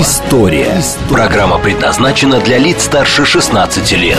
История». 0.00 0.82
Программа 1.10 1.58
предназначена 1.58 2.40
для 2.40 2.56
лиц 2.56 2.84
старше 2.84 3.26
16 3.26 3.92
лет. 3.92 4.18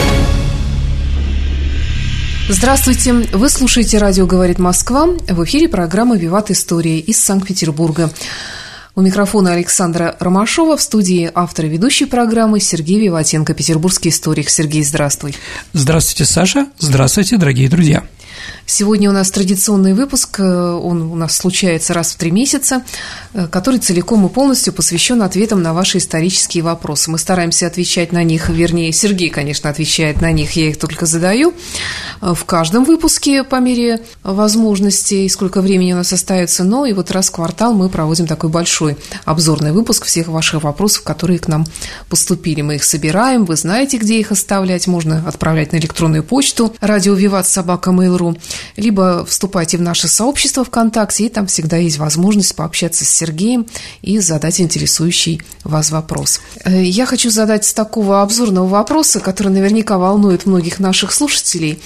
Здравствуйте! 2.48 3.14
Вы 3.14 3.50
слушаете 3.50 3.98
«Радио 3.98 4.28
говорит 4.28 4.60
Москва». 4.60 5.08
В 5.08 5.44
эфире 5.46 5.68
программа 5.68 6.16
«Виват 6.16 6.52
История» 6.52 7.00
из 7.00 7.18
Санкт-Петербурга. 7.24 8.12
У 8.94 9.02
микрофона 9.02 9.54
Александра 9.54 10.16
Ромашова, 10.20 10.78
в 10.78 10.82
студии 10.82 11.32
автор 11.34 11.66
и 11.66 11.70
ведущей 11.70 12.06
программы 12.06 12.60
Сергей 12.60 13.00
Виватенко, 13.00 13.56
петербургский 13.56 14.10
историк. 14.10 14.52
Сергей, 14.52 14.84
здравствуй. 14.84 15.34
Здравствуйте, 15.74 16.32
Саша. 16.32 16.68
Здравствуйте, 16.78 17.38
дорогие 17.38 17.68
друзья. 17.68 18.04
Сегодня 18.66 19.10
у 19.10 19.14
нас 19.14 19.30
традиционный 19.30 19.94
выпуск, 19.94 20.40
э, 20.40 20.44
он 20.44 21.02
у 21.02 21.16
нас 21.16 21.36
случается 21.36 21.94
раз 21.94 22.14
в 22.14 22.16
три 22.16 22.32
месяца, 22.32 22.82
э, 23.34 23.48
который 23.48 23.80
целиком 23.80 24.26
и 24.26 24.30
полностью 24.30 24.72
посвящен 24.72 25.22
ответам 25.22 25.62
на 25.62 25.74
ваши 25.74 25.98
исторические 25.98 26.64
вопросы. 26.64 27.12
Мы 27.12 27.18
стараемся 27.18 27.68
отвечать 27.68 28.14
на 28.14 28.24
них, 28.24 28.48
вернее, 28.48 28.94
Сергей, 28.94 29.30
конечно, 29.30 29.70
отвечает 29.70 30.22
на 30.22 30.32
них, 30.32 30.54
я 30.54 30.70
их 30.70 30.80
только 30.80 31.06
задаю. 31.06 31.54
Э, 32.22 32.34
в 32.34 32.46
каждом 32.46 32.86
выпуске 32.86 33.44
по 33.44 33.60
мере 33.60 34.00
возможностей, 34.24 35.28
сколько 35.28 35.62
времени 35.62 35.92
у 35.92 35.98
нас 35.98 36.14
остается, 36.14 36.64
но 36.64 36.86
и 36.86 36.94
вот 36.94 37.12
раз 37.12 37.28
в 37.28 37.32
квартал 37.32 37.74
мы 37.74 37.90
проводим 37.90 38.28
такой 38.28 38.50
большой 38.50 38.98
обзорный 39.26 39.74
выпуск 39.74 40.06
всех 40.06 40.30
ваших 40.30 40.64
вопросов, 40.64 41.04
которые 41.04 41.40
к 41.40 41.50
нам 41.50 41.66
поступили. 42.08 42.62
Мы 42.62 42.76
их 42.76 42.86
собираем, 42.86 43.44
вы 43.44 43.58
знаете, 43.58 43.98
где 43.98 44.20
их 44.20 44.32
оставлять, 44.32 44.88
можно 44.88 45.22
отправлять 45.28 45.74
на 45.74 45.78
электронную 45.78 46.24
почту 46.24 46.74
радио 46.80 47.14
Виват 47.14 47.46
собака 47.46 47.92
Mail.ru 47.92 48.38
либо 48.76 49.26
вступайте 49.26 49.78
в 49.78 49.82
наше 49.82 50.08
сообщество 50.08 50.64
ВКонтакте, 50.64 51.26
и 51.26 51.30
там 51.30 51.48
всегда 51.48 51.78
есть 51.78 51.98
возможность 51.98 52.56
пообщаться 52.56 53.06
с 53.06 53.10
Сергеем 53.10 53.68
и 54.02 54.20
задать 54.20 54.60
интересующий 54.62 55.42
вас 55.64 55.92
вопрос. 55.92 56.42
Э, 56.66 56.84
я 56.84 57.06
хочу 57.06 57.30
задать 57.30 57.66
с 57.66 57.74
такого 57.74 58.22
обзорного 58.22 58.68
вопроса, 58.68 59.20
который 59.20 59.50
наверняка 59.50 59.98
волнует 59.98 60.46
многих 60.46 60.80
наших 60.80 61.12
слушателей. 61.14 61.80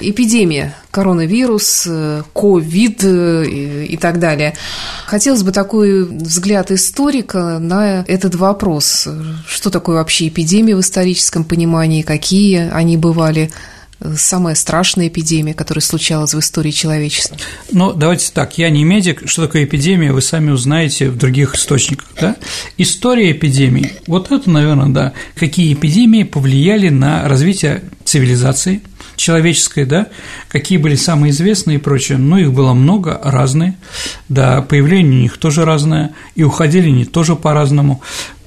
Эпидемия, 0.00 0.74
коронавирус, 0.90 1.84
э, 1.86 2.22
ковид 2.32 3.00
э, 3.02 3.84
и 3.88 3.96
так 3.96 4.18
далее. 4.18 4.54
Хотелось 5.06 5.42
бы 5.42 5.52
такой 5.52 6.04
взгляд 6.04 6.70
историка 6.70 7.58
на 7.58 8.04
этот 8.06 8.34
вопрос. 8.34 9.08
Что 9.46 9.70
такое 9.70 9.96
вообще 9.96 10.28
эпидемия 10.28 10.76
в 10.76 10.80
историческом 10.80 11.44
понимании, 11.44 12.02
какие 12.02 12.70
они 12.70 12.96
бывали, 12.96 13.50
самая 14.16 14.54
страшная 14.54 15.08
эпидемия, 15.08 15.54
которая 15.54 15.82
случалась 15.82 16.34
в 16.34 16.38
истории 16.38 16.70
человечества? 16.70 17.36
Ну, 17.72 17.92
давайте 17.92 18.30
так, 18.32 18.58
я 18.58 18.70
не 18.70 18.84
медик, 18.84 19.22
что 19.26 19.46
такое 19.46 19.64
эпидемия, 19.64 20.12
вы 20.12 20.22
сами 20.22 20.50
узнаете 20.50 21.10
в 21.10 21.16
других 21.16 21.54
источниках, 21.54 22.08
да? 22.20 22.36
История 22.78 23.32
эпидемий, 23.32 23.92
вот 24.06 24.30
это, 24.30 24.50
наверное, 24.50 24.88
да, 24.88 25.12
какие 25.36 25.72
эпидемии 25.74 26.24
повлияли 26.24 26.88
на 26.88 27.28
развитие 27.28 27.84
цивилизации 28.04 28.82
человеческой, 29.16 29.84
да, 29.84 30.08
какие 30.48 30.78
были 30.78 30.96
самые 30.96 31.30
известные 31.30 31.76
и 31.76 31.80
прочее, 31.80 32.18
ну, 32.18 32.36
их 32.36 32.52
было 32.52 32.74
много, 32.74 33.20
разные, 33.22 33.76
да, 34.28 34.62
появление 34.62 35.18
у 35.18 35.22
них 35.22 35.38
тоже 35.38 35.64
разное, 35.64 36.14
и 36.34 36.42
уходили 36.42 36.88
они 36.88 37.04
тоже 37.04 37.36
по-разному, 37.36 38.02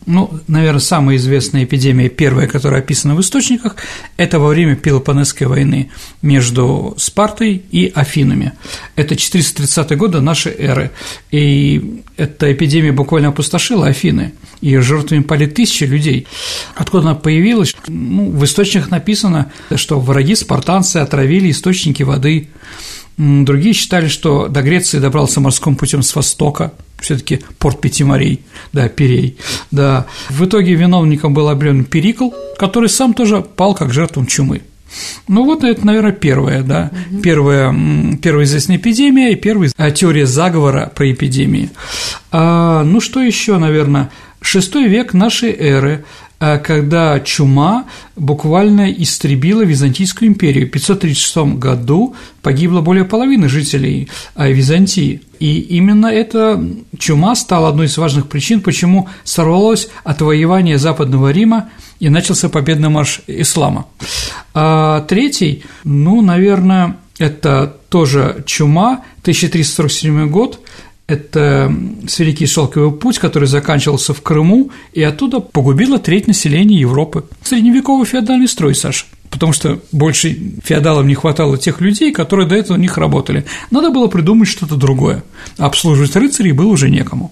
ну, 0.07 0.31
наверное, 0.47 0.79
самая 0.79 1.17
известная 1.17 1.65
эпидемия, 1.65 2.07
первая, 2.07 2.47
которая 2.47 2.79
описана 2.79 3.13
в 3.13 3.19
источниках, 3.19 3.75
это 4.15 4.39
во 4.39 4.47
время 4.47 4.77
Пелопонесской 4.77 5.47
войны 5.47 5.91
между 6.21 6.95
Спартой 6.97 7.61
и 7.71 7.91
Афинами. 7.93 8.53
Это 8.95 9.17
430 9.17 9.97
годы 9.97 10.21
нашей 10.21 10.53
эры. 10.53 10.91
И 11.29 12.03
эта 12.15 12.53
эпидемия 12.53 12.93
буквально 12.93 13.29
опустошила 13.29 13.87
Афины, 13.87 14.33
и 14.61 14.77
жертвами 14.77 15.23
пали 15.23 15.45
тысячи 15.45 15.83
людей. 15.83 16.25
Откуда 16.75 17.09
она 17.09 17.15
появилась? 17.15 17.75
Ну, 17.87 18.31
в 18.31 18.45
источниках 18.45 18.89
написано, 18.89 19.51
что 19.75 19.99
враги 19.99 20.35
спартанцы 20.35 20.97
отравили 20.97 21.51
источники 21.51 22.03
воды. 22.03 22.47
Другие 23.17 23.73
считали, 23.73 24.07
что 24.07 24.47
до 24.47 24.61
Греции 24.61 24.99
добрался 24.99 25.41
морским 25.41 25.75
путем 25.75 26.01
с 26.01 26.15
востока– 26.15 26.71
все-таки 26.99 27.41
порт 27.59 27.81
Пяти 27.81 28.03
морей, 28.03 28.41
да, 28.73 28.89
Перей, 28.89 29.37
да. 29.71 30.05
В 30.29 30.45
итоге 30.45 30.75
виновником 30.75 31.33
был 31.33 31.49
объявлен 31.49 31.85
Перикл, 31.85 32.29
который 32.57 32.89
сам 32.89 33.13
тоже 33.13 33.41
пал 33.41 33.75
как 33.75 33.93
жертвом 33.93 34.25
чумы. 34.25 34.61
Ну 35.27 35.43
вот 35.43 35.63
это, 35.63 35.85
наверное, 35.85 36.13
первая, 36.13 36.63
да, 36.63 36.91
угу. 37.11 37.21
первая, 37.21 37.75
первая 38.21 38.45
известная 38.45 38.77
эпидемия 38.77 39.33
и 39.33 39.35
первая 39.35 39.69
теория 39.91 40.25
заговора 40.25 40.91
про 40.93 41.11
эпидемии. 41.11 41.69
А, 42.31 42.83
ну 42.83 43.01
что 43.01 43.21
еще, 43.21 43.57
наверное, 43.57 44.09
шестой 44.41 44.87
век 44.87 45.13
нашей 45.13 45.51
эры 45.51 46.05
когда 46.39 47.19
чума 47.19 47.85
буквально 48.15 48.91
истребила 48.91 49.63
Византийскую 49.63 50.29
империю. 50.29 50.67
В 50.67 50.71
536 50.71 51.37
году 51.57 52.15
погибло 52.41 52.81
более 52.81 53.05
половины 53.05 53.49
жителей 53.49 54.09
э, 54.35 54.51
Византии. 54.51 55.21
И 55.39 55.59
именно 55.59 56.07
эта 56.07 56.63
чума 56.97 57.35
стала 57.35 57.69
одной 57.69 57.87
из 57.87 57.97
важных 57.97 58.27
причин, 58.27 58.61
почему 58.61 59.07
сорвалось 59.23 59.89
отвоевание 60.03 60.77
Западного 60.77 61.31
Рима 61.31 61.69
и 61.99 62.09
начался 62.09 62.49
победный 62.49 62.89
марш 62.89 63.21
ислама. 63.27 63.87
А 64.53 65.01
третий, 65.01 65.63
ну, 65.83 66.21
наверное, 66.21 66.97
это 67.17 67.77
тоже 67.89 68.43
чума, 68.45 69.03
1347 69.21 70.29
год, 70.29 70.59
это 71.07 71.73
Великий 72.17 72.45
Шелковый 72.45 72.91
путь, 72.91 73.17
который 73.17 73.47
заканчивался 73.47 74.13
в 74.13 74.21
Крыму, 74.21 74.71
и 74.93 75.01
оттуда 75.01 75.39
погубило 75.39 75.99
треть 75.99 76.27
населения 76.27 76.79
Европы. 76.79 77.23
Средневековый 77.43 78.05
феодальный 78.05 78.47
строй, 78.47 78.75
Саша 78.75 79.05
потому 79.29 79.53
что 79.53 79.79
больше 79.91 80.35
феодалам 80.63 81.07
не 81.07 81.13
хватало 81.13 81.57
тех 81.57 81.81
людей, 81.81 82.11
которые 82.11 82.47
до 82.47 82.55
этого 82.55 82.77
у 82.77 82.79
них 82.79 82.97
работали. 82.97 83.45
Надо 83.69 83.91
было 83.91 84.07
придумать 84.07 84.47
что-то 84.47 84.75
другое. 84.75 85.23
Обслуживать 85.57 86.15
рыцарей 86.15 86.53
было 86.53 86.69
уже 86.69 86.89
некому. 86.89 87.31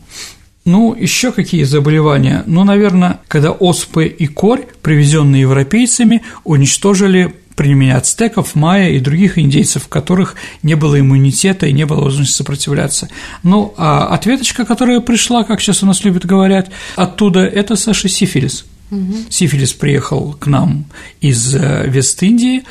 Ну, 0.65 0.95
еще 0.95 1.31
какие 1.31 1.63
заболевания? 1.63 2.43
Ну, 2.47 2.63
наверное, 2.63 3.21
когда 3.27 3.51
оспы 3.51 4.07
и 4.07 4.27
корь, 4.27 4.65
привезенные 4.81 5.41
европейцами, 5.41 6.23
уничтожили 6.43 7.33
племени 7.55 7.91
ацтеков, 7.91 8.55
майя 8.55 8.89
и 8.89 8.99
других 8.99 9.37
индейцев, 9.37 9.85
у 9.85 9.89
которых 9.89 10.35
не 10.63 10.75
было 10.75 10.99
иммунитета 10.99 11.67
и 11.67 11.73
не 11.73 11.85
было 11.85 12.01
возможности 12.01 12.37
сопротивляться. 12.37 13.09
Ну, 13.43 13.73
а 13.77 14.07
ответочка, 14.07 14.65
которая 14.65 14.99
пришла, 14.99 15.43
как 15.43 15.61
сейчас 15.61 15.83
у 15.83 15.85
нас 15.85 16.03
любят 16.03 16.25
говорить, 16.25 16.67
оттуда– 16.95 17.39
это, 17.45 17.75
Саша, 17.75 18.09
сифилис. 18.09 18.65
Угу. 18.91 19.13
Сифилис 19.29 19.73
приехал 19.73 20.33
к 20.33 20.45
нам 20.45 20.85
из 21.19 21.55
э, 21.55 21.87
Вест-Индии, 21.87 22.63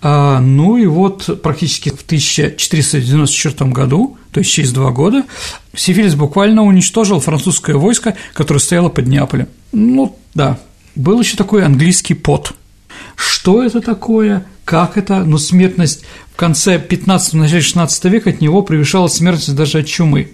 а, 0.00 0.38
ну 0.38 0.76
и 0.76 0.86
вот 0.86 1.42
практически 1.42 1.88
в 1.88 2.02
1494 2.02 3.70
году, 3.70 4.16
то 4.30 4.38
есть 4.38 4.52
через 4.52 4.72
два 4.72 4.92
года, 4.92 5.24
сифилис 5.74 6.14
буквально 6.14 6.62
уничтожил 6.62 7.18
французское 7.18 7.74
войско, 7.74 8.16
которое 8.32 8.60
стояло 8.60 8.90
под 8.90 9.08
Неаполем. 9.08 9.48
Ну, 9.72 10.16
да, 10.34 10.60
был 10.94 11.20
еще 11.20 11.36
такой 11.36 11.64
английский 11.64 12.14
пот– 12.14 12.54
что 13.16 13.62
это 13.62 13.80
такое, 13.80 14.44
как 14.64 14.96
это, 14.98 15.24
но 15.24 15.38
смертность 15.38 16.04
в 16.32 16.36
конце 16.36 16.78
15 16.78 17.34
начале 17.34 17.62
16 17.62 18.04
века 18.04 18.30
от 18.30 18.40
него 18.40 18.62
превышала 18.62 19.08
смертность 19.08 19.54
даже 19.56 19.78
от 19.78 19.86
чумы. 19.86 20.30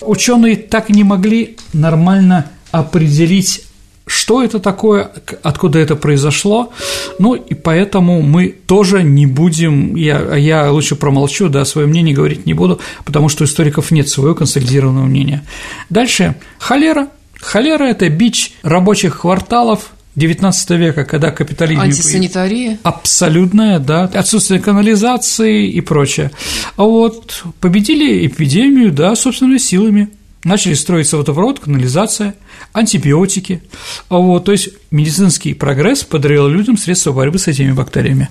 Ученые 0.00 0.56
так 0.56 0.90
и 0.90 0.94
не 0.94 1.04
могли 1.04 1.56
нормально 1.72 2.50
определить, 2.72 3.64
что 4.06 4.42
это 4.42 4.58
такое, 4.58 5.10
откуда 5.42 5.78
это 5.78 5.94
произошло, 5.94 6.72
ну 7.18 7.34
и 7.34 7.54
поэтому 7.54 8.22
мы 8.22 8.48
тоже 8.48 9.02
не 9.02 9.26
будем, 9.26 9.94
я, 9.94 10.34
я 10.36 10.70
лучше 10.72 10.96
промолчу, 10.96 11.48
да, 11.48 11.64
свое 11.64 11.86
мнение 11.86 12.14
говорить 12.14 12.46
не 12.46 12.54
буду, 12.54 12.80
потому 13.04 13.28
что 13.28 13.44
у 13.44 13.46
историков 13.46 13.90
нет 13.90 14.08
своего 14.08 14.34
консолидированного 14.34 15.04
мнения. 15.04 15.44
Дальше, 15.90 16.36
холера. 16.58 17.08
Холера– 17.40 17.84
это 17.90 18.08
бич 18.08 18.52
рабочих 18.62 19.20
кварталов, 19.20 19.92
19 20.20 20.70
века, 20.70 21.04
когда 21.04 21.30
капитализм… 21.30 21.80
Антисанитария. 21.80 22.78
Абсолютная, 22.82 23.78
да, 23.78 24.04
отсутствие 24.04 24.60
канализации 24.60 25.66
и 25.66 25.80
прочее. 25.80 26.30
А 26.76 26.84
вот 26.84 27.42
победили 27.60 28.26
эпидемию, 28.26 28.92
да, 28.92 29.16
собственными 29.16 29.58
силами. 29.58 30.10
начали 30.44 30.74
строиться 30.74 31.16
водоворот, 31.16 31.60
канализация, 31.60 32.34
антибиотики. 32.72 33.62
А 34.08 34.18
вот, 34.18 34.44
то 34.44 34.52
есть 34.52 34.70
медицинский 34.90 35.54
прогресс 35.54 36.04
подарил 36.04 36.48
людям 36.48 36.76
средства 36.76 37.12
борьбы 37.12 37.38
с 37.38 37.48
этими 37.48 37.72
бактериями. 37.72 38.28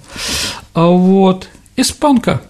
А 0.74 0.88
вот, 0.88 1.50
испанка, 1.76 2.42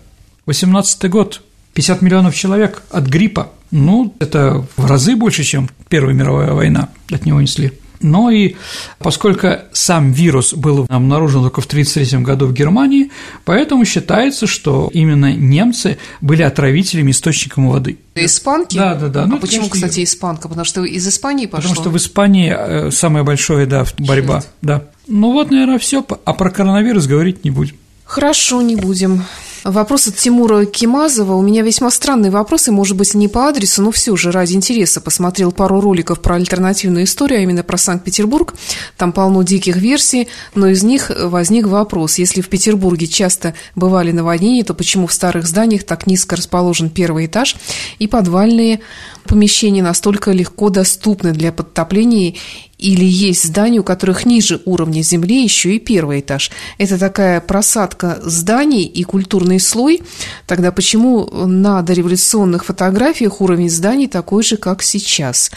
18 0.45 1.09
год, 1.09 1.41
50 1.73 2.01
миллионов 2.01 2.35
человек 2.35 2.83
от 2.89 3.05
гриппа. 3.05 3.51
Ну, 3.71 4.15
это 4.19 4.65
в 4.75 4.85
разы 4.85 5.15
больше, 5.15 5.43
чем 5.43 5.69
Первая 5.89 6.13
мировая 6.13 6.53
война 6.53 6.89
от 7.11 7.25
него 7.25 7.39
несли. 7.41 7.71
Но 8.01 8.31
и 8.31 8.55
поскольку 8.97 9.47
сам 9.71 10.11
вирус 10.11 10.53
был 10.53 10.85
обнаружен 10.89 11.41
только 11.43 11.61
в 11.61 11.65
1933 11.65 12.23
году 12.23 12.47
в 12.47 12.53
Германии, 12.53 13.11
поэтому 13.45 13.85
считается, 13.85 14.47
что 14.47 14.89
именно 14.93 15.33
немцы 15.33 15.97
были 16.21 16.41
отравителями 16.43 17.11
источником 17.11 17.69
воды. 17.69 17.97
Испанки? 18.15 18.77
Да, 18.77 18.95
да, 18.95 19.07
да. 19.07 19.23
А 19.23 19.27
ну, 19.27 19.39
почему, 19.39 19.67
конечно, 19.67 19.87
кстати, 19.87 20.03
испанка? 20.03 20.47
Потому 20.47 20.65
что 20.65 20.83
из 20.83 21.07
Испании 21.07 21.45
пошло? 21.45 21.69
Потому 21.69 21.81
что 21.81 21.89
в 21.89 21.97
Испании 21.97 22.53
э, 22.55 22.91
самая 22.91 23.23
большая, 23.23 23.65
да, 23.65 23.85
борьба, 23.97 24.41
Черт. 24.41 24.49
да. 24.61 24.83
Ну 25.07 25.33
вот, 25.33 25.51
наверное, 25.51 25.79
все. 25.79 26.05
А 26.25 26.33
про 26.33 26.49
коронавирус 26.49 27.07
говорить 27.07 27.43
не 27.43 27.51
будем. 27.51 27.75
Хорошо, 28.05 28.61
не 28.61 28.75
будем. 28.75 29.23
Вопрос 29.65 30.07
от 30.07 30.15
Тимура 30.15 30.63
Кимазова. 30.65 31.33
У 31.33 31.41
меня 31.41 31.63
весьма 31.63 31.91
странные 31.91 32.31
вопросы, 32.31 32.71
может 32.71 32.95
быть, 32.95 33.13
не 33.13 33.27
по 33.27 33.47
адресу, 33.47 33.81
но 33.81 33.91
все 33.91 34.15
же 34.15 34.31
ради 34.31 34.53
интереса 34.53 35.01
посмотрел 35.01 35.51
пару 35.51 35.81
роликов 35.81 36.21
про 36.21 36.35
альтернативную 36.35 37.03
историю, 37.03 37.39
а 37.39 37.41
именно 37.41 37.63
про 37.63 37.77
Санкт-Петербург. 37.77 38.53
Там 38.95 39.11
полно 39.11 39.43
диких 39.43 39.75
версий, 39.75 40.29
но 40.55 40.67
из 40.67 40.83
них 40.83 41.11
возник 41.13 41.67
вопрос. 41.67 42.19
Если 42.19 42.39
в 42.39 42.47
Петербурге 42.47 43.07
часто 43.07 43.53
бывали 43.75 44.13
наводнения, 44.13 44.63
то 44.63 44.73
почему 44.73 45.07
в 45.07 45.13
старых 45.13 45.45
зданиях 45.45 45.83
так 45.83 46.07
низко 46.07 46.37
расположен 46.37 46.89
первый 46.89 47.25
этаж 47.25 47.57
и 47.99 48.07
подвальные 48.07 48.79
помещения 49.25 49.83
настолько 49.83 50.31
легко 50.31 50.69
доступны 50.69 51.33
для 51.33 51.51
подтопления 51.51 52.35
или 52.79 53.03
есть 53.03 53.43
здания, 53.43 53.79
у 53.79 53.83
которых 53.83 54.25
ниже 54.25 54.61
уровня 54.65 55.01
земли 55.01 55.43
еще 55.43 55.75
и 55.75 55.79
первый 55.79 56.21
этаж. 56.21 56.49
Это 56.77 56.97
такая 56.97 57.41
просадка 57.41 58.19
зданий 58.23 58.85
и 58.85 59.03
культурный 59.03 59.59
слой. 59.59 60.01
Тогда 60.47 60.71
почему 60.71 61.25
на 61.45 61.81
дореволюционных 61.81 62.65
фотографиях 62.65 63.41
уровень 63.41 63.69
зданий 63.69 64.07
такой 64.07 64.43
же, 64.43 64.57
как 64.57 64.81
сейчас? 64.81 65.51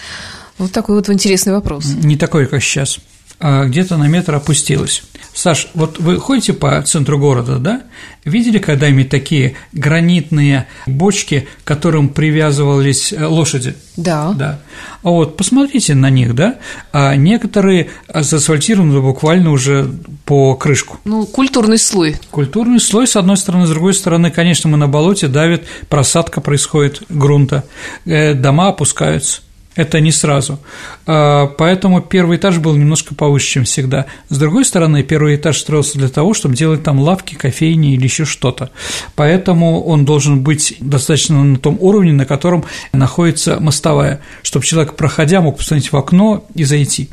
Вот 0.58 0.72
такой 0.72 0.96
вот 0.96 1.08
интересный 1.08 1.52
вопрос. 1.52 1.86
Не 2.02 2.16
такой, 2.16 2.46
как 2.46 2.62
сейчас. 2.62 2.98
А 3.44 3.64
где-то 3.64 3.96
на 3.96 4.06
метр 4.06 4.36
опустилась. 4.36 5.02
Саш, 5.34 5.68
вот 5.74 5.98
вы 5.98 6.20
ходите 6.20 6.52
по 6.52 6.80
центру 6.82 7.18
города, 7.18 7.58
да? 7.58 7.82
Видели 8.24 8.58
когда-нибудь 8.58 9.08
такие 9.08 9.56
гранитные 9.72 10.68
бочки, 10.86 11.48
к 11.64 11.66
которым 11.66 12.10
привязывались 12.10 13.12
э, 13.12 13.26
лошади? 13.26 13.74
Да. 13.96 14.32
Да. 14.36 14.60
А 15.02 15.08
вот 15.08 15.36
посмотрите 15.36 15.96
на 15.96 16.08
них, 16.08 16.36
да? 16.36 16.58
А 16.92 17.16
некоторые 17.16 17.90
заасфальтированы 18.14 19.00
буквально 19.00 19.50
уже 19.50 19.90
по 20.24 20.54
крышку. 20.54 21.00
Ну, 21.04 21.26
культурный 21.26 21.78
слой. 21.78 22.14
Культурный 22.30 22.78
слой, 22.78 23.08
с 23.08 23.16
одной 23.16 23.36
стороны, 23.36 23.66
с 23.66 23.70
другой 23.70 23.94
стороны, 23.94 24.30
конечно, 24.30 24.70
мы 24.70 24.76
на 24.76 24.86
болоте 24.86 25.26
давит, 25.26 25.64
просадка 25.88 26.40
происходит 26.40 27.02
грунта, 27.08 27.64
э, 28.04 28.34
дома 28.34 28.68
опускаются 28.68 29.40
это 29.74 30.00
не 30.00 30.12
сразу. 30.12 30.58
А, 31.06 31.46
поэтому 31.46 32.00
первый 32.00 32.36
этаж 32.36 32.58
был 32.58 32.76
немножко 32.76 33.14
повыше, 33.14 33.46
чем 33.46 33.64
всегда. 33.64 34.06
С 34.28 34.38
другой 34.38 34.64
стороны, 34.64 35.02
первый 35.02 35.36
этаж 35.36 35.58
строился 35.58 35.98
для 35.98 36.08
того, 36.08 36.34
чтобы 36.34 36.54
делать 36.54 36.82
там 36.82 37.00
лавки, 37.00 37.34
кофейни 37.34 37.94
или 37.94 38.04
еще 38.04 38.24
что-то. 38.24 38.70
Поэтому 39.14 39.82
он 39.82 40.04
должен 40.04 40.42
быть 40.42 40.76
достаточно 40.80 41.42
на 41.42 41.58
том 41.58 41.76
уровне, 41.80 42.12
на 42.12 42.26
котором 42.26 42.64
находится 42.92 43.58
мостовая, 43.60 44.20
чтобы 44.42 44.64
человек, 44.64 44.94
проходя, 44.94 45.40
мог 45.40 45.58
посмотреть 45.58 45.92
в 45.92 45.96
окно 45.96 46.44
и 46.54 46.64
зайти. 46.64 47.08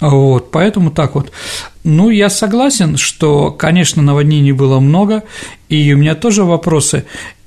Вот, 0.00 0.50
поэтому 0.50 0.90
так 0.90 1.14
вот. 1.14 1.32
Ну, 1.84 2.10
я 2.10 2.30
согласен, 2.30 2.96
что, 2.96 3.50
конечно, 3.50 4.02
наводнений 4.02 4.52
было 4.52 4.78
много, 4.78 5.24
и 5.68 5.92
у 5.92 5.96
меня 5.96 6.14
тоже 6.14 6.44
вопросы. 6.44 7.06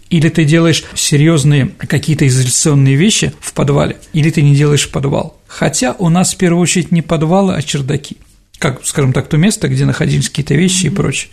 Или 0.09 0.29
ты 0.29 0.45
делаешь 0.45 0.83
серьезные 0.93 1.67
какие-то 1.67 2.27
изоляционные 2.27 2.95
вещи 2.95 3.33
в 3.39 3.53
подвале, 3.53 3.97
или 4.13 4.29
ты 4.29 4.41
не 4.41 4.55
делаешь 4.55 4.89
подвал. 4.89 5.39
Хотя 5.47 5.95
у 5.97 6.09
нас 6.09 6.33
в 6.33 6.37
первую 6.37 6.61
очередь 6.61 6.91
не 6.91 7.01
подвалы, 7.01 7.55
а 7.55 7.61
чердаки 7.61 8.17
как, 8.57 8.85
скажем 8.85 9.11
так, 9.11 9.27
то 9.27 9.37
место, 9.37 9.67
где 9.67 9.85
находились 9.85 10.29
какие-то 10.29 10.55
вещи 10.55 10.85
mm-hmm. 10.85 10.91
и 10.91 10.95
прочее. 10.95 11.31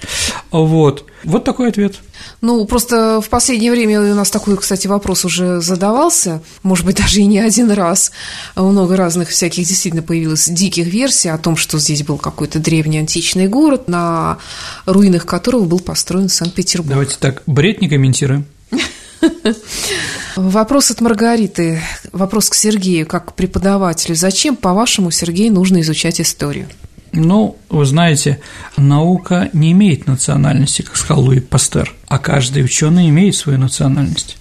Вот. 0.51 1.07
Вот 1.25 1.45
такой 1.45 1.69
ответ. 1.69 1.95
Ну, 2.41 2.65
просто 2.67 3.21
в 3.21 3.29
последнее 3.29 3.71
время 3.71 4.01
у 4.01 4.15
нас 4.15 4.31
такой, 4.31 4.57
кстати, 4.57 4.89
вопрос 4.89 5.25
уже 5.25 5.61
задавался, 5.61 6.43
может 6.63 6.85
быть, 6.85 6.97
даже 6.99 7.21
и 7.21 7.27
не 7.27 7.39
один 7.39 7.71
раз. 7.71 8.11
Много 8.57 8.97
разных 8.97 9.29
всяких 9.29 9.67
действительно 9.67 10.03
появилось 10.03 10.49
диких 10.49 10.87
версий 10.87 11.29
о 11.29 11.39
том, 11.39 11.57
что 11.57 11.79
здесь 11.79 12.03
был 12.03 12.19
какой-то 12.19 12.59
древний 12.59 12.99
античный 12.99 13.47
город, 13.47 13.89
на 13.89 14.39
руинах 14.85 15.25
которого 15.25 15.65
был 15.65 15.81
построен 15.81 16.29
Санкт-Петербург. 16.29 16.91
Давайте 16.91 17.17
так, 17.19 17.43
бред 17.47 17.81
не 17.81 17.89
комментируем. 17.89 18.47
Вопрос 20.37 20.91
от 20.91 21.01
Маргариты. 21.01 21.81
Вопрос 22.13 22.49
к 22.49 22.55
Сергею, 22.55 23.07
как 23.07 23.27
к 23.27 23.33
преподавателю. 23.35 24.15
Зачем, 24.15 24.57
по-вашему, 24.57 25.11
Сергею 25.11 25.53
нужно 25.53 25.81
изучать 25.81 26.21
историю? 26.21 26.69
Ну, 27.13 27.59
вы 27.69 27.85
знаете, 27.85 28.41
наука 28.77 29.51
не 29.53 29.73
имеет 29.73 30.07
национальности, 30.07 30.83
как 30.83 30.97
сказал 30.97 31.25
Луи 31.25 31.41
Пастер, 31.41 31.95
а 32.09 32.19
каждый 32.19 32.65
ученый 32.65 33.11
имеет 33.11 33.37
свою 33.37 33.59
национальность. 33.59 34.39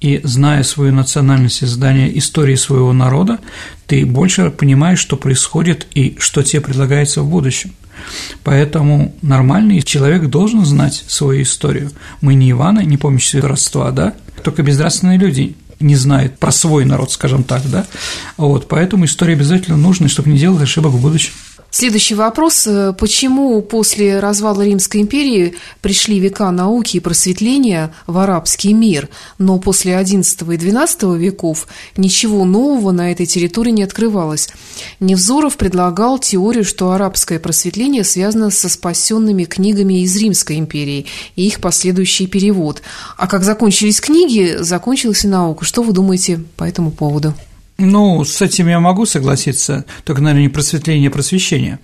И 0.00 0.20
зная 0.22 0.62
свою 0.62 0.92
национальность 0.92 1.62
и 1.62 1.66
знание 1.66 2.16
истории 2.18 2.54
своего 2.54 2.92
народа, 2.92 3.38
ты 3.86 4.06
больше 4.06 4.50
понимаешь, 4.50 4.98
что 4.98 5.16
происходит 5.16 5.86
и 5.94 6.16
что 6.18 6.42
тебе 6.42 6.60
предлагается 6.60 7.22
в 7.22 7.28
будущем. 7.28 7.72
Поэтому 8.44 9.14
нормальный 9.22 9.82
человек 9.82 10.28
должен 10.28 10.64
знать 10.64 11.04
свою 11.06 11.42
историю. 11.42 11.90
Мы 12.20 12.34
не 12.34 12.50
Ивана, 12.50 12.80
не 12.80 12.96
помнящие 12.96 13.42
родства, 13.42 13.90
да? 13.90 14.14
Только 14.42 14.62
безнравственные 14.62 15.18
люди 15.18 15.56
не 15.80 15.96
знают 15.96 16.38
про 16.38 16.52
свой 16.52 16.84
народ, 16.84 17.12
скажем 17.12 17.44
так, 17.44 17.62
да? 17.70 17.86
Вот, 18.36 18.68
поэтому 18.68 19.04
история 19.04 19.34
обязательно 19.34 19.76
нужна, 19.76 20.08
чтобы 20.08 20.30
не 20.30 20.38
делать 20.38 20.62
ошибок 20.62 20.92
в 20.92 21.00
будущем. 21.00 21.32
Следующий 21.74 22.14
вопрос. 22.14 22.66
Э, 22.66 22.92
почему 22.92 23.62
после 23.62 24.20
развала 24.20 24.60
Римской 24.60 25.00
империи 25.00 25.54
пришли 25.80 26.18
века 26.18 26.50
науки 26.50 26.98
и 26.98 27.00
просветления 27.00 27.94
в 28.06 28.18
арабский 28.18 28.74
мир, 28.74 29.08
но 29.38 29.58
после 29.58 29.94
XI 29.94 30.54
и 30.54 30.58
XII 30.58 31.16
веков 31.16 31.66
ничего 31.96 32.44
нового 32.44 32.92
на 32.92 33.10
этой 33.10 33.24
территории 33.24 33.70
не 33.70 33.84
открывалось? 33.84 34.50
Невзоров 35.00 35.56
предлагал 35.56 36.18
теорию, 36.18 36.66
что 36.66 36.90
арабское 36.90 37.38
просветление 37.38 38.04
связано 38.04 38.50
со 38.50 38.68
спасенными 38.68 39.44
книгами 39.44 40.02
из 40.02 40.14
Римской 40.14 40.58
империи 40.58 41.06
и 41.36 41.46
их 41.46 41.62
последующий 41.62 42.26
перевод. 42.26 42.82
А 43.16 43.26
как 43.26 43.44
закончились 43.44 43.98
книги, 43.98 44.56
закончилась 44.58 45.24
и 45.24 45.28
наука. 45.28 45.64
Что 45.64 45.82
вы 45.82 45.94
думаете 45.94 46.38
по 46.58 46.64
этому 46.64 46.90
поводу? 46.90 47.32
Ну, 47.78 48.24
с 48.24 48.40
этим 48.42 48.68
я 48.68 48.80
могу 48.80 49.06
согласиться, 49.06 49.84
только, 50.04 50.22
наверное, 50.22 50.42
не 50.42 50.48
просветление, 50.48 51.08
а 51.08 51.12
просвещение. 51.12 51.78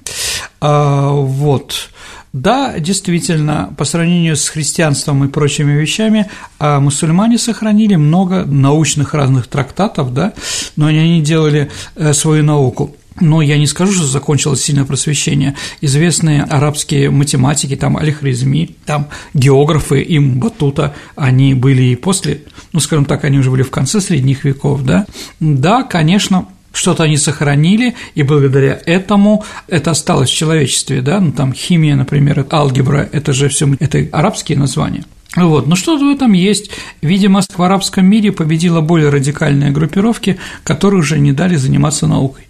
А, 0.60 1.10
вот. 1.10 1.90
Да, 2.32 2.78
действительно, 2.78 3.74
по 3.78 3.84
сравнению 3.84 4.36
с 4.36 4.48
христианством 4.48 5.24
и 5.24 5.28
прочими 5.28 5.72
вещами, 5.72 6.30
а 6.58 6.78
мусульмане 6.78 7.38
сохранили 7.38 7.94
много 7.96 8.44
научных 8.44 9.14
разных 9.14 9.46
трактатов, 9.46 10.12
да, 10.12 10.34
но 10.76 10.86
они 10.86 11.22
делали 11.22 11.70
э, 11.96 12.12
свою 12.12 12.44
науку. 12.44 12.94
Но 13.20 13.42
я 13.42 13.58
не 13.58 13.66
скажу, 13.66 13.92
что 13.92 14.04
закончилось 14.04 14.62
сильное 14.62 14.84
просвещение. 14.84 15.54
Известные 15.80 16.42
арабские 16.42 17.10
математики, 17.10 17.76
там 17.76 17.96
Аль-Хризми, 17.96 18.76
там 18.84 19.08
географы, 19.34 20.00
им 20.02 20.38
Батута, 20.38 20.94
они 21.16 21.54
были 21.54 21.82
и 21.82 21.96
после, 21.96 22.42
ну, 22.72 22.80
скажем 22.80 23.04
так, 23.04 23.24
они 23.24 23.38
уже 23.38 23.50
были 23.50 23.62
в 23.62 23.70
конце 23.70 24.00
средних 24.00 24.44
веков, 24.44 24.84
да. 24.84 25.06
Да, 25.40 25.82
конечно, 25.82 26.48
что-то 26.72 27.04
они 27.04 27.16
сохранили, 27.16 27.94
и 28.14 28.22
благодаря 28.22 28.80
этому 28.86 29.44
это 29.66 29.90
осталось 29.90 30.30
в 30.30 30.34
человечестве, 30.34 31.00
да, 31.00 31.20
ну, 31.20 31.32
там 31.32 31.52
химия, 31.52 31.96
например, 31.96 32.46
алгебра, 32.50 33.08
это 33.12 33.32
же 33.32 33.48
все, 33.48 33.68
это 33.80 34.06
арабские 34.12 34.58
названия. 34.58 35.04
Вот, 35.36 35.66
но 35.66 35.76
что-то 35.76 36.04
в 36.04 36.08
этом 36.08 36.32
есть. 36.32 36.70
Видимо, 37.02 37.42
в 37.42 37.62
арабском 37.62 38.06
мире 38.06 38.32
победила 38.32 38.80
более 38.80 39.10
радикальные 39.10 39.70
группировки, 39.70 40.38
которые 40.64 41.00
уже 41.00 41.18
не 41.18 41.32
дали 41.32 41.56
заниматься 41.56 42.06
наукой 42.06 42.47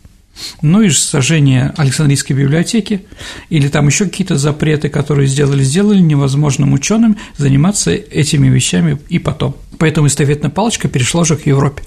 ну 0.62 0.82
и 0.82 0.90
сожжение 0.90 1.72
Александрийской 1.76 2.36
библиотеки, 2.36 3.06
или 3.48 3.68
там 3.68 3.86
еще 3.86 4.04
какие-то 4.04 4.36
запреты, 4.36 4.88
которые 4.88 5.28
сделали, 5.28 5.62
сделали 5.62 5.98
невозможным 5.98 6.72
ученым 6.72 7.16
заниматься 7.36 7.90
этими 7.92 8.48
вещами 8.48 8.98
и 9.08 9.18
потом. 9.18 9.56
Поэтому 9.78 10.06
эстафетная 10.06 10.50
палочка 10.50 10.88
перешла 10.88 11.22
уже 11.22 11.36
к 11.36 11.46
Европе. 11.46 11.82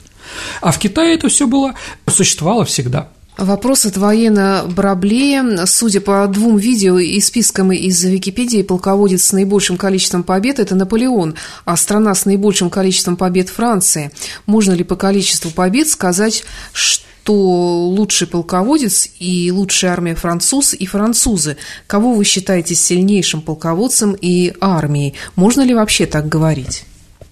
А 0.61 0.71
в 0.71 0.79
Китае 0.79 1.15
это 1.15 1.27
все 1.29 1.47
было, 1.47 1.73
существовало 2.07 2.65
всегда. 2.65 3.09
Вопрос 3.37 3.85
от 3.85 3.97
военно 3.97 4.65
Браблея. 4.67 5.65
Судя 5.65 6.01
по 6.01 6.27
двум 6.27 6.57
видео 6.57 6.99
и 6.99 7.19
спискам 7.21 7.71
из 7.71 8.03
Википедии, 8.03 8.61
полководец 8.61 9.23
с 9.23 9.31
наибольшим 9.31 9.77
количеством 9.77 10.23
побед– 10.23 10.59
это 10.59 10.75
Наполеон, 10.75 11.35
а 11.65 11.77
страна 11.77 12.13
с 12.13 12.25
наибольшим 12.25 12.69
количеством 12.69 13.15
побед– 13.15 13.49
Франция. 13.49 14.11
Можно 14.45 14.73
ли 14.73 14.83
по 14.83 14.95
количеству 14.95 15.49
побед 15.49 15.87
сказать, 15.87 16.43
что 16.73 17.05
лучший 17.29 18.27
полководец 18.27 19.09
и 19.19 19.51
лучшая 19.51 19.91
армия 19.91 20.15
француз 20.15 20.73
и 20.73 20.85
французы? 20.85 21.57
Кого 21.87 22.13
вы 22.13 22.23
считаете 22.23 22.75
сильнейшим 22.75 23.41
полководцем 23.41 24.15
и 24.19 24.53
армией? 24.59 25.13
Можно 25.35 25.61
ли 25.61 25.73
вообще 25.73 26.05
так 26.05 26.27
говорить? 26.27 26.85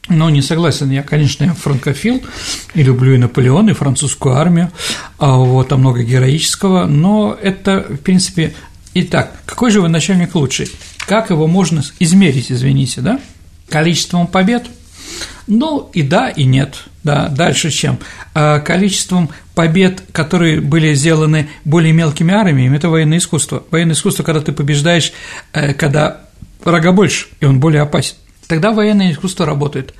Но 0.07 0.29
не 0.29 0.41
согласен, 0.41 0.89
я, 0.89 1.03
конечно, 1.03 1.43
я 1.43 1.53
франкофил 1.53 2.23
и 2.73 2.81
люблю 2.81 3.13
и 3.13 3.17
Наполеона, 3.17 3.71
и 3.71 3.73
французскую 3.73 4.35
армию, 4.35 4.71
а 5.19 5.37
вот 5.37 5.67
там 5.67 5.81
много 5.81 6.01
героического, 6.01 6.85
но 6.85 7.37
это, 7.39 7.85
в 7.87 7.97
принципе, 7.97 8.55
Итак, 8.95 9.39
какой 9.45 9.69
же 9.69 9.81
военачальник 9.81 10.33
лучший? 10.33 10.69
Как 11.05 11.29
его 11.29 11.47
можно 11.47 11.83
измерить, 11.99 12.51
извините, 12.51 13.01
да? 13.01 13.19
Количеством 13.69 14.25
побед? 14.25 14.65
Ну, 15.45 15.89
и 15.93 16.01
да, 16.01 16.29
и 16.29 16.43
нет. 16.43 16.85
Да, 17.03 17.27
дальше 17.29 17.69
чем? 17.69 17.99
А 18.33 18.59
количеством 18.59 19.29
побед, 19.59 20.03
которые 20.13 20.61
были 20.61 20.93
сделаны 20.93 21.49
более 21.65 21.91
мелкими 21.91 22.33
армиями, 22.33 22.77
это 22.77 22.87
военное 22.87 23.17
искусство. 23.17 23.63
Военное 23.71 23.93
искусство, 23.93 24.23
когда 24.23 24.39
ты 24.39 24.53
побеждаешь, 24.53 25.11
э, 25.51 25.73
когда 25.73 26.21
врага 26.63 26.93
больше, 26.93 27.27
и 27.41 27.45
он 27.45 27.59
более 27.59 27.81
опасен. 27.81 28.15
Тогда 28.47 28.71
военное 28.71 29.11
искусство 29.11 29.45
работает. 29.45 29.93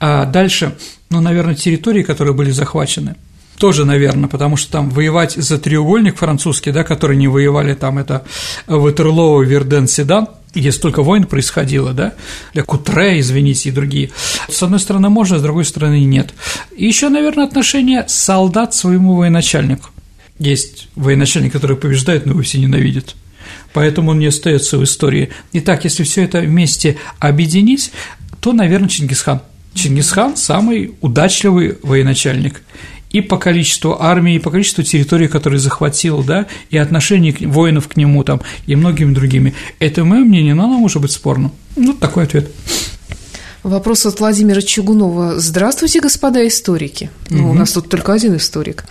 А 0.00 0.24
дальше, 0.24 0.74
ну, 1.10 1.20
наверное, 1.20 1.54
территории, 1.54 2.02
которые 2.02 2.34
были 2.34 2.50
захвачены, 2.50 3.14
тоже, 3.58 3.84
наверное, 3.84 4.28
потому 4.28 4.56
что 4.56 4.72
там 4.72 4.90
воевать 4.90 5.32
за 5.32 5.58
треугольник 5.58 6.16
французский, 6.16 6.72
да, 6.72 6.84
который 6.84 7.16
не 7.16 7.28
воевали, 7.28 7.74
там 7.74 7.98
это 7.98 8.24
Ватерлоу, 8.66 9.42
Верден, 9.42 9.86
Седан, 9.86 10.28
где 10.54 10.72
столько 10.72 11.02
войн 11.02 11.24
происходило, 11.24 11.92
да, 11.92 12.14
для 12.52 12.62
Кутре, 12.62 13.20
извините, 13.20 13.68
и 13.68 13.72
другие. 13.72 14.10
С 14.48 14.62
одной 14.62 14.80
стороны 14.80 15.08
можно, 15.08 15.38
с 15.38 15.42
другой 15.42 15.64
стороны 15.64 16.04
нет. 16.04 16.32
И 16.76 16.86
еще, 16.86 17.08
наверное, 17.08 17.44
отношение 17.44 18.04
солдат 18.08 18.74
своему 18.74 19.16
военачальнику. 19.16 19.90
Есть 20.38 20.88
военачальник, 20.96 21.52
который 21.52 21.76
побеждает, 21.76 22.26
но 22.26 22.32
его 22.32 22.42
все 22.42 22.58
ненавидят 22.58 23.14
поэтому 23.74 24.12
он 24.12 24.20
не 24.20 24.26
остается 24.26 24.78
в 24.78 24.84
истории. 24.84 25.28
Итак, 25.52 25.84
если 25.84 26.04
все 26.04 26.22
это 26.22 26.40
вместе 26.40 26.96
объединить, 27.18 27.90
то, 28.40 28.52
наверное, 28.52 28.88
Чингисхан. 28.88 29.42
Чингисхан– 29.74 30.36
самый 30.36 30.94
удачливый 31.02 31.78
военачальник 31.82 32.62
и 33.14 33.20
по 33.20 33.38
количеству 33.38 33.96
армии, 33.98 34.34
и 34.34 34.38
по 34.40 34.50
количеству 34.50 34.82
территорий, 34.82 35.28
которые 35.28 35.60
захватил, 35.60 36.24
да, 36.24 36.46
и 36.70 36.76
отношений 36.76 37.34
воинов 37.40 37.86
к 37.86 37.96
нему 37.96 38.24
там, 38.24 38.40
и 38.66 38.74
многими 38.74 39.14
другими. 39.14 39.54
Это 39.78 40.04
мое 40.04 40.24
мнение, 40.24 40.54
но 40.54 40.64
оно 40.64 40.78
может 40.78 41.00
быть 41.00 41.12
спорным. 41.12 41.52
Ну, 41.76 41.92
такой 41.92 42.24
ответ. 42.24 42.50
Вопрос 43.64 44.04
от 44.04 44.20
Владимира 44.20 44.60
Чугунова. 44.60 45.40
Здравствуйте, 45.40 46.02
господа 46.02 46.46
историки. 46.46 47.08
Ну, 47.30 47.50
у 47.50 47.54
нас 47.54 47.72
тут 47.72 47.88
только 47.88 48.12
один 48.12 48.36
историк. 48.36 48.84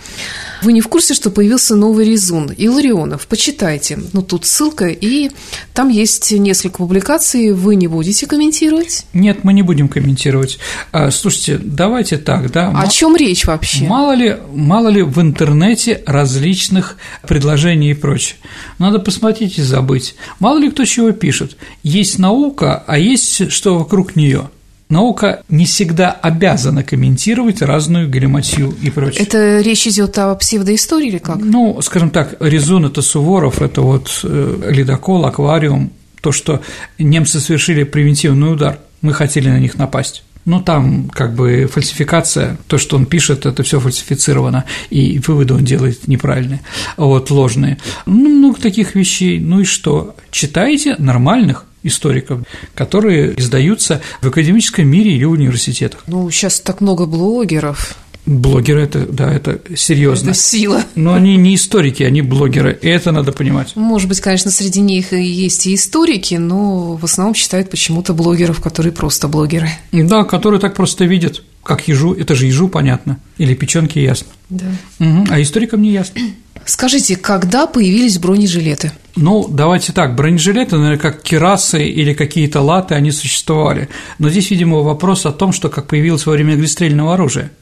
Вы 0.62 0.72
не 0.72 0.80
в 0.80 0.88
курсе, 0.88 1.14
что 1.14 1.30
появился 1.30 1.76
новый 1.76 2.04
резун? 2.04 2.52
Илларионов, 2.56 3.28
почитайте. 3.28 4.00
Ну, 4.12 4.20
тут 4.20 4.46
ссылка, 4.46 4.88
и 4.88 5.30
там 5.74 5.90
есть 5.90 6.32
несколько 6.32 6.78
публикаций. 6.78 7.52
Вы 7.52 7.76
не 7.76 7.86
будете 7.86 8.26
комментировать? 8.26 9.06
Нет, 9.12 9.44
мы 9.44 9.52
не 9.52 9.62
будем 9.62 9.86
комментировать. 9.86 10.58
А, 10.90 11.12
слушайте, 11.12 11.60
давайте 11.62 12.16
так, 12.18 12.50
да? 12.50 12.72
О 12.76 12.88
чем 12.88 13.14
речь 13.14 13.44
вообще? 13.44 13.84
Мало 13.84 14.16
ли, 14.16 14.38
мало 14.52 14.88
ли 14.88 15.02
в 15.02 15.20
интернете 15.20 16.02
различных 16.04 16.96
предложений 17.22 17.92
и 17.92 17.94
прочее. 17.94 18.38
Надо 18.80 18.98
посмотреть 18.98 19.58
и 19.58 19.62
забыть. 19.62 20.16
Мало 20.40 20.58
ли 20.58 20.68
кто 20.68 20.84
чего 20.84 21.12
пишет. 21.12 21.56
Есть 21.84 22.18
наука, 22.18 22.82
а 22.88 22.98
есть 22.98 23.52
что 23.52 23.78
вокруг 23.78 24.16
нее 24.16 24.48
наука 24.88 25.42
не 25.48 25.66
всегда 25.66 26.10
обязана 26.10 26.82
комментировать 26.82 27.62
разную 27.62 28.08
галиматью 28.08 28.74
и 28.82 28.90
прочее. 28.90 29.22
Это 29.22 29.60
речь 29.60 29.86
идет 29.86 30.18
о 30.18 30.34
псевдоистории 30.34 31.08
или 31.08 31.18
как? 31.18 31.36
Ну, 31.36 31.80
скажем 31.82 32.10
так, 32.10 32.36
Резун– 32.40 32.84
это 32.86 33.02
Суворов, 33.02 33.62
это 33.62 33.80
вот 33.80 34.20
э, 34.22 34.70
ледокол, 34.70 35.24
аквариум, 35.26 35.90
то, 36.20 36.32
что 36.32 36.62
немцы 36.98 37.40
совершили 37.40 37.84
превентивный 37.84 38.52
удар, 38.52 38.78
мы 39.02 39.12
хотели 39.12 39.48
на 39.48 39.58
них 39.58 39.76
напасть. 39.76 40.24
Ну, 40.46 40.60
там 40.60 41.08
как 41.08 41.34
бы 41.34 41.66
фальсификация, 41.72 42.58
то, 42.66 42.76
что 42.76 42.96
он 42.96 43.06
пишет, 43.06 43.46
это 43.46 43.62
все 43.62 43.80
фальсифицировано, 43.80 44.64
и 44.90 45.18
выводы 45.26 45.54
он 45.54 45.64
делает 45.64 46.06
неправильные, 46.06 46.60
вот, 46.98 47.30
ложные. 47.30 47.78
Ну, 48.04 48.28
много 48.28 48.60
таких 48.60 48.94
вещей. 48.94 49.40
Ну 49.40 49.60
и 49.60 49.64
что? 49.64 50.16
Читайте 50.30 50.96
нормальных 50.98 51.64
историков, 51.84 52.40
которые 52.74 53.38
издаются 53.38 54.00
в 54.20 54.26
академическом 54.26 54.88
мире 54.88 55.12
или 55.12 55.24
в 55.24 55.30
университетах. 55.30 56.02
Ну, 56.06 56.28
сейчас 56.30 56.58
так 56.58 56.80
много 56.80 57.06
блогеров. 57.06 57.96
Блогеры 58.26 58.82
это, 58.82 59.06
да, 59.06 59.30
это 59.30 59.60
серьезно. 59.76 60.30
Это 60.30 60.38
сила. 60.38 60.82
Но 60.94 61.12
они 61.12 61.36
не 61.36 61.54
историки, 61.56 62.02
они 62.02 62.22
блогеры, 62.22 62.76
и 62.80 62.88
это 62.88 63.12
надо 63.12 63.32
понимать. 63.32 63.76
Может 63.76 64.08
быть, 64.08 64.20
конечно, 64.20 64.50
среди 64.50 64.80
них 64.80 65.12
и 65.12 65.22
есть 65.22 65.66
и 65.66 65.74
историки, 65.74 66.36
но 66.36 66.94
в 66.96 67.04
основном 67.04 67.34
считают 67.34 67.68
почему-то 67.68 68.14
блогеров, 68.14 68.62
которые 68.62 68.92
просто 68.92 69.28
блогеры. 69.28 69.68
Да, 69.92 70.24
которые 70.24 70.58
так 70.58 70.74
просто 70.74 71.04
видят, 71.04 71.42
как 71.62 71.86
ежу, 71.86 72.14
это 72.14 72.34
же 72.34 72.46
ежу 72.46 72.68
понятно, 72.68 73.18
или 73.36 73.54
печенки 73.54 73.98
ясно. 73.98 74.28
Да. 74.48 74.66
Угу, 75.00 75.26
а 75.30 75.42
историкам 75.42 75.82
не 75.82 75.92
ясно. 75.92 76.22
Скажите, 76.64 77.16
когда 77.16 77.66
появились 77.66 78.18
бронежилеты? 78.18 78.92
Ну, 79.16 79.46
давайте 79.48 79.92
так, 79.92 80.16
бронежилеты, 80.16 80.76
наверное, 80.76 80.98
как 80.98 81.22
керасы 81.22 81.84
или 81.84 82.14
какие-то 82.14 82.60
латы, 82.60 82.96
они 82.96 83.12
существовали. 83.12 83.88
Но 84.18 84.28
здесь, 84.28 84.50
видимо, 84.50 84.78
вопрос 84.78 85.24
о 85.24 85.30
том, 85.30 85.52
что 85.52 85.68
как 85.68 85.86
появилось 85.86 86.26
во 86.26 86.32
время 86.32 86.54
огнестрельного 86.54 87.14
оружия. 87.14 87.52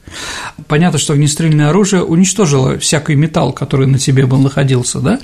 Понятно, 0.67 0.97
что 0.97 1.13
огнестрельное 1.13 1.69
оружие 1.69 2.03
уничтожило 2.03 2.79
всякий 2.79 3.15
металл, 3.15 3.53
который 3.53 3.85
на 3.85 3.99
тебе 3.99 4.25
был 4.25 4.39
находился, 4.39 4.99
да? 4.99 5.19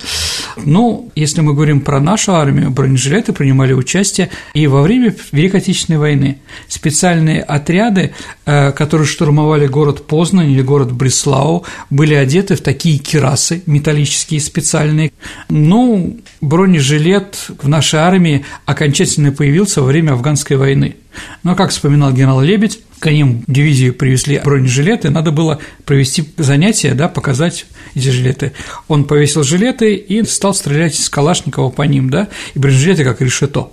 Ну, 0.58 1.12
если 1.16 1.42
мы 1.42 1.54
говорим 1.54 1.82
про 1.82 2.00
нашу 2.00 2.34
армию, 2.34 2.70
бронежилеты 2.70 3.34
принимали 3.34 3.74
участие 3.74 4.30
и 4.54 4.68
во 4.68 4.84
время 4.84 5.16
Великой 5.32 5.62
Отечественной 5.62 6.00
войны. 6.00 6.40
Специальные 6.68 7.42
отряды, 7.42 8.14
э, 8.46 8.72
которые 8.72 9.08
штурмовали 9.08 9.66
город 9.66 10.06
Познань 10.06 10.52
или 10.52 10.62
город 10.62 10.92
Бреслау, 10.92 11.66
были 11.90 12.14
одеты 12.14 12.56
в 12.56 12.62
такие 12.62 13.00
керасы 13.00 13.64
металлические 13.66 14.40
специальные. 14.42 15.12
Ну, 15.50 16.19
бронежилет 16.42 17.50
в 17.62 17.68
нашей 17.68 18.00
армии 18.00 18.46
окончательно 18.66 19.32
появился 19.32 19.82
во 19.82 19.88
время 19.88 20.14
афганской 20.14 20.58
войны. 20.58 20.96
Но, 21.44 21.56
как 21.56 21.72
вспоминал 21.72 22.12
генерал 22.12 22.42
Лебедь, 22.42 22.80
к 23.00 23.10
ним 23.10 23.44
дивизию 23.48 23.94
привезли 23.94 24.42
бронежилеты, 24.44 25.10
надо 25.10 25.32
было 25.32 25.60
провести 25.86 26.30
занятия, 26.38 26.94
да, 26.94 27.08
показать 27.08 27.66
эти 27.96 28.10
жилеты. 28.10 28.52
Он 28.88 29.06
повесил 29.06 29.44
жилеты 29.44 29.96
и 29.96 30.24
стал 30.24 30.54
стрелять 30.54 31.00
из 31.00 31.10
Калашникова 31.10 31.70
по 31.70 31.84
ним, 31.84 32.10
да, 32.10 32.28
и 32.54 32.60
бронежилеты 32.60 33.04
как 33.04 33.22
решето. 33.22 33.72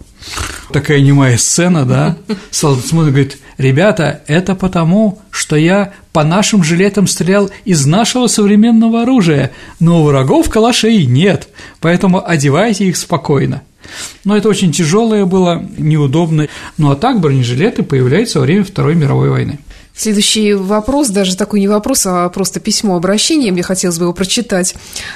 Такая 0.73 1.00
немая 1.00 1.37
сцена, 1.37 1.85
да, 1.85 2.16
солдат 2.50 2.87
смотрит, 2.87 3.12
говорит, 3.12 3.38
ребята, 3.56 4.23
это 4.26 4.54
потому, 4.54 5.21
что 5.30 5.56
я 5.56 5.92
по 6.12 6.25
нашим 6.25 6.64
жилетам 6.64 7.06
стрелял 7.06 7.50
из 7.64 7.87
нашего 7.87 8.26
современного 8.26 9.02
оружия, 9.02 9.52
но 9.80 10.02
у 10.02 10.04
врагов 10.04 10.50
калашей 10.50 11.06
нет, 11.06 11.49
поэтому 11.80 12.26
одевайте 12.26 12.87
их 12.87 12.97
спокойно. 12.97 13.62
Но 14.25 14.37
это 14.37 14.49
очень 14.49 14.73
тяжелое 14.73 15.25
было, 15.26 15.64
неудобно. 15.78 16.49
Ну 16.76 16.90
а 16.90 16.97
так 16.97 17.21
бронежилеты 17.21 17.85
появляются 17.85 18.40
во 18.40 18.45
время 18.45 18.64
Второй 18.64 18.97
мировой 18.97 19.30
войны. 19.30 19.61
Следующий 19.96 20.52
вопрос, 20.52 21.08
даже 21.08 21.36
такой 21.36 21.60
не 21.60 21.68
вопрос, 21.68 22.04
а 22.04 22.28
просто 22.28 22.60
письмо 22.60 22.96
обращения, 22.96 23.50
мне 23.50 23.62
хотелось 23.62 23.98
бы 23.98 24.04
его 24.04 24.12
прочитать. 24.12 24.74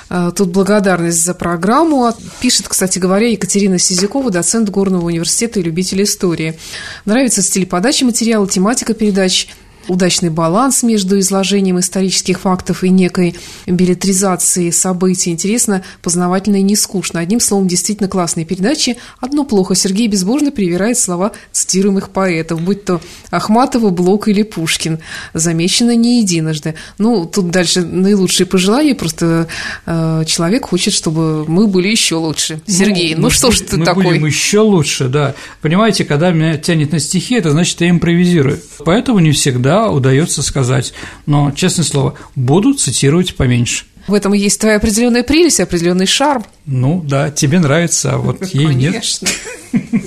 А, 0.09 0.31
тут 0.31 0.49
благодарность 0.49 1.23
за 1.23 1.35
программу. 1.35 2.13
Пишет, 2.41 2.67
кстати 2.67 2.99
говоря, 2.99 3.29
Екатерина 3.29 3.79
Сизякова, 3.79 4.31
доцент 4.31 4.71
Горного 4.71 5.07
университета 5.07 5.61
и 5.61 5.63
любитель 5.63 6.03
истории. 6.03 6.59
Нравится 7.05 7.43
стиль 7.43 7.67
подачи 7.67 8.05
материала, 8.05 8.49
тематика 8.49 8.95
передач– 8.95 9.49
удачный 9.91 10.31
баланс 10.31 10.85
между 10.85 11.19
изложением 11.19 11.81
исторических 11.81 12.41
фактов 12.41 12.85
и 12.85 12.91
некой 12.91 13.35
билетризацией 13.67 14.71
событий. 14.73 15.31
Интересно, 15.31 15.83
познавательно 16.01 16.57
и 16.57 16.63
не 16.63 16.77
скучно. 16.77 17.19
Одним 17.19 17.41
словом, 17.41 17.67
действительно 17.67 18.09
классные 18.09 18.47
передачи. 18.47 18.97
Одно 19.19 19.45
плохо. 19.45 19.75
Сергей 19.75 20.07
безбожно 20.07 20.53
привирает 20.53 20.97
слова 20.97 21.33
цитируемых 21.51 22.11
поэтов, 22.11 22.61
будь 22.61 22.85
то 22.85 23.01
Ахматова, 23.31 23.91
Блок 23.91 24.29
или 24.29 24.43
Пушкин. 24.43 25.01
Замечено 25.35 25.97
не 25.97 26.21
единожды. 26.21 26.77
Ну, 26.99 27.27
тут 27.27 27.51
дальше 27.51 27.83
наилучшие 27.83 28.47
пожелания. 28.47 28.95
Просто 28.95 29.49
э, 29.87 30.25
человек 30.27 30.67
хочет, 30.67 30.95
чтобы 30.95 31.45
мы 31.47 31.67
были 31.67 31.89
еще 31.89 32.15
лучше. 32.15 32.61
Ну, 32.65 32.73
Сергей, 32.73 33.15
ну, 33.17 33.23
ну 33.23 33.31
что 33.31 33.51
ж 33.51 33.61
ты 33.61 33.77
мы 33.77 33.85
такой? 33.85 34.05
Мы 34.05 34.11
будем 34.11 34.27
еще 34.27 34.61
лучше, 34.61 35.09
да. 35.09 35.35
Понимаете, 35.63 36.05
когда 36.05 36.31
меня 36.31 36.57
тянет 36.59 36.93
на 36.93 37.01
стихи, 37.01 37.35
это 37.35 37.51
значит, 37.51 37.81
я 37.81 37.91
импровизирую. 37.91 38.61
Поэтому 38.85 39.19
не 39.19 39.33
всегда 39.33 39.80
удается 39.89 40.43
сказать. 40.43 40.93
Но, 41.27 41.51
честное 41.53 41.85
слово, 41.85 42.15
буду 42.35 42.75
цитировать 42.75 43.37
поменьше. 43.37 43.85
В 44.07 44.15
этом 44.15 44.35
и 44.35 44.39
есть 44.39 44.61
твоя 44.61 44.77
определенная 44.77 45.23
прелесть, 45.23 45.61
определенный 45.61 46.07
шарм. 46.07 46.45
Ну 46.67 47.03
да, 47.07 47.31
тебе 47.31 47.61
нравится, 47.61 48.15
а 48.15 48.19
вот 48.19 48.45
ей 48.53 48.67
Конечно. 48.67 49.27
нет. 49.73 50.05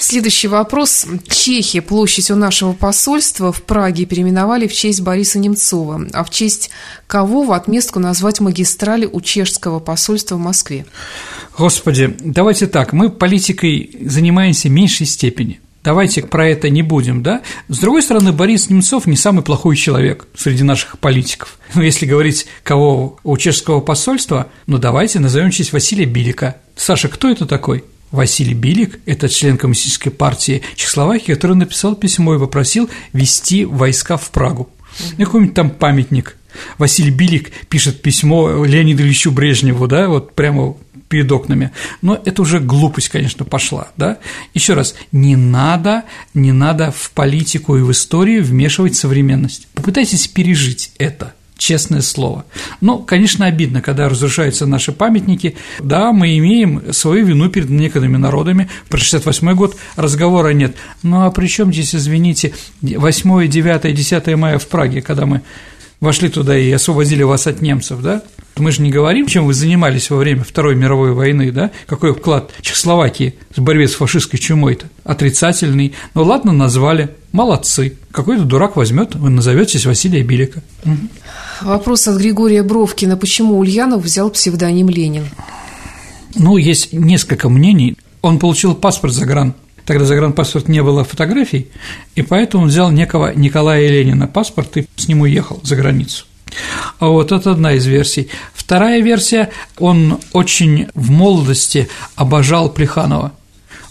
Следующий 0.00 0.48
вопрос. 0.48 1.06
Чехия. 1.28 1.82
Площадь 1.82 2.30
у 2.30 2.34
нашего 2.34 2.72
посольства 2.72 3.52
в 3.52 3.62
Праге 3.62 4.06
переименовали 4.06 4.66
в 4.66 4.72
честь 4.72 5.02
Бориса 5.02 5.38
Немцова. 5.38 6.06
А 6.14 6.24
в 6.24 6.30
честь 6.30 6.70
кого 7.06 7.42
в 7.42 7.52
отместку 7.52 7.98
назвать 7.98 8.40
магистрали 8.40 9.04
у 9.04 9.20
чешского 9.20 9.80
посольства 9.80 10.36
в 10.36 10.40
Москве? 10.40 10.86
Господи, 11.58 12.16
давайте 12.20 12.68
так, 12.68 12.94
мы 12.94 13.10
политикой 13.10 13.98
занимаемся 14.00 14.68
в 14.68 14.72
меньшей 14.72 15.04
степени. 15.04 15.60
Давайте 15.88 16.20
про 16.20 16.46
это 16.46 16.68
не 16.68 16.82
будем, 16.82 17.22
да? 17.22 17.40
С 17.68 17.78
другой 17.78 18.02
стороны, 18.02 18.30
Борис 18.30 18.68
Немцов 18.68 19.06
не 19.06 19.16
самый 19.16 19.42
плохой 19.42 19.74
человек 19.74 20.26
среди 20.36 20.62
наших 20.62 20.98
политиков. 20.98 21.58
Ну, 21.74 21.80
если 21.80 22.04
говорить 22.04 22.46
кого 22.62 23.18
у 23.24 23.36
чешского 23.38 23.80
посольства, 23.80 24.48
ну, 24.66 24.76
давайте 24.76 25.18
назовем 25.18 25.50
честь 25.50 25.72
Василия 25.72 26.04
Билика. 26.04 26.56
Саша, 26.76 27.08
кто 27.08 27.30
это 27.30 27.46
такой? 27.46 27.84
Василий 28.10 28.52
Билик– 28.52 29.00
это 29.06 29.30
член 29.30 29.56
Коммунистической 29.56 30.12
партии 30.12 30.60
Чехословакии, 30.76 31.32
который 31.32 31.56
написал 31.56 31.94
письмо 31.94 32.34
и 32.34 32.38
попросил 32.38 32.90
вести 33.14 33.64
войска 33.64 34.18
в 34.18 34.30
Прагу. 34.30 34.68
Mm-hmm. 34.98 35.24
Какой-нибудь 35.24 35.54
там 35.54 35.70
памятник. 35.70 36.36
Василий 36.76 37.10
Билик 37.10 37.50
пишет 37.70 38.02
письмо 38.02 38.62
Леониду 38.66 39.04
Ильичу 39.04 39.30
Брежневу, 39.30 39.86
да, 39.86 40.08
вот 40.08 40.34
прямо 40.34 40.76
перед 41.08 41.30
окнами. 41.32 41.72
Но 42.02 42.20
это 42.24 42.42
уже 42.42 42.60
глупость, 42.60 43.08
конечно, 43.08 43.44
пошла, 43.44 43.88
да. 43.96 44.18
Еще 44.54 44.74
раз, 44.74 44.94
не 45.12 45.36
надо, 45.36 46.04
не 46.34 46.52
надо 46.52 46.90
в 46.90 47.10
политику 47.12 47.76
и 47.76 47.82
в 47.82 47.90
историю 47.90 48.44
вмешивать 48.44 48.96
современность. 48.96 49.68
Попытайтесь 49.74 50.28
пережить 50.28 50.92
это 50.98 51.34
честное 51.58 52.00
слово. 52.00 52.44
Ну, 52.80 52.98
конечно, 53.00 53.44
обидно, 53.44 53.82
когда 53.82 54.08
разрушаются 54.08 54.64
наши 54.64 54.92
памятники. 54.92 55.56
Да, 55.80 56.12
мы 56.12 56.38
имеем 56.38 56.92
свою 56.92 57.26
вину 57.26 57.50
перед 57.50 57.68
некоторыми 57.68 58.16
народами. 58.16 58.70
Про 58.88 58.98
68 58.98 59.54
год 59.54 59.76
разговора 59.96 60.50
нет. 60.50 60.76
Ну, 61.02 61.24
а 61.24 61.30
при 61.30 61.48
чем 61.48 61.72
здесь, 61.72 61.94
извините, 61.94 62.54
8, 62.80 63.48
9, 63.48 63.94
10 63.94 64.36
мая 64.36 64.58
в 64.58 64.68
Праге, 64.68 65.02
когда 65.02 65.26
мы 65.26 65.42
вошли 66.00 66.28
туда 66.28 66.56
и 66.56 66.70
освободили 66.70 67.24
вас 67.24 67.46
от 67.46 67.60
немцев, 67.60 68.00
да? 68.00 68.22
Мы 68.58 68.72
же 68.72 68.82
не 68.82 68.90
говорим, 68.90 69.26
чем 69.26 69.46
вы 69.46 69.54
занимались 69.54 70.10
во 70.10 70.16
время 70.16 70.44
Второй 70.44 70.74
мировой 70.74 71.12
войны, 71.12 71.50
да? 71.52 71.70
Какой 71.86 72.14
вклад 72.14 72.50
Чехословакии 72.60 73.34
в 73.54 73.62
борьбе 73.62 73.88
с 73.88 73.94
фашистской 73.94 74.38
чумой-то? 74.38 74.86
Отрицательный. 75.04 75.94
Ну 76.14 76.22
ладно, 76.22 76.52
назвали. 76.52 77.10
Молодцы. 77.32 77.96
Какой-то 78.10 78.44
дурак 78.44 78.76
возьмет, 78.76 79.14
вы 79.14 79.30
назоветесь 79.30 79.86
Василия 79.86 80.22
Билика. 80.22 80.62
Угу. 80.84 80.96
Вопрос 81.62 82.08
от 82.08 82.18
Григория 82.18 82.62
Бровкина. 82.62 83.16
Почему 83.16 83.58
Ульянов 83.58 84.02
взял 84.02 84.30
псевдоним 84.30 84.88
Ленин? 84.88 85.26
Ну, 86.34 86.56
есть 86.56 86.92
несколько 86.92 87.48
мнений. 87.48 87.96
Он 88.22 88.38
получил 88.38 88.74
паспорт 88.74 89.12
за 89.12 89.26
гран 89.26 89.54
Тогда 89.88 90.04
загранпаспорт 90.04 90.68
не 90.68 90.82
было 90.82 91.02
фотографий, 91.02 91.68
и 92.14 92.20
поэтому 92.20 92.64
он 92.64 92.68
взял 92.68 92.90
некого 92.90 93.32
Николая 93.34 93.88
Ленина 93.88 94.26
паспорт 94.26 94.76
и 94.76 94.86
с 94.96 95.08
ним 95.08 95.22
уехал 95.22 95.60
за 95.62 95.76
границу. 95.76 96.26
Вот 97.00 97.32
это 97.32 97.52
одна 97.52 97.72
из 97.74 97.86
версий. 97.86 98.28
Вторая 98.54 99.00
версия, 99.00 99.50
он 99.78 100.20
очень 100.32 100.88
в 100.94 101.10
молодости 101.10 101.88
обожал 102.16 102.70
Плеханова. 102.70 103.32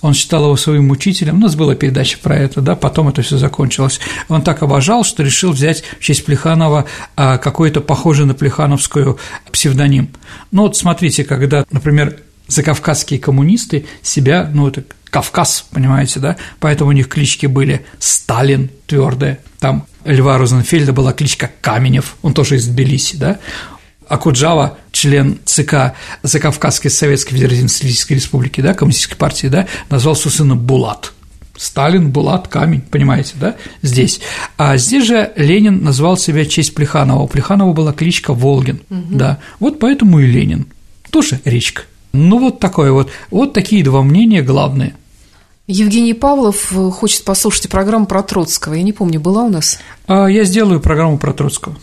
Он 0.02 0.14
считал 0.14 0.44
его 0.44 0.56
своим 0.58 0.92
учителем. 0.92 1.38
У 1.38 1.40
нас 1.40 1.56
была 1.56 1.74
передача 1.74 2.20
про 2.22 2.38
это, 2.38 2.62
да, 2.62 2.76
потом 2.76 3.10
это 3.10 3.24
все 3.24 3.38
закончилось. 3.38 4.00
Он 4.30 4.42
так 4.42 4.62
обожал, 4.62 5.04
что 5.04 5.24
решил 5.24 5.52
взять 5.52 5.84
в 6.00 6.04
честь 6.04 6.26
Плеханова 6.26 6.86
а, 7.16 7.38
какой-то 7.38 7.82
похожий 7.82 8.26
на 8.26 8.36
Плехановскую 8.36 9.18
псевдоним. 9.52 10.10
Ну 10.52 10.64
вот 10.64 10.78
смотрите, 10.78 11.24
когда, 11.24 11.66
например, 11.72 12.20
закавказские 12.48 13.20
коммунисты 13.20 13.86
себя, 14.02 14.50
ну, 14.54 14.68
это 14.68 14.84
Кавказ, 15.10 15.66
понимаете, 15.72 16.20
да, 16.20 16.38
поэтому 16.60 16.90
у 16.90 16.94
них 16.94 17.08
клички 17.08 17.46
были 17.46 17.86
Сталин, 17.98 18.70
твердые, 18.88 19.40
там 19.60 19.88
Льва 20.08 20.38
Розенфельда 20.38 20.94
была 20.94 21.14
кличка 21.14 21.52
Каменев, 21.62 22.16
он 22.22 22.34
тоже 22.34 22.56
из 22.56 22.68
Тбилиси, 22.68 23.18
да, 23.18 23.40
Акуджава, 24.08 24.78
член 24.92 25.40
ЦК 25.44 25.94
Закавказской 26.24 26.90
Советской 26.90 27.36
Федеративной 27.36 28.16
Республики, 28.16 28.62
да, 28.62 28.74
Коммунистической 28.74 29.18
партии, 29.18 29.48
да, 29.48 29.68
назвал 29.90 30.16
своего 30.16 30.38
сына 30.38 30.56
Булат. 30.56 31.14
Сталин, 31.58 32.12
Булат, 32.12 32.48
Камень, 32.48 32.82
понимаете, 32.82 33.34
да, 33.40 33.56
здесь. 33.82 34.22
А 34.58 34.78
здесь 34.78 35.06
же 35.06 35.34
Ленин 35.36 35.84
назвал 35.84 36.16
себя 36.16 36.46
в 36.46 36.50
честь 36.50 36.76
Плеханова. 36.76 37.24
У 37.24 37.28
Плеханова 37.28 37.74
была 37.74 37.94
кличка 37.94 38.34
Волгин, 38.34 38.82
угу. 38.90 39.18
да, 39.18 39.40
вот 39.60 39.80
поэтому 39.80 40.20
и 40.20 40.26
Ленин. 40.26 40.68
Тоже 41.10 41.42
речка. 41.46 41.84
Ну, 42.14 42.40
вот 42.40 42.60
такое 42.60 42.92
вот. 42.92 43.12
Вот 43.32 43.54
такие 43.54 43.84
два 43.84 44.02
мнения 44.04 44.42
главные. 44.42 44.96
Евгений 45.68 46.14
Павлов 46.14 46.72
э, 46.72 46.90
хочет 46.92 47.26
послушать 47.26 47.68
программу 47.70 48.06
про 48.06 48.24
Троцкого. 48.24 48.74
Я 48.76 48.84
не 48.84 48.94
помню, 48.94 49.20
была 49.20 49.44
у 49.44 49.50
нас? 49.50 49.80
А, 50.08 50.28
я 50.28 50.46
сделаю 50.46 50.80
программу 50.80 51.18
про 51.18 51.34
Троцкого. 51.34 51.76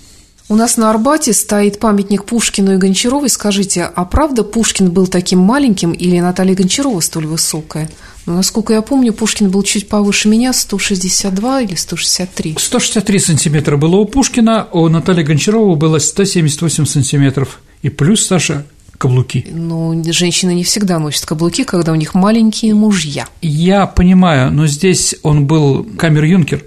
У 0.49 0.57
нас 0.57 0.79
на 0.79 0.89
Арбате 0.89 1.35
стоит 1.35 1.79
памятник 1.79 2.25
Пушкину 2.25 2.75
и 2.75 2.77
Гончаровой. 2.79 3.29
Скажите, 3.29 3.85
а 3.85 4.05
правда 4.07 4.43
Пушкин 4.43 4.91
был 4.91 5.07
таким 5.07 5.39
маленьким 5.39 5.93
или 5.93 6.19
Наталья 6.19 6.55
Гончарова 6.55 7.01
столь 7.01 7.27
высокая? 7.27 7.91
Ну, 8.25 8.35
насколько 8.35 8.73
я 8.73 8.81
помню, 8.81 9.13
Пушкин 9.13 9.51
был 9.51 9.63
чуть 9.63 9.87
повыше 9.87 10.29
меня, 10.29 10.55
162 10.55 11.61
или 11.63 11.75
163. 11.75 12.57
163 12.59 13.19
сантиметра 13.19 13.77
было 13.77 13.97
у 13.97 14.07
Пушкина, 14.07 14.67
у 14.73 14.89
Натальи 14.89 15.25
Гончаровой 15.25 15.77
было 15.77 15.99
178 15.99 16.87
сантиметров. 16.87 17.61
И 17.83 17.91
плюс, 17.91 18.27
Саша, 18.27 18.65
каблуки. 18.99 19.47
Ну, 19.51 20.03
женщины 20.07 20.55
не 20.55 20.65
всегда 20.65 20.99
носят 20.99 21.27
каблуки, 21.27 21.65
когда 21.65 21.93
у 21.93 21.95
них 21.95 22.15
маленькие 22.15 22.75
мужья. 22.75 23.27
Я 23.43 23.87
понимаю, 23.87 24.53
но 24.53 24.67
здесь 24.67 25.17
он 25.23 25.47
был 25.47 25.85
камер-юнкер, 25.85 26.65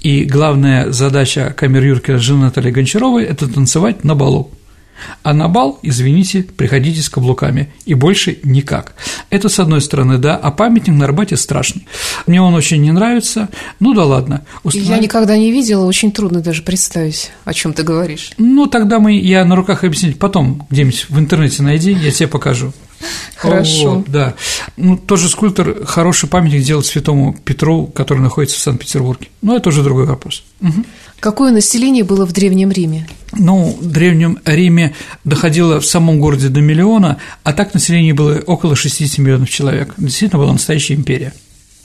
и 0.00 0.24
главная 0.24 0.92
задача 0.92 1.54
камер-юнкера 1.56 2.18
жены 2.18 2.44
Натальи 2.44 2.70
Гончаровой– 2.70 3.24
это 3.24 3.52
танцевать 3.52 4.04
на 4.04 4.14
балу. 4.14 4.50
А 5.22 5.32
на 5.32 5.48
бал, 5.48 5.78
извините, 5.82 6.42
приходите 6.42 7.02
с 7.02 7.08
каблуками, 7.08 7.72
и 7.84 7.94
больше 7.94 8.38
никак. 8.42 8.94
Это 9.30 9.48
с 9.48 9.58
одной 9.58 9.80
стороны, 9.80 10.18
да, 10.18 10.36
а 10.36 10.50
памятник 10.50 10.94
на 10.94 11.04
Арбате 11.04 11.36
страшный. 11.36 11.86
Мне 12.26 12.40
он 12.40 12.54
очень 12.54 12.82
не 12.82 12.92
нравится, 12.92 13.48
ну 13.80 13.94
да 13.94 14.04
ладно. 14.04 14.44
Установ... 14.62 14.88
Я 14.88 14.98
никогда 14.98 15.36
не 15.36 15.50
видела, 15.50 15.84
очень 15.84 16.12
трудно 16.12 16.40
даже 16.40 16.62
представить, 16.62 17.30
о 17.44 17.54
чем 17.54 17.72
ты 17.72 17.82
говоришь. 17.82 18.32
Ну, 18.38 18.66
тогда 18.66 18.98
мы, 18.98 19.16
я 19.16 19.44
на 19.44 19.56
руках 19.56 19.84
объяснить 19.84 20.18
потом, 20.18 20.66
где-нибудь 20.70 21.06
в 21.08 21.18
интернете 21.18 21.62
найди, 21.62 21.92
я 21.92 22.10
тебе 22.10 22.28
покажу. 22.28 22.72
Хорошо. 23.36 23.96
Вот, 23.96 24.08
да. 24.08 24.34
Ну, 24.76 24.96
тоже 24.96 25.28
скульптор 25.28 25.84
хороший 25.84 26.28
памятник 26.28 26.62
делает 26.62 26.86
святому 26.86 27.36
Петру, 27.44 27.86
который 27.86 28.18
находится 28.18 28.56
в 28.56 28.60
Санкт-Петербурге. 28.60 29.28
Но 29.42 29.56
это 29.56 29.68
уже 29.68 29.82
другой 29.82 30.06
вопрос. 30.06 30.42
Угу. 30.60 30.84
Какое 31.20 31.50
население 31.50 32.04
было 32.04 32.26
в 32.26 32.32
Древнем 32.32 32.70
Риме? 32.70 33.08
Ну, 33.32 33.76
в 33.80 33.86
Древнем 33.90 34.38
Риме 34.44 34.94
доходило 35.24 35.80
в 35.80 35.86
самом 35.86 36.20
городе 36.20 36.48
до 36.48 36.60
миллиона, 36.60 37.18
а 37.42 37.52
так 37.52 37.74
население 37.74 38.14
было 38.14 38.40
около 38.46 38.76
60 38.76 39.18
миллионов 39.18 39.50
человек. 39.50 39.94
Действительно 39.96 40.42
была 40.42 40.52
настоящая 40.52 40.94
империя. 40.94 41.32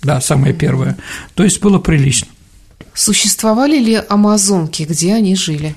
Да, 0.02 0.22
самая 0.22 0.54
первая. 0.54 0.98
То 1.34 1.44
есть 1.44 1.62
было 1.62 1.80
прилично. 1.80 2.28
Существовали 2.94 3.80
ли 3.80 4.02
амазонки, 4.08 4.84
где 4.84 5.16
они 5.16 5.36
жили? 5.36 5.76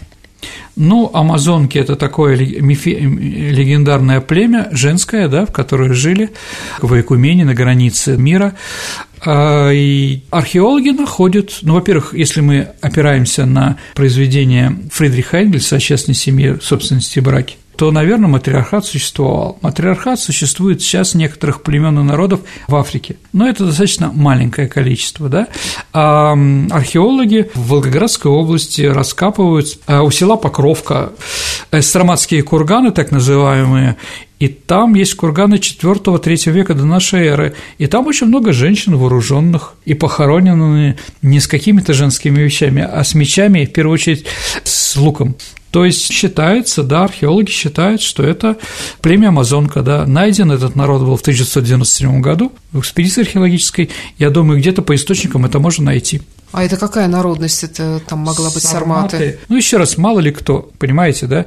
Ну, 0.76 1.10
амазонки– 1.12 1.78
это 1.78 1.96
такое 1.96 2.36
мифи, 2.36 2.90
легендарное 2.90 4.20
племя, 4.20 4.68
женское, 4.72 5.28
да, 5.28 5.46
в 5.46 5.52
которое 5.52 5.94
жили 5.94 6.32
в 6.82 7.00
Экумене 7.00 7.44
на 7.44 7.54
границе 7.54 8.16
мира. 8.18 8.54
А, 9.24 9.70
и 9.70 10.20
археологи 10.30 10.90
находят, 10.90 11.58
ну, 11.62 11.74
во-первых, 11.74 12.12
если 12.12 12.42
мы 12.42 12.68
опираемся 12.82 13.46
на 13.46 13.78
произведение 13.94 14.76
Фридриха 14.92 15.38
Энгельса 15.38 15.76
о 15.76 15.80
частной 15.80 16.14
семье, 16.14 16.58
собственности 16.60 17.18
и 17.18 17.22
браке, 17.22 17.56
то, 17.76 17.90
наверное, 17.90 18.28
матриархат 18.28 18.86
существовал. 18.86 19.58
Матриархат 19.60 20.18
существует 20.18 20.80
сейчас 20.80 21.14
некоторых 21.14 21.62
племен 21.62 21.98
и 21.98 22.02
народов 22.02 22.40
в 22.68 22.76
Африке, 22.76 23.16
но 23.32 23.48
это 23.48 23.66
достаточно 23.66 24.10
маленькое 24.12 24.68
количество, 24.68 25.28
да. 25.28 25.48
А 25.92 26.32
археологи 26.70 27.50
в 27.54 27.68
Волгоградской 27.68 28.30
области 28.30 28.82
раскапывают 28.82 29.78
а, 29.86 30.02
у 30.02 30.10
села 30.10 30.36
Покровка 30.36 31.12
эстроматские 31.72 32.42
курганы, 32.42 32.92
так 32.92 33.10
называемые, 33.10 33.96
и 34.38 34.48
там 34.48 34.94
есть 34.94 35.14
курганы 35.14 35.54
4-3 35.54 36.50
века 36.50 36.74
до 36.74 36.84
нашей 36.84 37.26
эры, 37.26 37.54
и 37.78 37.86
там 37.86 38.06
очень 38.06 38.26
много 38.26 38.52
женщин 38.52 38.96
вооруженных 38.96 39.74
и 39.84 39.94
похоронены 39.94 40.98
не 41.22 41.40
с 41.40 41.46
какими-то 41.46 41.94
женскими 41.94 42.40
вещами, 42.42 42.82
а 42.82 43.02
с 43.02 43.14
мечами, 43.14 43.64
в 43.64 43.72
первую 43.72 43.94
очередь 43.94 44.26
с 44.64 44.96
луком. 44.96 45.36
То 45.70 45.84
есть 45.84 46.10
считается, 46.10 46.82
да, 46.82 47.04
археологи 47.04 47.50
считают, 47.50 48.00
что 48.00 48.22
это 48.22 48.56
племя 49.02 49.28
Амазонка, 49.28 49.82
да, 49.82 50.06
найден 50.06 50.50
этот 50.50 50.74
народ 50.76 51.02
был 51.02 51.16
в 51.16 51.20
1997 51.20 52.20
году 52.20 52.52
в 52.72 52.80
экспедиции 52.80 53.22
археологической, 53.22 53.90
я 54.18 54.30
думаю, 54.30 54.58
где-то 54.58 54.82
по 54.82 54.94
источникам 54.94 55.44
это 55.44 55.58
можно 55.58 55.86
найти. 55.86 56.22
А 56.52 56.64
это 56.64 56.76
какая 56.76 57.08
народность 57.08 57.64
это 57.64 58.00
там 58.06 58.20
могла 58.20 58.50
быть 58.50 58.62
сарматы? 58.62 59.16
сарматы? 59.16 59.38
Ну, 59.48 59.56
еще 59.56 59.76
раз, 59.76 59.98
мало 59.98 60.20
ли 60.20 60.30
кто, 60.30 60.70
понимаете, 60.78 61.26
да? 61.26 61.46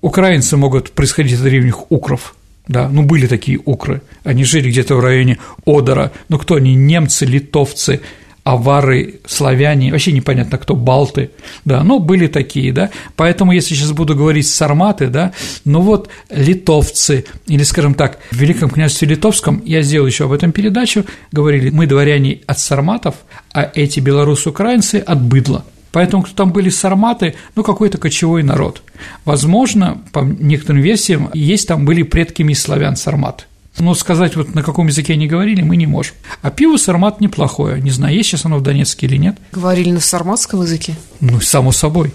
украинцы 0.00 0.56
могут 0.56 0.92
происходить 0.92 1.34
от 1.34 1.42
древних 1.42 1.90
укров, 1.90 2.34
да, 2.66 2.88
ну 2.88 3.02
были 3.02 3.26
такие 3.26 3.60
укры, 3.64 4.02
они 4.24 4.44
жили 4.44 4.70
где-то 4.70 4.94
в 4.96 5.00
районе 5.00 5.38
Одера, 5.66 6.12
ну 6.28 6.38
кто 6.38 6.56
они, 6.56 6.74
немцы, 6.74 7.24
литовцы, 7.24 8.00
авары, 8.48 9.20
славяне, 9.26 9.92
вообще 9.92 10.10
непонятно 10.10 10.56
кто, 10.56 10.74
балты, 10.74 11.32
да, 11.66 11.84
но 11.84 11.98
были 11.98 12.28
такие, 12.28 12.72
да, 12.72 12.88
поэтому 13.14 13.52
если 13.52 13.74
сейчас 13.74 13.92
буду 13.92 14.16
говорить 14.16 14.48
сарматы, 14.48 15.08
да, 15.08 15.32
ну 15.66 15.82
вот 15.82 16.08
литовцы, 16.30 17.26
или, 17.46 17.62
скажем 17.62 17.92
так, 17.92 18.18
в 18.30 18.36
Великом 18.36 18.70
княжестве 18.70 19.06
Литовском, 19.08 19.62
я 19.66 19.82
сделал 19.82 20.06
еще 20.06 20.24
об 20.24 20.32
этом 20.32 20.52
передачу, 20.52 21.04
говорили, 21.30 21.68
мы 21.68 21.86
дворяне 21.86 22.40
от 22.46 22.58
сарматов, 22.58 23.16
а 23.52 23.70
эти 23.74 24.00
белорусы-украинцы 24.00 24.96
от 24.96 25.20
быдла, 25.20 25.66
Поэтому, 25.90 26.22
кто 26.22 26.34
там 26.34 26.52
были 26.52 26.68
сарматы, 26.68 27.34
ну, 27.54 27.62
какой-то 27.62 27.98
кочевой 27.98 28.42
народ. 28.42 28.82
Возможно, 29.24 30.02
по 30.12 30.20
некоторым 30.20 30.82
версиям, 30.82 31.30
есть 31.32 31.66
там 31.66 31.84
были 31.84 32.02
предками 32.02 32.52
славян 32.52 32.94
сармат. 32.94 33.47
Но 33.78 33.94
сказать, 33.94 34.36
вот 34.36 34.54
на 34.54 34.62
каком 34.62 34.88
языке 34.88 35.14
они 35.14 35.26
говорили, 35.26 35.62
мы 35.62 35.76
не 35.76 35.86
можем. 35.86 36.14
А 36.42 36.50
пиво 36.50 36.76
сармат 36.76 37.20
неплохое. 37.20 37.80
Не 37.80 37.90
знаю, 37.90 38.14
есть 38.14 38.28
сейчас 38.28 38.44
оно 38.44 38.58
в 38.58 38.62
Донецке 38.62 39.06
или 39.06 39.16
нет. 39.16 39.36
Говорили 39.52 39.90
на 39.90 40.00
сарматском 40.00 40.62
языке? 40.62 40.96
Ну, 41.20 41.40
само 41.40 41.72
собой. 41.72 42.12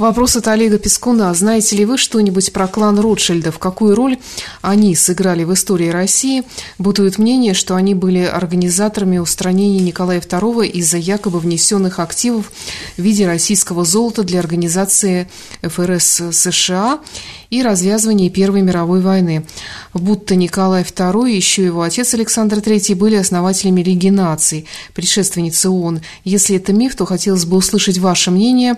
Вопрос 0.00 0.34
от 0.34 0.48
Олега 0.48 0.78
Пескуна. 0.78 1.34
Знаете 1.34 1.76
ли 1.76 1.84
вы 1.84 1.98
что-нибудь 1.98 2.54
про 2.54 2.66
клан 2.68 2.98
Ротшильдов? 2.98 3.58
Какую 3.58 3.94
роль 3.94 4.16
они 4.62 4.94
сыграли 4.94 5.44
в 5.44 5.52
истории 5.52 5.88
России? 5.88 6.44
Бытует 6.78 7.18
мнение, 7.18 7.52
что 7.52 7.74
они 7.74 7.94
были 7.94 8.20
организаторами 8.20 9.18
устранения 9.18 9.80
Николая 9.80 10.20
II 10.20 10.66
из-за 10.66 10.96
якобы 10.96 11.38
внесенных 11.38 11.98
активов 11.98 12.50
в 12.96 13.02
виде 13.02 13.26
российского 13.26 13.84
золота 13.84 14.22
для 14.22 14.38
организации 14.40 15.28
ФРС 15.60 16.22
США 16.32 17.00
и 17.50 17.62
развязывания 17.62 18.30
Первой 18.30 18.62
мировой 18.62 19.00
войны. 19.00 19.44
Будто 19.92 20.36
Николай 20.36 20.82
II 20.82 21.30
и 21.30 21.36
еще 21.36 21.64
его 21.64 21.82
отец 21.82 22.14
Александр 22.14 22.58
III 22.58 22.94
были 22.94 23.16
основателями 23.16 23.82
Лиги 23.82 24.08
наций, 24.08 24.66
предшественницы 24.94 25.68
ООН. 25.68 26.00
Если 26.24 26.56
это 26.56 26.72
миф, 26.72 26.94
то 26.94 27.04
хотелось 27.04 27.44
бы 27.44 27.56
услышать 27.56 27.98
ваше 27.98 28.30
мнение 28.30 28.76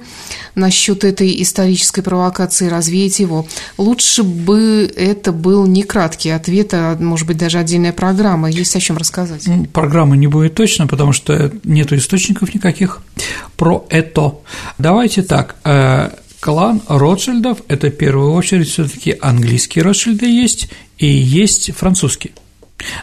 насчет 0.55 1.05
этой 1.05 1.43
исторической 1.43 2.01
провокации, 2.01 2.69
развеять 2.69 3.21
его. 3.21 3.47
Лучше 3.77 4.23
бы 4.23 4.91
это 4.97 5.33
был 5.33 5.67
не 5.67 5.83
краткий 5.83 6.31
ответ, 6.31 6.73
а, 6.73 6.97
может 6.97 7.27
быть, 7.27 7.37
даже 7.37 7.59
отдельная 7.59 7.93
программа. 7.93 8.51
Есть 8.51 8.75
о 8.75 8.81
чем 8.81 8.97
рассказать. 8.97 9.47
Программы 9.73 10.17
не 10.17 10.29
будет 10.29 10.55
точно, 10.55 10.87
потому 10.87 11.13
что 11.13 11.53
нет 11.65 11.93
источников 11.93 12.55
никаких 12.55 13.03
про 13.57 13.85
это. 13.91 14.37
Давайте 14.79 15.23
так. 15.23 15.57
Клан 16.43 16.83
Ротшильдов– 16.89 17.59
это 17.69 17.87
в 17.87 17.97
первую 17.97 18.33
очередь 18.33 18.69
все 18.69 18.89
таки 18.89 19.17
английские 19.21 19.85
Ротшильды 19.85 20.27
есть 20.27 20.71
и 20.99 21.07
есть 21.07 21.73
французские. 21.73 22.33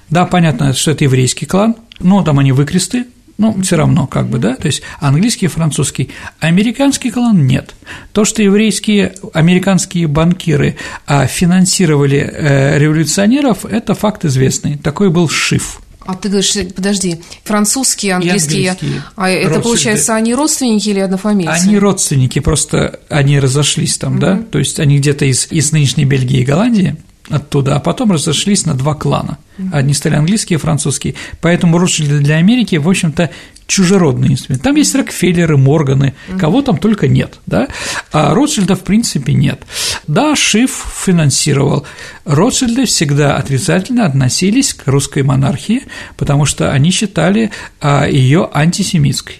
Да, 0.09 0.25
понятно, 0.25 0.73
что 0.73 0.91
это 0.91 1.05
еврейский 1.05 1.45
клан, 1.45 1.77
но 2.01 2.21
там 2.21 2.39
они 2.39 2.51
выкресты, 2.51 3.05
ну, 3.37 3.55
все 3.61 3.77
равно, 3.77 4.07
как 4.07 4.27
бы, 4.27 4.39
да, 4.39 4.57
то 4.57 4.67
есть 4.67 4.81
английский 4.99 5.47
французский. 5.47 6.09
Американский 6.41 7.11
клан 7.11 7.47
нет. 7.47 7.75
То, 8.11 8.25
что 8.25 8.43
еврейские, 8.43 9.13
американские 9.31 10.07
банкиры 10.07 10.75
а, 11.07 11.25
финансировали 11.25 12.17
э, 12.17 12.77
революционеров, 12.77 13.63
это 13.63 13.95
факт 13.95 14.25
известный. 14.25 14.75
Такой 14.75 15.09
был 15.09 15.29
Шиф. 15.29 15.79
А 16.05 16.15
ты 16.15 16.29
говоришь, 16.29 16.55
подожди, 16.75 17.21
французские, 17.43 18.15
английские, 18.15 18.71
английские 18.71 19.03
а 19.15 19.29
это 19.29 19.59
получается 19.59 20.15
они 20.15 20.33
родственники 20.33 20.89
или 20.89 20.99
однофамильцы? 20.99 21.51
Они 21.51 21.77
родственники, 21.77 22.39
просто 22.39 22.99
они 23.09 23.39
разошлись 23.39 23.97
там, 23.97 24.13
угу. 24.13 24.21
да, 24.21 24.37
то 24.51 24.59
есть 24.59 24.79
они 24.79 24.97
где-то 24.97 25.25
из, 25.25 25.51
из 25.51 25.71
нынешней 25.71 26.05
Бельгии 26.05 26.39
и 26.39 26.45
Голландии, 26.45 26.95
оттуда, 27.29 27.75
а 27.75 27.79
потом 27.79 28.11
разошлись 28.11 28.65
на 28.65 28.73
два 28.73 28.95
клана. 28.95 29.37
Одни 29.73 29.93
стали 29.93 30.15
английские 30.15 30.57
и 30.57 30.59
французские. 30.59 31.15
Поэтому 31.41 31.77
Ротшильды 31.77 32.19
для 32.19 32.37
Америки, 32.37 32.77
в 32.77 32.87
общем-то, 32.87 33.29
чужеродный 33.69 34.29
инструмент. 34.29 34.63
Там 34.63 34.75
есть 34.75 34.95
Рокфеллеры, 34.95 35.55
Морганы, 35.55 36.15
кого 36.37 36.61
там 36.61 36.77
только 36.77 37.07
нет, 37.07 37.39
да, 37.45 37.67
а 38.11 38.33
Ротшильда 38.33 38.75
в 38.75 38.83
принципе 38.83 39.33
нет. 39.33 39.61
Да, 40.07 40.35
Шиф 40.35 40.85
финансировал. 41.05 41.85
Ротшильды 42.25 42.85
всегда 42.85 43.37
отрицательно 43.37 44.05
относились 44.05 44.73
к 44.73 44.87
русской 44.87 45.21
монархии, 45.21 45.83
потому 46.17 46.45
что 46.45 46.71
они 46.71 46.89
считали 46.89 47.51
а, 47.79 48.07
ее 48.07 48.49
антисемитской. 48.51 49.35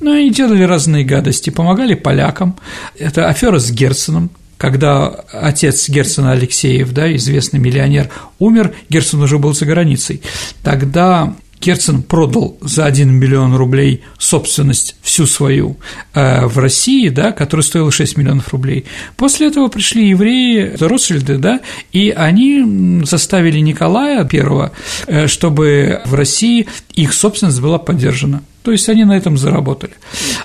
Ну, 0.00 0.12
они 0.12 0.30
делали 0.30 0.62
разные 0.62 1.04
гадости, 1.04 1.50
помогали 1.50 1.94
полякам. 1.94 2.56
Это 2.98 3.28
афера 3.28 3.58
с 3.58 3.72
Герценом, 3.72 4.30
когда 4.58 5.08
отец 5.32 5.88
Герцена 5.88 6.32
Алексеев, 6.32 6.92
да, 6.92 7.14
известный 7.16 7.58
миллионер, 7.58 8.10
умер, 8.38 8.74
Герцен 8.90 9.22
уже 9.22 9.38
был 9.38 9.54
за 9.54 9.64
границей, 9.64 10.22
тогда 10.62 11.34
Керцен 11.60 12.02
продал 12.02 12.58
за 12.60 12.84
1 12.84 13.10
миллион 13.10 13.56
рублей 13.56 14.02
собственность 14.18 14.96
всю 15.02 15.26
свою 15.26 15.76
э, 16.12 16.46
в 16.46 16.58
России, 16.58 17.08
да, 17.08 17.32
которая 17.32 17.64
стоила 17.64 17.90
6 17.90 18.16
миллионов 18.16 18.52
рублей. 18.52 18.84
После 19.16 19.48
этого 19.48 19.68
пришли 19.68 20.08
евреи, 20.08 20.74
Ротшильды, 20.78 21.38
да, 21.38 21.60
и 21.92 22.10
они 22.10 23.02
заставили 23.04 23.58
Николая 23.60 24.28
I, 24.30 24.70
э, 25.06 25.26
чтобы 25.26 26.02
в 26.04 26.14
России 26.14 26.66
их 26.94 27.12
собственность 27.14 27.60
была 27.60 27.78
поддержана. 27.78 28.42
То 28.64 28.72
есть 28.72 28.88
они 28.88 29.04
на 29.04 29.12
этом 29.12 29.36
заработали. 29.36 29.92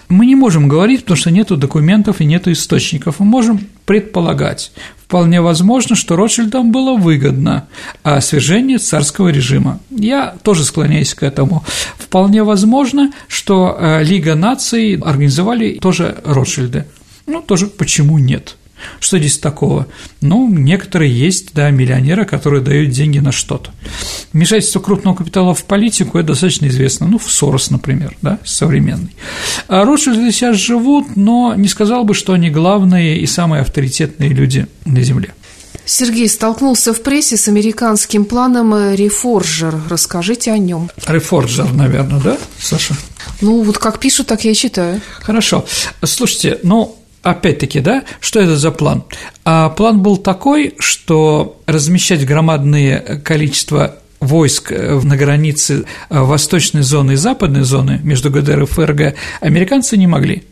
Мы 0.09 0.25
не 0.25 0.35
можем 0.35 0.67
говорить, 0.67 1.01
потому 1.01 1.15
что 1.15 1.31
нет 1.31 1.47
документов 1.47 2.19
и 2.19 2.25
нет 2.25 2.49
источников. 2.49 3.19
Мы 3.19 3.25
можем 3.25 3.61
предполагать. 3.85 4.73
Вполне 5.01 5.39
возможно, 5.39 5.95
что 5.95 6.17
Ротшильдам 6.17 6.73
было 6.73 6.97
выгодно 6.97 7.69
а, 8.03 8.19
свержение 8.19 8.77
царского 8.77 9.29
режима. 9.29 9.79
Я 9.89 10.35
тоже 10.43 10.65
склоняюсь 10.65 11.13
к 11.13 11.23
этому. 11.23 11.63
Вполне 11.97 12.43
возможно, 12.43 13.13
что 13.29 13.77
а, 13.79 14.01
Лига 14.01 14.35
наций 14.35 14.95
организовали 14.95 15.79
тоже 15.79 16.17
Ротшильды. 16.25 16.87
Ну, 17.25 17.41
тоже 17.41 17.67
почему 17.67 18.17
нет? 18.17 18.57
Что 18.99 19.17
здесь 19.17 19.37
такого? 19.37 19.87
Ну, 20.21 20.49
некоторые 20.49 21.11
есть, 21.11 21.53
да, 21.53 21.69
миллионеры, 21.69 22.25
которые 22.25 22.61
дают 22.61 22.89
деньги 22.91 23.19
на 23.19 23.31
что-то. 23.31 23.71
Вмешательство 24.33 24.79
крупного 24.79 25.15
капитала 25.15 25.53
в 25.53 25.63
политику– 25.65 26.17
это 26.19 26.29
достаточно 26.29 26.67
известно, 26.67 27.07
ну, 27.07 27.17
в 27.17 27.31
Сорос, 27.31 27.69
например, 27.71 28.15
да, 28.21 28.39
современный. 28.43 29.15
А 29.67 29.83
Ротшильды 29.83 30.31
сейчас 30.31 30.57
живут, 30.57 31.15
но 31.15 31.53
не 31.55 31.67
сказал 31.67 32.03
бы, 32.03 32.13
что 32.13 32.33
они 32.33 32.49
главные 32.49 33.19
и 33.19 33.25
самые 33.25 33.61
авторитетные 33.61 34.29
люди 34.29 34.67
на 34.85 35.01
Земле. 35.01 35.33
Сергей 35.85 36.29
столкнулся 36.29 36.93
в 36.93 37.01
прессе 37.01 37.35
с 37.35 37.47
американским 37.47 38.25
планом 38.25 38.93
«Рефорджер». 38.93 39.73
Расскажите 39.89 40.51
о 40.51 40.57
нем. 40.59 40.91
«Рефорджер», 41.07 41.73
наверное, 41.73 42.19
да, 42.21 42.37
Саша? 42.61 42.95
Ну, 43.41 43.63
вот 43.63 43.79
как 43.79 43.99
пишут, 43.99 44.27
так 44.27 44.45
я 44.45 44.51
и 44.51 44.55
читаю. 44.55 45.01
Хорошо. 45.21 45.65
Слушайте, 46.03 46.59
ну, 46.61 46.98
Опять-таки, 47.21 47.81
да, 47.81 48.03
что 48.19 48.39
это 48.39 48.55
за 48.55 48.71
план? 48.71 49.03
А 49.43 49.69
план 49.69 50.01
был 50.01 50.17
такой, 50.17 50.75
что 50.79 51.61
размещать 51.65 52.25
громадное 52.25 53.21
количество 53.23 53.95
войск 54.19 54.71
э, 54.71 54.99
на 55.03 55.17
границе 55.17 55.85
э, 56.09 56.19
восточной 56.19 56.81
зоны 56.81 57.13
и 57.13 57.15
западной 57.15 57.63
зоны 57.63 57.99
между 58.03 58.29
ГДР 58.29 58.63
и 58.63 58.65
ФРГ 58.65 59.15
американцы 59.41 59.97
не 59.97 60.07
могли. 60.07 60.43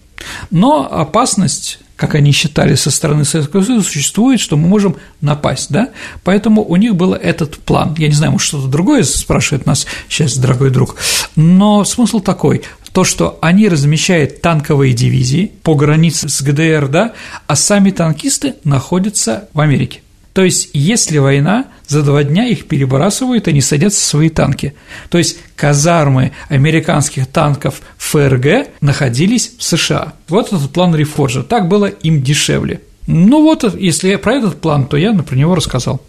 Но 0.51 0.87
опасность 0.91 1.79
как 1.97 2.15
они 2.15 2.31
считали 2.31 2.75
со 2.75 2.89
стороны 2.89 3.25
Советского 3.25 3.63
Союза, 3.63 3.85
существует, 3.85 4.39
что 4.39 4.55
мы 4.55 4.69
можем 4.69 4.95
напасть, 5.19 5.69
да? 5.69 5.89
Поэтому 6.23 6.63
у 6.63 6.77
них 6.77 6.95
был 6.95 7.13
этот 7.13 7.57
план. 7.57 7.95
Я 7.97 8.07
не 8.07 8.13
знаю, 8.13 8.31
может, 8.31 8.47
что-то 8.47 8.67
другое 8.67 9.03
спрашивает 9.03 9.65
нас 9.65 9.85
сейчас, 10.07 10.37
дорогой 10.37 10.69
друг, 10.69 10.95
но 11.35 11.83
смысл 11.83 12.21
такой– 12.21 12.61
то, 12.97 13.03
что 13.03 13.37
они 13.43 13.69
размещают 13.69 14.41
танковые 14.41 14.91
дивизии 14.91 15.51
по 15.61 15.75
границе 15.75 16.29
с 16.29 16.41
ГДР, 16.41 16.87
да, 16.87 17.13
а 17.45 17.55
сами 17.55 17.91
танкисты 17.91 18.55
находятся 18.63 19.49
в 19.53 19.59
Америке. 19.59 20.01
То 20.37 20.43
есть, 20.43 20.69
если 20.73 21.17
война, 21.17 21.65
за 21.87 22.03
два 22.03 22.23
дня 22.23 22.45
их 22.45 22.67
перебрасывают, 22.67 23.47
они 23.47 23.59
садятся 23.59 24.01
в 24.01 24.03
свои 24.03 24.29
танки. 24.29 24.75
То 25.09 25.17
есть, 25.17 25.39
казармы 25.55 26.31
американских 26.47 27.25
танков 27.25 27.81
ФРГ 27.97 28.67
находились 28.79 29.53
в 29.57 29.63
США. 29.63 30.13
Вот 30.27 30.53
этот 30.53 30.69
план 30.69 30.93
Рефорджа. 30.93 31.41
Так 31.41 31.67
было 31.67 31.87
им 31.87 32.21
дешевле. 32.21 32.81
Ну 33.07 33.41
вот, 33.41 33.63
если 33.79 34.15
про 34.17 34.35
этот 34.35 34.61
план, 34.61 34.85
то 34.85 34.95
я 34.95 35.11
про 35.11 35.35
него 35.35 35.55
рассказал. 35.55 36.03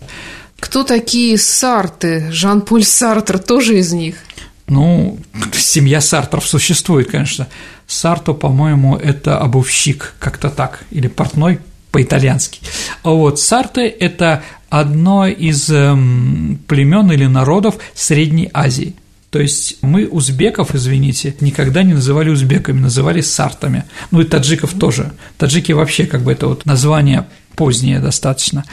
Кто 0.61 0.85
такие 0.85 1.39
Сарты? 1.39 2.31
Жан-Поль 2.31 2.85
Сартер 2.85 3.39
тоже 3.39 3.79
из 3.79 3.95
них? 3.95 4.17
Ну, 4.67 5.19
семья 5.55 6.03
Сартров 6.03 6.47
существует, 6.47 7.11
конечно. 7.11 7.49
Сарто, 7.87 8.35
по-моему, 8.35 8.95
это 8.95 9.39
обувщик, 9.39 10.13
как-то 10.19 10.51
так, 10.51 10.85
или 10.91 11.09
портной 11.09 11.61
по-итальянски. 11.91 12.61
Вот, 13.03 13.41
Сарты– 13.41 13.83
это 14.01 14.43
одно 14.69 15.27
из 15.27 15.71
эм, 15.71 16.61
племен 16.67 17.11
или 17.13 17.27
народов 17.27 17.77
Средней 17.95 18.51
Азии. 18.53 18.95
То 19.31 19.41
есть 19.41 19.77
мы 19.83 20.07
узбеков, 20.07 20.75
извините, 20.75 21.35
никогда 21.41 21.83
не 21.83 21.93
называли 21.93 22.31
узбеками, 22.31 22.81
называли 22.81 23.21
сартами. 23.21 23.85
Ну 24.11 24.23
и 24.23 24.25
таджиков 24.25 24.73
тоже. 24.75 25.13
Таджики 25.37 25.73
вообще 25.73 26.07
как 26.07 26.23
бы 26.23 26.33
это 26.33 26.49
вот 26.49 26.65
название 26.65 27.27
позднее 27.55 28.01
достаточно. 28.01 28.65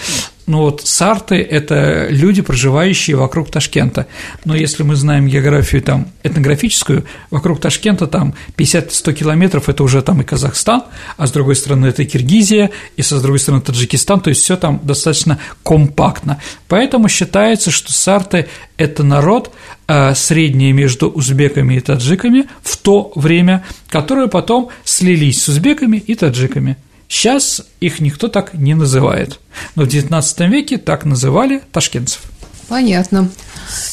Ну 0.47 0.59
вот 0.59 0.81
сарты– 0.81 1.35
это 1.49 2.07
люди, 2.09 2.43
проживающие 2.43 3.15
вокруг 3.15 3.49
Ташкента. 3.49 4.05
Но 4.43 4.55
если 4.55 4.83
мы 4.83 4.95
знаем 4.95 5.27
географию 5.27 5.81
там 5.81 6.09
этнографическую, 6.21 7.03
вокруг 7.31 7.59
Ташкента 7.59 8.05
там 8.05 8.35
50-100 8.55 9.13
километров– 9.13 9.69
это 9.69 9.83
уже 9.83 10.03
там 10.03 10.21
и 10.21 10.23
Казахстан, 10.23 10.83
а 11.17 11.25
с 11.25 11.31
другой 11.31 11.55
стороны 11.55 11.87
это 11.87 12.05
Киргизия, 12.05 12.69
и 12.95 13.01
со 13.01 13.17
с 13.17 13.21
другой 13.23 13.39
стороны 13.39 13.63
Таджикистан, 13.63 14.21
то 14.21 14.29
есть 14.29 14.43
все 14.43 14.55
там 14.55 14.79
достаточно 14.83 15.39
компактно. 15.63 16.39
Поэтому 16.67 17.09
считается, 17.09 17.71
что 17.71 17.91
сарты– 17.91 18.47
это 18.77 19.03
народ, 19.03 19.51
э, 19.87 20.13
среднее 20.13 20.73
между 20.73 21.09
узбеками 21.09 21.75
и 21.75 21.79
таджиками 21.79 22.47
в 22.61 22.77
то 22.77 23.11
время, 23.15 23.63
которые 23.89 24.27
потом 24.27 24.69
слились 24.83 25.41
с 25.41 25.47
узбеками 25.47 25.97
и 25.97 26.13
таджиками. 26.13 26.77
Сейчас 27.07 27.63
их 27.79 27.99
никто 27.99 28.27
так 28.27 28.53
не 28.53 28.73
называет, 28.73 29.39
но 29.75 29.83
в 29.83 29.87
XIX 29.87 30.47
веке 30.49 30.77
так 30.77 31.05
называли 31.05 31.61
ташкентцев. 31.71 32.21
Понятно. 32.67 33.29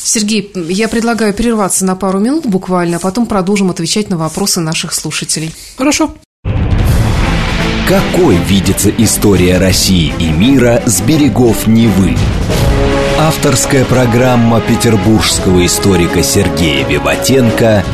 Сергей, 0.03 0.51
я 0.55 0.89
предлагаю 0.89 1.35
прерваться 1.35 1.85
на 1.85 1.95
пару 1.95 2.21
минут 2.21 2.47
буквально, 2.47 2.97
а 2.97 3.01
потом 3.01 3.27
продолжим 3.27 3.71
отвечать 3.71 4.09
на 4.09 4.17
вопросы 4.17 4.61
наших 4.61 4.95
слушателей. 4.95 5.55
Хорошо. 5.77 6.15
Какой 7.87 8.37
видится 8.37 8.91
история 8.91 9.59
России 9.59 10.15
и 10.19 10.31
мира 10.31 10.83
с 10.87 11.03
берегов 11.03 11.67
Невы? 11.67 12.17
Авторская 13.19 13.85
программа 13.85 14.61
петербургского 14.61 15.67
историка 15.67 16.23
Сергея 16.23 16.87
Виватенко 16.87 17.85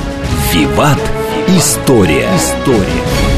«Виват. 0.53 1.01
История». 1.49 2.29
История. 2.37 3.38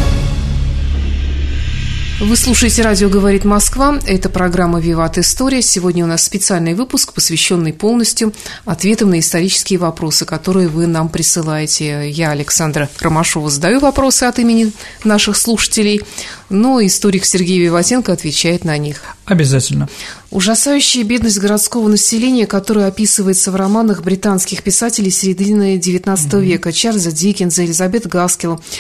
Вы 2.21 2.37
слушаете 2.37 2.83
«Радио 2.83 3.09
говорит 3.09 3.47
Москва». 3.47 3.99
Это 4.07 4.29
программа 4.29 4.79
«Виват 4.79 5.17
История». 5.17 5.63
Сегодня 5.63 6.05
у 6.05 6.07
нас 6.07 6.23
специальный 6.23 6.75
выпуск, 6.75 7.15
посвященный 7.15 7.73
полностью 7.73 8.35
ответам 8.67 9.09
на 9.09 9.21
исторические 9.21 9.79
вопросы, 9.79 10.27
которые 10.27 10.69
вы 10.69 10.87
нам 10.87 11.09
присылаете. 11.09 12.11
Я, 12.11 12.33
Александра 12.33 12.91
Ромашова, 13.01 13.49
задаю 13.49 13.81
вопросы 13.81 14.25
от 14.25 14.39
имени 14.39 14.71
наших 15.03 15.35
слушателей, 15.35 16.03
но 16.51 16.85
историк 16.85 17.25
Сергей 17.25 17.59
Виватенко 17.59 18.13
отвечает 18.13 18.67
на 18.67 18.77
них. 18.77 19.01
Обязательно. 19.25 19.89
Ужасающая 20.31 21.05
бедность 21.05 21.39
городского 21.39 21.89
населения, 21.89 22.47
которая 22.47 22.89
описывается 22.89 23.51
в 23.51 23.57
романах 23.57 24.03
британских 24.03 24.63
писателей 24.63 25.11
середины 25.11 25.79
XIX 25.79 26.03
mm-hmm. 26.05 26.41
века 26.43 26.71
Чарльза 26.71 27.13
Диккенса, 27.13 27.65
Элизабет 27.65 28.07
Гаскела– 28.07 28.61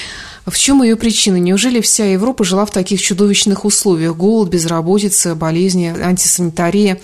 в 0.46 0.56
чем 0.56 0.82
ее 0.82 0.96
причина? 0.96 1.36
Неужели 1.36 1.80
вся 1.80 2.04
Европа 2.06 2.44
жила 2.44 2.64
в 2.66 2.70
таких 2.70 3.00
чудовищных 3.00 3.64
условиях? 3.64 4.16
Голод, 4.16 4.48
безработица, 4.48 5.34
болезни, 5.34 5.86
антисанитария. 5.86 7.00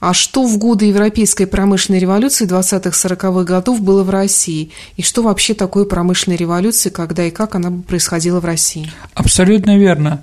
А 0.00 0.14
что 0.14 0.44
в 0.44 0.58
годы 0.58 0.84
Европейской 0.84 1.44
промышленной 1.46 1.98
революции 1.98 2.46
20-40-х 2.46 3.42
годов 3.42 3.80
было 3.80 4.04
в 4.04 4.10
России? 4.10 4.70
И 4.96 5.02
что 5.02 5.22
вообще 5.22 5.54
такое 5.54 5.84
промышленная 5.86 6.38
революция, 6.38 6.90
когда 6.90 7.24
и 7.24 7.30
как 7.30 7.56
она 7.56 7.72
происходила 7.86 8.38
в 8.38 8.44
России? 8.44 8.90
Абсолютно 9.14 9.76
верно 9.76 10.22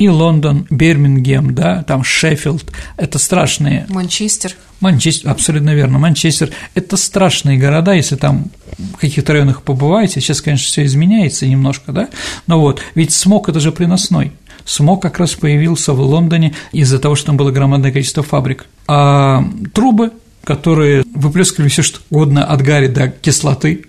и 0.00 0.08
Лондон, 0.08 0.66
Бирмингем, 0.70 1.54
да, 1.54 1.82
там 1.82 2.02
Шеффилд, 2.02 2.64
это 2.96 3.18
страшные. 3.18 3.84
Манчестер. 3.90 4.54
Манчестер, 4.80 5.28
абсолютно 5.28 5.74
верно. 5.74 5.98
Манчестер– 5.98 6.50
это 6.74 6.96
страшные 6.96 7.58
города, 7.58 7.92
если 7.92 8.16
там 8.16 8.46
в 8.78 8.96
каких-то 8.96 9.34
районах 9.34 9.62
побываете. 9.62 10.22
Сейчас, 10.22 10.40
конечно, 10.40 10.66
все 10.66 10.86
изменяется 10.86 11.46
немножко, 11.46 11.92
да, 11.92 12.08
но 12.46 12.58
вот, 12.58 12.80
ведь 12.94 13.12
смог– 13.12 13.48
это 13.50 13.60
же 13.60 13.72
приносной. 13.72 14.32
Смог 14.64 15.02
как 15.02 15.18
раз 15.18 15.34
появился 15.34 15.92
в 15.92 16.00
Лондоне 16.00 16.54
из-за 16.72 16.98
того, 16.98 17.14
что 17.14 17.26
там 17.26 17.36
было 17.36 17.50
громадное 17.50 17.92
количество 17.92 18.22
фабрик. 18.22 18.64
А 18.88 19.44
трубы, 19.74 20.12
которые 20.44 21.04
выплескивали 21.14 21.68
все 21.68 21.82
что 21.82 22.00
угодно 22.08 22.46
от 22.46 22.62
гари 22.62 22.86
до 22.86 23.08
кислоты, 23.08 23.84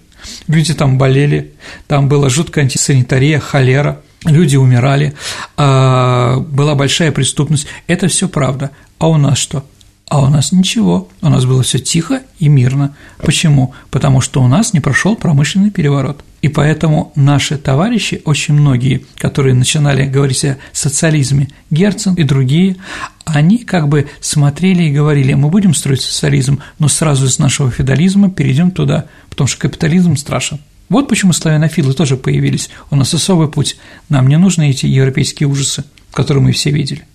люди 0.50 0.74
там 0.74 0.98
болели, 0.98 1.54
там 1.88 2.10
была 2.10 2.28
жуткая 2.28 2.66
антисанитария, 2.66 3.40
холера– 3.40 4.02
люди 4.26 4.56
умирали, 4.56 5.14
а, 5.58 6.38
была 6.40 6.76
большая 6.76 7.12
преступность. 7.12 7.68
Это 7.88 8.08
все 8.08 8.28
правда. 8.28 8.72
А 9.00 9.08
у 9.08 9.18
нас 9.18 9.38
что? 9.38 9.66
А 10.12 10.22
у 10.22 10.28
нас 10.28 10.52
ничего. 10.52 11.08
У 11.22 11.30
нас 11.30 11.46
было 11.46 11.64
все 11.64 11.80
тихо 11.80 12.22
и 12.38 12.50
мирно. 12.50 12.96
Почему? 13.20 13.74
Потому 13.90 14.20
что 14.20 14.44
у 14.44 14.48
нас 14.48 14.74
не 14.74 14.82
прошел 14.82 15.16
промышленный 15.16 15.72
переворот. 15.72 16.22
И 16.42 16.50
поэтому 16.50 17.14
наши 17.16 17.58
товарищи, 17.58 18.22
очень 18.26 18.56
многие, 18.56 19.06
которые 19.18 19.54
начинали 19.54 20.06
говорить 20.06 20.44
о 20.44 20.58
социализме, 20.74 21.48
Герцен 21.70 22.16
и 22.16 22.24
другие, 22.24 22.76
они 23.24 23.60
как 23.60 23.88
бы 23.88 24.10
смотрели 24.20 24.84
и 24.84 24.92
говорили, 24.92 25.34
мы 25.34 25.50
будем 25.50 25.74
строить 25.74 26.02
социализм, 26.02 26.60
но 26.78 26.90
сразу 26.90 27.28
из 27.28 27.40
нашего 27.40 27.72
феодализма 27.72 28.30
перейдем 28.30 28.72
туда, 28.72 29.06
потому 29.30 29.48
что 29.48 29.60
капитализм 29.62 30.18
страшен. 30.18 30.60
Вот 30.92 31.08
почему 31.08 31.32
славянофилы 31.32 31.94
тоже 31.94 32.18
появились. 32.18 32.70
У 32.90 32.98
нас 32.98 33.14
особый 33.14 33.48
путь. 33.48 33.78
Нам 34.10 34.28
не 34.28 34.38
нужны 34.38 34.72
эти 34.72 34.88
европейские 34.88 35.48
ужасы, 35.48 35.86
которые 36.12 36.44
мы 36.44 36.52
все 36.52 36.70
видели. 36.70 37.08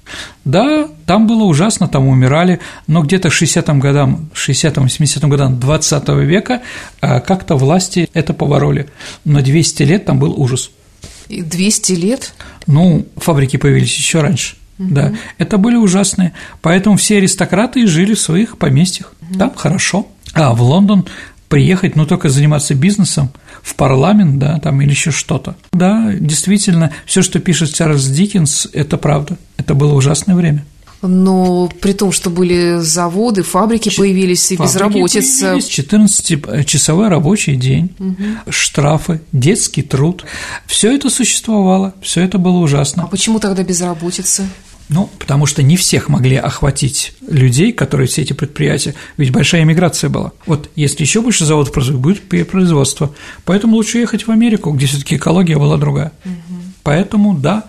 Да, 0.47 0.89
там 1.05 1.27
было 1.27 1.45
ужасно, 1.45 1.87
там 1.87 2.09
умирали, 2.09 2.59
но 2.87 3.03
где-то 3.03 3.29
к 3.29 3.33
60-м 3.35 3.79
годам, 3.79 4.31
60-м, 4.33 4.87
70-м 4.87 5.29
годам 5.29 5.61
20 5.61 6.09
века 6.09 6.63
а, 7.03 7.21
как-то 7.21 7.57
власти 7.57 8.09
это 8.15 8.33
повороли. 8.33 8.87
Но 9.27 9.43
200 9.43 9.83
лет 9.83 10.07
там 10.07 10.19
был 10.19 10.33
ужас. 10.41 10.71
И 11.29 11.43
200 11.43 11.93
лет? 11.93 12.33
Ну, 12.67 13.07
фабрики 13.19 13.59
появились 13.59 13.95
еще 13.95 14.23
раньше. 14.23 14.57
Угу. 14.79 14.89
Да, 14.89 15.13
это 15.37 15.59
были 15.59 15.77
ужасные. 15.77 16.33
Поэтому 16.63 16.97
все 16.97 17.19
аристократы 17.19 17.87
жили 17.87 18.15
в 18.15 18.21
своих 18.21 18.57
поместьях. 18.57 19.13
Угу. 19.21 19.39
Там 19.39 19.55
хорошо. 19.55 20.07
А 20.33 20.55
в 20.55 20.63
Лондон 20.63 21.05
приехать, 21.51 21.95
но 21.95 22.07
только 22.07 22.31
заниматься 22.31 22.75
бизнесом 22.75 23.31
в 23.67 23.75
парламент, 23.75 24.39
да, 24.39 24.61
там 24.61 24.81
или 24.81 24.91
еще 24.91 25.11
что-то. 25.11 25.57
Да, 25.73 26.13
действительно, 26.13 26.93
все, 27.05 27.21
что 27.21 27.41
пишет 27.41 27.75
Чарльз 27.75 28.07
Диккенс, 28.07 28.69
это 28.73 28.97
правда. 28.97 29.37
Это 29.57 29.75
было 29.75 29.93
ужасное 29.93 30.37
время. 30.37 30.65
Но 31.03 31.69
при 31.81 31.93
том, 31.93 32.13
что 32.13 32.31
были 32.31 32.79
заводы, 32.79 33.43
фабрики 33.43 33.89
Ч- 33.89 33.99
появились 33.99 34.53
и 34.53 34.57
фабрики 34.57 34.73
безработица. 34.73 35.47
Появились, 35.47 35.79
14-часовой 35.79 37.09
рабочий 37.09 37.57
день, 37.57 37.91
угу. 37.99 38.17
штрафы, 38.51 39.21
детский 39.33 39.83
труд. 39.83 40.25
Все 40.67 40.95
это 40.95 41.11
существовало, 41.11 41.93
все 42.01 42.23
это 42.23 42.39
было 42.39 42.59
ужасно. 42.59 43.03
А 43.03 43.07
почему 43.09 43.41
тогда 43.41 43.65
безработица? 43.65 44.49
Ну, 44.89 45.11
потому 45.19 45.47
что 45.47 45.63
не 45.63 45.77
всех 45.77 46.09
могли 46.09 46.37
охватить 46.37 47.15
людей, 47.27 47.73
которые 47.73 48.07
все 48.07 48.23
эти 48.23 48.33
предприятия, 48.33 48.95
ведь 49.17 49.33
большая 49.33 49.63
иммиграция 49.65 50.11
была. 50.11 50.33
Вот 50.47 50.71
если 50.77 51.03
еще 51.03 51.21
больше 51.21 51.45
заводов 51.45 51.75
будет 51.99 52.29
производство. 52.49 53.13
Поэтому 53.45 53.77
лучше 53.77 53.99
ехать 53.99 54.27
в 54.27 54.31
Америку, 54.31 54.71
где 54.71 54.87
все-таки 54.87 55.17
экология 55.17 55.57
была 55.57 55.77
другая. 55.77 56.13
Угу. 56.25 56.63
Поэтому, 56.85 57.35
да, 57.37 57.65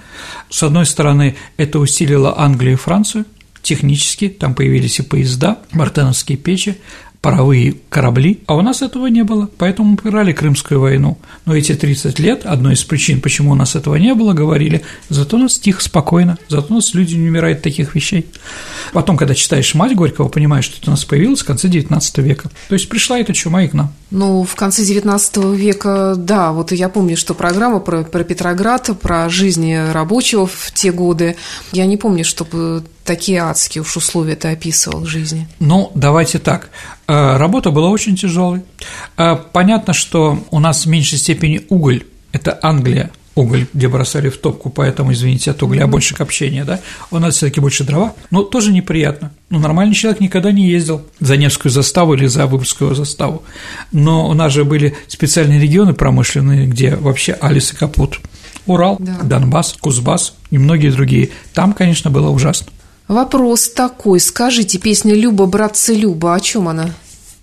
с 0.49 0.61
одной 0.61 0.85
стороны, 0.85 1.35
это 1.57 1.79
усилило 1.79 2.39
Англию 2.39 2.73
и 2.73 2.77
Францию, 2.77 3.25
технически, 3.63 4.29
там 4.29 4.53
появились 4.53 4.99
и 4.99 5.01
поезда, 5.01 5.57
мартеновские 5.71 6.37
печи, 6.37 6.77
паровые 7.21 7.75
корабли, 7.89 8.41
а 8.45 8.55
у 8.55 8.61
нас 8.61 8.81
этого 8.81 9.07
не 9.07 9.23
было, 9.23 9.49
поэтому 9.57 9.91
мы 9.91 9.97
проиграли 9.97 10.31
Крымскую 10.31 10.79
войну. 10.79 11.17
Но 11.45 11.55
эти 11.55 11.73
30 11.73 12.19
лет, 12.19 12.45
одной 12.45 12.73
из 12.73 12.83
причин, 12.83 13.21
почему 13.21 13.51
у 13.51 13.55
нас 13.55 13.75
этого 13.75 13.95
не 13.95 14.13
было, 14.13 14.33
говорили, 14.33 14.83
зато 15.09 15.37
у 15.37 15.39
нас 15.39 15.57
тихо, 15.57 15.81
спокойно, 15.81 16.37
зато 16.47 16.67
у 16.69 16.75
нас 16.75 16.93
люди 16.93 17.15
не 17.15 17.27
умирают 17.27 17.61
таких 17.61 17.95
вещей. 17.95 18.27
Потом, 18.93 19.17
когда 19.17 19.35
читаешь 19.35 19.73
«Мать 19.73 19.95
Горького», 19.95 20.29
понимаешь, 20.29 20.65
что 20.65 20.77
это 20.79 20.89
у 20.89 20.91
нас 20.91 21.05
появилось 21.05 21.41
в 21.41 21.45
конце 21.45 21.67
XIX 21.67 22.21
века. 22.21 22.49
То 22.69 22.75
есть 22.75 22.87
пришла 22.87 23.19
эта 23.19 23.33
чума 23.33 23.63
и 23.63 23.67
к 23.67 23.73
нам. 23.73 23.93
Ну, 24.11 24.43
в 24.43 24.55
конце 24.55 24.83
XIX 24.83 25.55
века, 25.55 26.15
да, 26.15 26.53
вот 26.53 26.71
я 26.71 26.87
помню, 26.87 27.17
что 27.17 27.33
программа 27.33 27.79
про, 27.79 28.03
про 28.03 28.23
Петроград, 28.23 28.89
про 29.01 29.27
жизнь 29.29 29.75
рабочего 29.75 30.47
в 30.47 30.71
те 30.73 30.91
годы, 30.91 31.35
я 31.73 31.85
не 31.85 31.97
помню, 31.97 32.23
чтобы 32.23 32.83
такие 33.07 33.39
адские 33.41 33.81
уж 33.81 33.97
условия 33.97 34.35
ты 34.35 34.49
описывал 34.49 34.99
в 34.99 35.07
жизни? 35.07 35.47
Ну, 35.59 35.91
давайте 35.95 36.37
так. 36.37 36.69
Э, 37.07 37.37
работа 37.37 37.71
была 37.71 37.89
очень 37.89 38.15
тяжелой. 38.15 38.61
Э, 39.17 39.37
понятно, 39.53 39.93
что 39.93 40.43
у 40.51 40.59
нас 40.59 40.85
в 40.85 40.89
меньшей 40.89 41.17
степени 41.17 41.61
уголь– 41.69 42.03
это 42.33 42.59
Англия, 42.61 43.09
уголь, 43.33 43.67
где 43.73 43.87
бросали 43.87 44.29
в 44.29 44.37
топку, 44.37 44.69
поэтому, 44.69 45.13
извините, 45.13 45.51
от 45.51 45.63
угля 45.63 45.87
больше 45.87 46.15
копчения, 46.15 46.65
да, 46.65 46.81
у 47.11 47.19
нас 47.19 47.35
все 47.35 47.47
таки 47.47 47.61
больше 47.61 47.83
дрова, 47.83 48.13
но 48.29 48.43
тоже 48.43 48.73
неприятно. 48.73 49.31
Ну, 49.49 49.59
нормальный 49.59 49.95
человек 49.95 50.19
никогда 50.19 50.51
не 50.51 50.67
ездил 50.67 51.03
за 51.19 51.37
Невскую 51.37 51.71
заставу 51.71 52.13
или 52.15 52.25
за 52.25 52.45
Выборгскую 52.45 52.93
заставу, 52.93 53.43
но 53.91 54.27
у 54.27 54.33
нас 54.33 54.51
же 54.51 54.65
были 54.65 54.97
специальные 55.07 55.59
регионы 55.61 55.93
промышленные, 55.93 56.67
где 56.67 56.95
вообще 56.95 57.33
Алис 57.33 57.71
и 57.71 57.75
Капут, 57.75 58.19
Урал, 58.65 58.97
да. 58.99 59.19
Донбасс, 59.23 59.73
Кузбасс 59.79 60.33
и 60.51 60.57
многие 60.57 60.89
другие. 60.89 61.29
Там, 61.53 61.71
конечно, 61.73 62.09
было 62.09 62.29
ужасно. 62.29 62.67
Вопрос 63.07 63.69
такой. 63.69 64.19
Скажите, 64.19 64.77
песня 64.79 65.13
«Люба, 65.13 65.45
братцы, 65.45 65.93
Люба», 65.93 66.35
о 66.35 66.39
чем 66.39 66.67
она? 66.67 66.89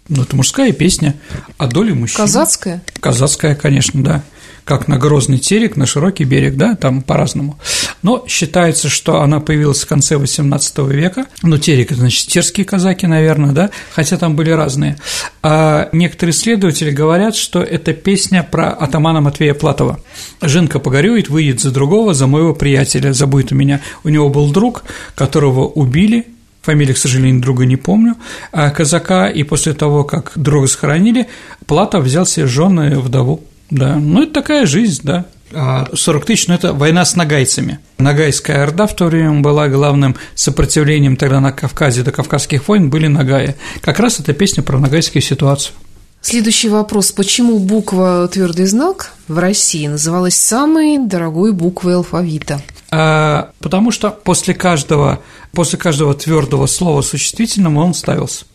Ну, 0.08 0.22
это 0.22 0.36
мужская 0.36 0.72
песня 0.72 1.14
о 1.56 1.66
доле 1.66 1.94
мужчин. 1.94 2.18
Казацкая? 2.18 2.82
Казацкая, 3.00 3.54
конечно, 3.54 4.02
да 4.02 4.22
как 4.64 4.88
на 4.88 4.98
Грозный 4.98 5.38
терек, 5.38 5.76
на 5.76 5.86
Широкий 5.86 6.24
берег, 6.24 6.56
да, 6.56 6.74
там 6.74 7.02
по-разному. 7.02 7.58
Но 8.02 8.24
считается, 8.26 8.88
что 8.88 9.20
она 9.20 9.40
появилась 9.40 9.82
в 9.82 9.86
конце 9.86 10.16
XVIII 10.16 10.92
века. 10.92 11.26
Ну, 11.42 11.58
терек– 11.58 11.90
значит, 11.92 12.28
терские 12.28 12.64
казаки, 12.64 13.06
наверное, 13.06 13.52
да, 13.52 13.70
хотя 13.92 14.16
там 14.16 14.36
были 14.36 14.50
разные. 14.50 14.96
А 15.42 15.88
некоторые 15.92 16.32
исследователи 16.32 16.90
говорят, 16.90 17.36
что 17.36 17.62
это 17.62 17.92
песня 17.92 18.46
про 18.48 18.70
атамана 18.70 19.20
Матвея 19.20 19.54
Платова. 19.54 20.00
«Жинка 20.40 20.78
погорюет, 20.78 21.28
выйдет 21.28 21.60
за 21.60 21.70
другого, 21.70 22.14
за 22.14 22.26
моего 22.26 22.54
приятеля, 22.54 23.12
забудет 23.12 23.52
у 23.52 23.54
меня». 23.54 23.80
У 24.02 24.08
него 24.08 24.28
был 24.28 24.50
друг, 24.50 24.84
которого 25.14 25.66
убили, 25.66 26.26
фамилии, 26.62 26.94
к 26.94 26.98
сожалению, 26.98 27.42
друга 27.42 27.66
не 27.66 27.76
помню, 27.76 28.16
а 28.52 28.70
казака, 28.70 29.28
и 29.28 29.42
после 29.42 29.74
того, 29.74 30.04
как 30.04 30.32
друга 30.34 30.66
сохранили, 30.66 31.28
Платов 31.66 32.04
взял 32.04 32.26
себе 32.26 32.46
жены 32.46 32.98
вдову. 32.98 33.42
Да, 33.70 33.96
ну 33.96 34.22
это 34.22 34.32
такая 34.34 34.66
жизнь, 34.66 35.00
да. 35.04 35.26
А 35.52 35.88
40 35.92 36.24
тысяч, 36.24 36.48
ну 36.48 36.54
это 36.54 36.72
война 36.72 37.04
с 37.04 37.16
нагайцами. 37.16 37.78
Нагайская 37.98 38.62
орда 38.62 38.86
в 38.86 38.94
то 38.94 39.06
время 39.06 39.40
была 39.40 39.68
главным 39.68 40.16
сопротивлением 40.34 41.16
тогда 41.16 41.40
на 41.40 41.52
Кавказе 41.52 42.02
до 42.02 42.12
Кавказских 42.12 42.66
войн 42.68 42.90
были 42.90 43.06
Нагаи. 43.06 43.54
Как 43.80 44.00
раз 44.00 44.20
эта 44.20 44.32
песня 44.32 44.62
про 44.62 44.78
нагайскую 44.78 45.22
ситуацию. 45.22 45.74
Следующий 46.20 46.70
вопрос. 46.70 47.12
Почему 47.12 47.58
буква 47.58 48.26
«твердый 48.32 48.66
знак» 48.66 49.12
в 49.28 49.38
России 49.38 49.86
называлась 49.86 50.36
самой 50.36 50.98
дорогой 50.98 51.52
буквой 51.52 51.96
алфавита? 51.96 52.62
А, 52.90 53.50
потому 53.60 53.90
что 53.90 54.10
после 54.10 54.54
каждого, 54.54 55.20
после 55.52 55.78
каждого 55.78 56.14
твердого 56.14 56.66
слова 56.66 57.02
существительного 57.02 57.84
он 57.84 57.92
ставился 57.92 58.46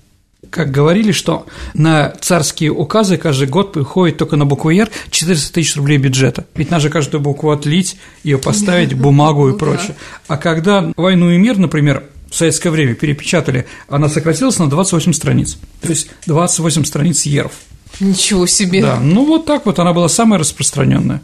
как 0.50 0.72
говорили, 0.72 1.12
что 1.12 1.46
на 1.74 2.14
царские 2.22 2.72
указы 2.72 3.18
каждый 3.18 3.48
год 3.48 3.74
приходит 3.74 4.18
только 4.18 4.36
на 4.36 4.46
букву 4.46 4.72
«Р» 4.72 4.90
400 5.12 5.54
тысяч 5.54 5.76
рублей 5.76 5.98
бюджета. 5.98 6.46
Ведь 6.56 6.72
надо 6.72 6.84
же 6.84 6.90
каждую 6.90 7.22
букву 7.22 7.52
отлить, 7.52 7.98
ее 8.24 8.38
поставить, 8.38 8.94
бумагу 8.94 9.50
и 9.50 9.58
прочее. 9.58 9.96
А 10.28 10.38
когда 10.38 10.92
«Войну 10.96 11.30
и 11.30 11.38
мир», 11.38 11.58
например, 11.58 12.04
в 12.30 12.36
советское 12.36 12.70
время 12.70 12.96
перепечатали, 12.96 13.66
она 13.88 14.08
сократилась 14.08 14.60
на 14.60 14.70
28 14.70 15.14
страниц. 15.14 15.58
То 15.82 15.90
есть 15.90 16.10
28 16.28 16.86
страниц 16.86 17.26
еров. 17.26 17.54
Ничего 18.00 18.46
себе. 18.46 18.82
Да, 18.82 19.00
ну 19.00 19.26
вот 19.26 19.46
так 19.46 19.66
вот 19.66 19.80
она 19.80 19.94
была 19.94 20.08
самая 20.10 20.40
распространенная. 20.40 21.22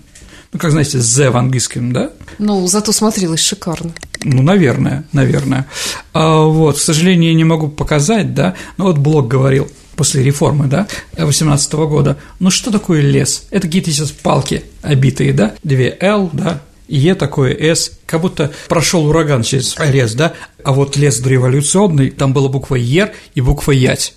Ну, 0.55 0.59
как 0.59 0.71
знаете, 0.71 0.99
«the» 0.99 1.31
в 1.31 1.35
английском, 1.35 1.91
да? 1.91 2.11
Ну, 2.37 2.65
зато 2.65 2.93
смотрелось 2.93 3.41
шикарно. 3.41 3.91
Ну, 4.23 4.41
наверное, 4.41 5.03
наверное. 5.11 5.67
А, 6.13 6.43
вот, 6.43 6.77
к 6.77 6.79
сожалению, 6.79 7.31
я 7.31 7.35
не 7.35 7.43
могу 7.43 7.67
показать, 7.67 8.33
да, 8.33 8.55
но 8.77 8.85
вот 8.85 8.97
Блок 8.97 9.27
говорил 9.27 9.69
после 9.97 10.23
реформы, 10.23 10.67
да, 10.67 10.87
18 11.17 11.73
года, 11.73 12.17
ну 12.39 12.51
что 12.51 12.71
такое 12.71 13.01
лес? 13.01 13.47
Это 13.51 13.67
какие-то 13.67 13.91
сейчас 13.91 14.11
палки 14.11 14.63
обитые, 14.81 15.33
да, 15.33 15.55
две 15.61 15.89
L, 15.99 16.29
да, 16.31 16.61
Е 16.87 17.15
такое, 17.15 17.53
С, 17.53 17.91
как 18.05 18.21
будто 18.21 18.53
прошел 18.69 19.05
ураган 19.05 19.43
через 19.43 19.75
лес, 19.77 20.13
да, 20.13 20.35
а 20.63 20.71
вот 20.71 20.95
лес 20.95 21.19
дореволюционный, 21.19 22.11
там 22.11 22.31
была 22.31 22.47
буква 22.47 22.75
Е 22.75 23.11
и 23.33 23.41
буква 23.41 23.73
Ять. 23.73 24.13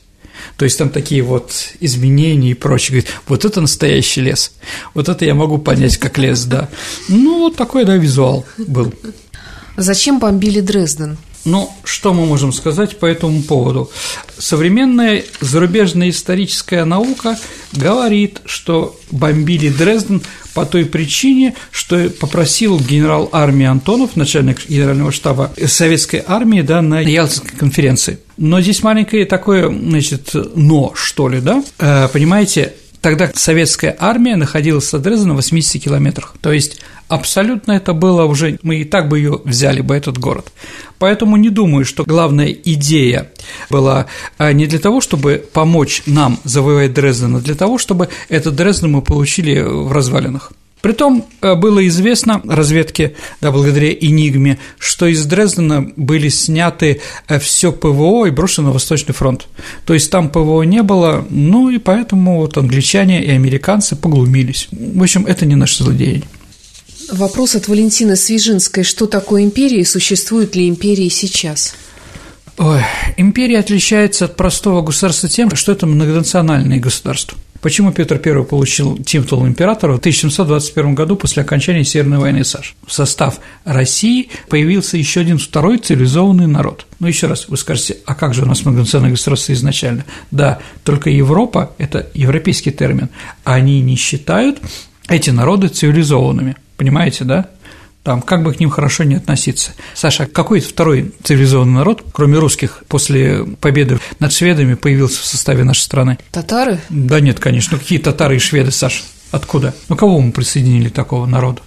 То 0.56 0.64
есть 0.64 0.78
там 0.78 0.90
такие 0.90 1.22
вот 1.22 1.52
изменения 1.80 2.50
и 2.50 2.54
прочее. 2.54 3.00
Говорит, 3.00 3.14
вот 3.26 3.44
это 3.44 3.60
настоящий 3.60 4.20
лес. 4.20 4.52
Вот 4.94 5.08
это 5.08 5.24
я 5.24 5.34
могу 5.34 5.58
понять 5.58 5.96
как 5.96 6.18
лес, 6.18 6.44
да. 6.44 6.68
Ну, 7.08 7.38
вот 7.38 7.56
такой, 7.56 7.84
да, 7.84 7.96
визуал 7.96 8.44
был. 8.58 8.92
Зачем 9.76 10.18
бомбили 10.18 10.60
Дрезден? 10.60 11.18
Ну, 11.48 11.70
что 11.82 12.12
мы 12.12 12.26
можем 12.26 12.52
сказать 12.52 12.98
по 12.98 13.06
этому 13.06 13.42
поводу? 13.42 13.90
Современная 14.36 15.24
зарубежная 15.40 16.10
историческая 16.10 16.84
наука 16.84 17.38
говорит, 17.72 18.42
что 18.44 18.94
бомбили 19.10 19.70
Дрезден 19.70 20.20
по 20.52 20.66
той 20.66 20.84
причине, 20.84 21.54
что 21.70 22.10
попросил 22.10 22.78
генерал 22.78 23.30
армии 23.32 23.64
Антонов, 23.64 24.14
начальник 24.14 24.68
генерального 24.68 25.10
штаба 25.10 25.50
советской 25.66 26.22
армии, 26.26 26.60
да, 26.60 26.82
на 26.82 27.00
Ялтинской 27.00 27.56
конференции. 27.58 28.18
Но 28.36 28.60
здесь 28.60 28.82
маленькое 28.82 29.24
такое, 29.24 29.70
значит, 29.70 30.32
но, 30.54 30.92
что 30.94 31.30
ли, 31.30 31.40
да? 31.40 31.64
Э, 31.78 32.08
понимаете, 32.12 32.74
Тогда 33.00 33.30
советская 33.34 33.96
армия 33.98 34.36
находилась 34.36 34.92
от 34.92 35.02
Дрездена 35.02 35.34
в 35.34 35.36
80 35.36 35.82
километрах. 35.82 36.34
То 36.40 36.52
есть 36.52 36.80
абсолютно 37.06 37.72
это 37.72 37.92
было 37.92 38.24
уже, 38.24 38.58
мы 38.62 38.76
и 38.76 38.84
так 38.84 39.08
бы 39.08 39.18
ее 39.18 39.40
взяли 39.44 39.80
бы, 39.80 39.94
этот 39.94 40.18
город. 40.18 40.52
Поэтому 40.98 41.36
не 41.36 41.48
думаю, 41.48 41.84
что 41.84 42.04
главная 42.04 42.50
идея 42.50 43.30
была 43.70 44.06
а, 44.36 44.52
не 44.52 44.66
для 44.66 44.80
того, 44.80 45.00
чтобы 45.00 45.44
помочь 45.52 46.02
нам 46.06 46.38
завоевать 46.44 46.92
Дрезден, 46.92 47.36
а 47.36 47.40
для 47.40 47.54
того, 47.54 47.78
чтобы 47.78 48.08
этот 48.28 48.56
Дрезден 48.56 48.90
мы 48.90 49.02
получили 49.02 49.60
в 49.60 49.92
развалинах. 49.92 50.52
Притом 50.80 51.26
э, 51.40 51.54
было 51.54 51.86
известно 51.88 52.40
разведке, 52.44 53.14
да, 53.40 53.50
благодаря 53.50 53.92
Энигме, 53.92 54.58
что 54.78 55.06
из 55.06 55.24
Дрездена 55.26 55.90
были 55.96 56.28
сняты 56.28 57.00
э, 57.26 57.38
все 57.40 57.72
ПВО 57.72 58.26
и 58.26 58.30
брошено 58.30 58.68
на 58.68 58.72
Восточный 58.72 59.14
фронт. 59.14 59.48
То 59.84 59.94
есть 59.94 60.10
там 60.10 60.30
ПВО 60.30 60.62
не 60.62 60.82
было, 60.82 61.26
ну 61.30 61.70
и 61.70 61.78
поэтому 61.78 62.38
вот 62.38 62.56
англичане 62.56 63.24
и 63.24 63.30
американцы 63.30 63.96
поглумились. 63.96 64.68
В 64.70 65.02
общем, 65.02 65.26
это 65.26 65.46
не 65.46 65.56
наше 65.56 65.82
злодеяние. 65.82 66.28
Вопрос 67.10 67.56
от 67.56 67.68
Валентины 67.68 68.16
Свежинской. 68.16 68.84
Что 68.84 69.06
такое 69.06 69.42
империя 69.42 69.80
и 69.80 69.84
существуют 69.84 70.54
ли 70.54 70.68
империи 70.68 71.08
сейчас? 71.08 71.74
Ой, 72.58 72.82
империя 73.16 73.60
отличается 73.60 74.26
от 74.26 74.36
простого 74.36 74.82
государства 74.82 75.28
тем, 75.28 75.54
что 75.54 75.72
это 75.72 75.86
многонациональное 75.86 76.78
государство. 76.78 77.38
Почему 77.60 77.92
Петр 77.92 78.20
I 78.24 78.44
получил 78.44 78.98
титул 78.98 79.46
императора 79.46 79.94
в 79.94 79.98
1721 79.98 80.94
году 80.94 81.16
после 81.16 81.42
окончания 81.42 81.84
Северной 81.84 82.18
войны 82.18 82.44
САШ? 82.44 82.76
В 82.86 82.92
состав 82.92 83.40
России 83.64 84.30
появился 84.48 84.96
еще 84.96 85.20
один 85.20 85.38
второй 85.38 85.78
цивилизованный 85.78 86.46
народ. 86.46 86.86
Ну, 87.00 87.08
еще 87.08 87.26
раз, 87.26 87.48
вы 87.48 87.56
скажете, 87.56 87.98
а 88.06 88.14
как 88.14 88.32
же 88.34 88.42
у 88.42 88.46
нас 88.46 88.64
многонациональное 88.64 89.12
государство 89.12 89.52
изначально? 89.52 90.04
Да, 90.30 90.60
только 90.84 91.10
Европа– 91.10 91.72
это 91.78 92.08
европейский 92.14 92.70
термин, 92.70 93.08
они 93.42 93.80
не 93.80 93.96
считают 93.96 94.58
эти 95.08 95.30
народы 95.30 95.68
цивилизованными, 95.68 96.56
понимаете, 96.76 97.24
да? 97.24 97.48
Там, 98.08 98.22
как 98.22 98.42
бы 98.42 98.54
к 98.54 98.58
ним 98.58 98.70
хорошо 98.70 99.04
не 99.04 99.16
относиться. 99.16 99.72
Саша, 99.92 100.24
какой 100.24 100.60
второй 100.60 101.12
цивилизованный 101.24 101.74
народ, 101.74 102.02
кроме 102.10 102.38
русских, 102.38 102.82
после 102.88 103.44
победы 103.44 103.98
над 104.18 104.32
шведами 104.32 104.72
появился 104.72 105.20
в 105.20 105.26
составе 105.26 105.62
нашей 105.62 105.82
страны? 105.82 106.18
Татары? 106.32 106.80
Да 106.88 107.20
нет, 107.20 107.38
конечно. 107.38 107.76
Ну, 107.76 107.82
какие 107.82 107.98
татары 107.98 108.36
и 108.36 108.38
шведы, 108.38 108.70
Саша? 108.70 109.02
Откуда? 109.30 109.74
Ну, 109.90 109.96
кого 109.96 110.18
мы 110.20 110.32
присоединили 110.32 110.88
такого 110.88 111.26
народа? 111.26 111.60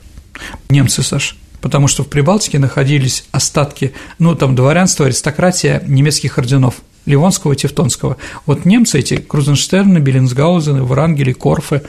Немцы, 0.70 1.04
Саша 1.04 1.36
потому 1.62 1.88
что 1.88 2.04
в 2.04 2.08
Прибалтике 2.08 2.58
находились 2.58 3.26
остатки, 3.30 3.94
ну, 4.18 4.34
там, 4.34 4.56
дворянства, 4.56 5.06
аристократия 5.06 5.84
немецких 5.86 6.40
орденов– 6.40 6.78
Ливонского 7.06 7.56
Тевтонского. 7.56 8.18
Вот 8.46 8.66
немцы 8.66 9.00
эти, 9.00 9.18
Крузенштерны, 9.18 9.98
Беллинсгаузены, 9.98 10.84
Врангели, 10.84 11.34
Корфы, 11.34 11.82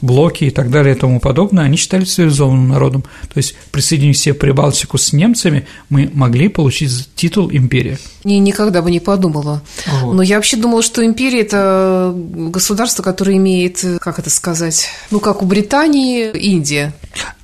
Блоки 0.00 0.44
и 0.44 0.50
так 0.50 0.70
далее 0.70 0.94
и 0.94 0.98
тому 0.98 1.20
подобное, 1.20 1.64
они 1.64 1.76
считали 1.76 2.04
цивилизованным 2.04 2.68
народом. 2.68 3.02
То 3.02 3.38
есть, 3.38 3.54
присоединив 3.70 4.16
себе 4.16 4.34
Прибалтику 4.34 4.98
с 4.98 5.12
немцами, 5.12 5.66
мы 5.88 6.10
могли 6.12 6.48
получить 6.48 7.08
титул 7.14 7.50
империя. 7.50 7.98
Не, 8.24 8.38
никогда 8.38 8.82
бы 8.82 8.90
не 8.90 9.00
подумала. 9.00 9.62
Вот. 9.86 10.14
Но 10.14 10.22
я 10.22 10.36
вообще 10.36 10.56
думала, 10.56 10.82
что 10.82 11.04
империя– 11.04 11.40
это 11.42 12.12
государство, 12.14 13.02
которое 13.02 13.36
имеет, 13.36 13.84
как 14.00 14.18
это 14.18 14.30
сказать, 14.30 14.88
ну, 15.10 15.20
как 15.20 15.42
у 15.42 15.46
Британии, 15.46 16.30
Индия. 16.30 16.94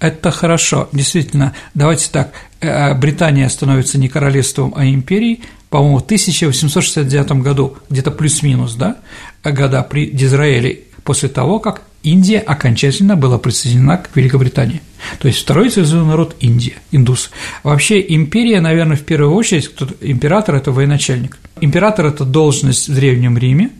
Это 0.00 0.30
хорошо, 0.30 0.88
действительно. 0.92 1.54
Давайте 1.74 2.08
так, 2.10 2.32
Британия 2.60 3.48
становится 3.48 3.98
не 3.98 4.08
королевством, 4.08 4.72
а 4.76 4.84
империей– 4.84 5.42
по-моему, 5.70 5.98
в 5.98 6.02
1869 6.02 7.32
году, 7.42 7.76
где-то 7.90 8.10
плюс-минус, 8.10 8.74
да, 8.74 8.96
года 9.44 9.82
при 9.82 10.06
Дизраэле, 10.06 10.80
после 11.04 11.28
того, 11.28 11.58
как 11.58 11.82
Индия 12.02 12.38
окончательно 12.38 13.16
была 13.16 13.38
присоединена 13.38 13.98
к 13.98 14.10
Великобритании. 14.14 14.80
То 15.18 15.28
есть 15.28 15.40
второй 15.40 15.68
цивилизованный 15.68 16.08
народ– 16.08 16.36
Индия, 16.40 16.74
индус. 16.90 17.30
Вообще 17.62 18.04
империя, 18.14 18.60
наверное, 18.60 18.96
в 18.96 19.02
первую 19.02 19.34
очередь, 19.34 19.68
кто 19.68 19.88
император– 20.00 20.54
это 20.56 20.72
военачальник. 20.72 21.38
Император– 21.60 22.06
это 22.06 22.24
должность 22.24 22.88
в 22.88 22.94
Древнем 22.94 23.36
Риме, 23.36 23.70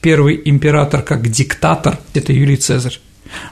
первый 0.00 0.40
император 0.44 1.02
как 1.02 1.28
диктатор– 1.28 1.98
это 2.14 2.32
Юлий 2.32 2.56
Цезарь. 2.56 3.00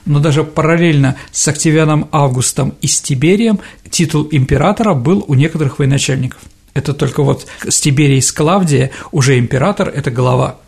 Но 0.06 0.20
даже 0.20 0.44
параллельно 0.44 1.16
с 1.32 1.46
Октавианом 1.48 2.08
Августом 2.12 2.74
и 2.80 2.86
с 2.86 3.00
Тиберием 3.00 3.60
титул 3.90 4.28
императора 4.30 4.94
был 4.94 5.24
у 5.26 5.34
некоторых 5.34 5.78
военачальников– 5.78 6.40
это 6.78 6.94
только 6.94 7.24
вот 7.24 7.46
с 7.68 7.80
Тиберий 7.80 8.22
с 8.22 8.30
Клавдия 8.30 8.92
уже 9.10 9.36
император– 9.36 9.88
это 9.94 10.12
глава. 10.12 10.58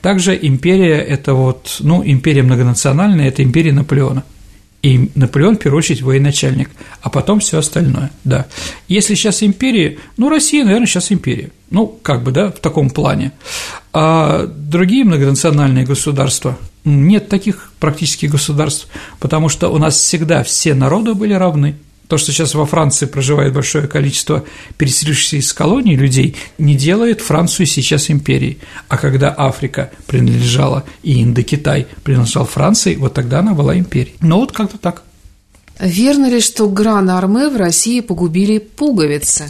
Также 0.00 0.36
империя– 0.40 0.98
это 0.98 1.34
вот, 1.34 1.76
ну, 1.78 2.02
империя 2.04 2.42
многонациональная– 2.42 3.28
это 3.28 3.44
империя 3.44 3.72
Наполеона. 3.72 4.24
И 4.82 5.10
Наполеон, 5.14 5.56
в 5.56 5.60
первую 5.60 5.78
очередь, 5.78 6.02
военачальник, 6.02 6.68
а 7.02 7.08
потом 7.08 7.38
все 7.38 7.58
остальное, 7.58 8.10
да. 8.24 8.46
Если 8.88 9.14
сейчас 9.14 9.42
империя, 9.44 9.98
ну, 10.16 10.28
Россия, 10.28 10.64
наверное, 10.64 10.88
сейчас 10.88 11.12
империя, 11.12 11.50
ну, 11.70 11.86
как 11.86 12.24
бы, 12.24 12.32
да, 12.32 12.50
в 12.50 12.58
таком 12.58 12.90
плане. 12.90 13.30
А 13.92 14.46
другие 14.46 15.04
многонациональные 15.04 15.84
государства, 15.84 16.58
нет 16.84 17.28
таких 17.28 17.72
практически 17.78 18.26
государств, 18.26 18.88
потому 19.20 19.48
что 19.48 19.68
у 19.68 19.78
нас 19.78 19.94
всегда 19.94 20.42
все 20.42 20.74
народы 20.74 21.14
были 21.14 21.32
равны. 21.32 21.76
То, 22.12 22.18
что 22.18 22.30
сейчас 22.30 22.54
во 22.54 22.66
Франции 22.66 23.06
проживает 23.06 23.54
большое 23.54 23.88
количество 23.88 24.44
переселившихся 24.76 25.36
из 25.36 25.50
колоний 25.54 25.96
людей, 25.96 26.36
не 26.58 26.74
делает 26.74 27.22
Францию 27.22 27.64
сейчас 27.64 28.10
империей. 28.10 28.58
А 28.88 28.98
когда 28.98 29.34
Африка 29.34 29.90
принадлежала 30.06 30.84
и 31.02 31.22
Индокитай 31.22 31.86
принадлежал 32.04 32.44
Франции, 32.44 32.96
вот 32.96 33.14
тогда 33.14 33.38
она 33.38 33.54
была 33.54 33.78
империей. 33.78 34.14
Ну 34.20 34.40
вот 34.40 34.52
как-то 34.52 34.76
так. 34.76 35.04
Верно 35.80 36.28
ли, 36.28 36.42
что 36.42 36.68
Гран-Арме 36.68 37.48
в 37.48 37.56
России 37.56 38.00
погубили 38.00 38.58
пуговицы? 38.58 39.44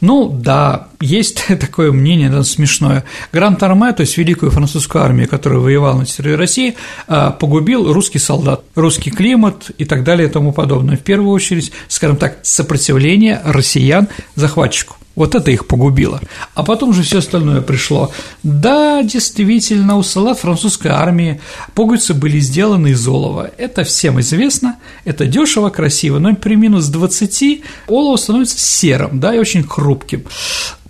Ну 0.00 0.28
да, 0.28 0.88
есть 1.00 1.44
такое 1.60 1.92
мнение, 1.92 2.30
да, 2.30 2.42
смешное. 2.42 3.04
Гранд 3.32 3.62
Арме, 3.62 3.92
то 3.92 4.02
есть 4.02 4.16
Великую 4.16 4.50
французскую 4.50 5.04
армию, 5.04 5.28
которая 5.28 5.60
воевала 5.60 5.98
на 5.98 6.06
территории 6.06 6.36
России, 6.36 6.74
а, 7.06 7.30
погубил 7.30 7.92
русский 7.92 8.18
солдат, 8.18 8.62
русский 8.74 9.10
климат 9.10 9.70
и 9.78 9.84
так 9.84 10.04
далее 10.04 10.28
и 10.28 10.30
тому 10.30 10.52
подобное. 10.52 10.96
В 10.96 11.02
первую 11.02 11.30
очередь, 11.30 11.72
скажем 11.88 12.16
так, 12.16 12.38
сопротивление 12.42 13.40
россиян 13.44 14.08
захватчику. 14.34 14.96
Вот 15.14 15.34
это 15.34 15.50
их 15.50 15.66
погубило. 15.66 16.20
А 16.54 16.64
потом 16.64 16.92
же 16.92 17.02
все 17.02 17.18
остальное 17.18 17.60
пришло. 17.60 18.12
Да, 18.42 19.02
действительно, 19.02 19.96
у 19.96 20.02
солдат 20.02 20.38
французской 20.38 20.88
армии 20.88 21.40
пуговицы 21.74 22.14
были 22.14 22.40
сделаны 22.40 22.88
из 22.88 23.06
олова. 23.06 23.50
Это 23.56 23.84
всем 23.84 24.20
известно, 24.20 24.76
это 25.04 25.26
дешево, 25.26 25.70
красиво, 25.70 26.18
но 26.18 26.34
при 26.34 26.56
минус 26.56 26.86
20 26.86 27.62
олово 27.86 28.16
становится 28.16 28.58
серым, 28.58 29.20
да, 29.20 29.34
и 29.34 29.38
очень 29.38 29.62
хрупким. 29.62 30.24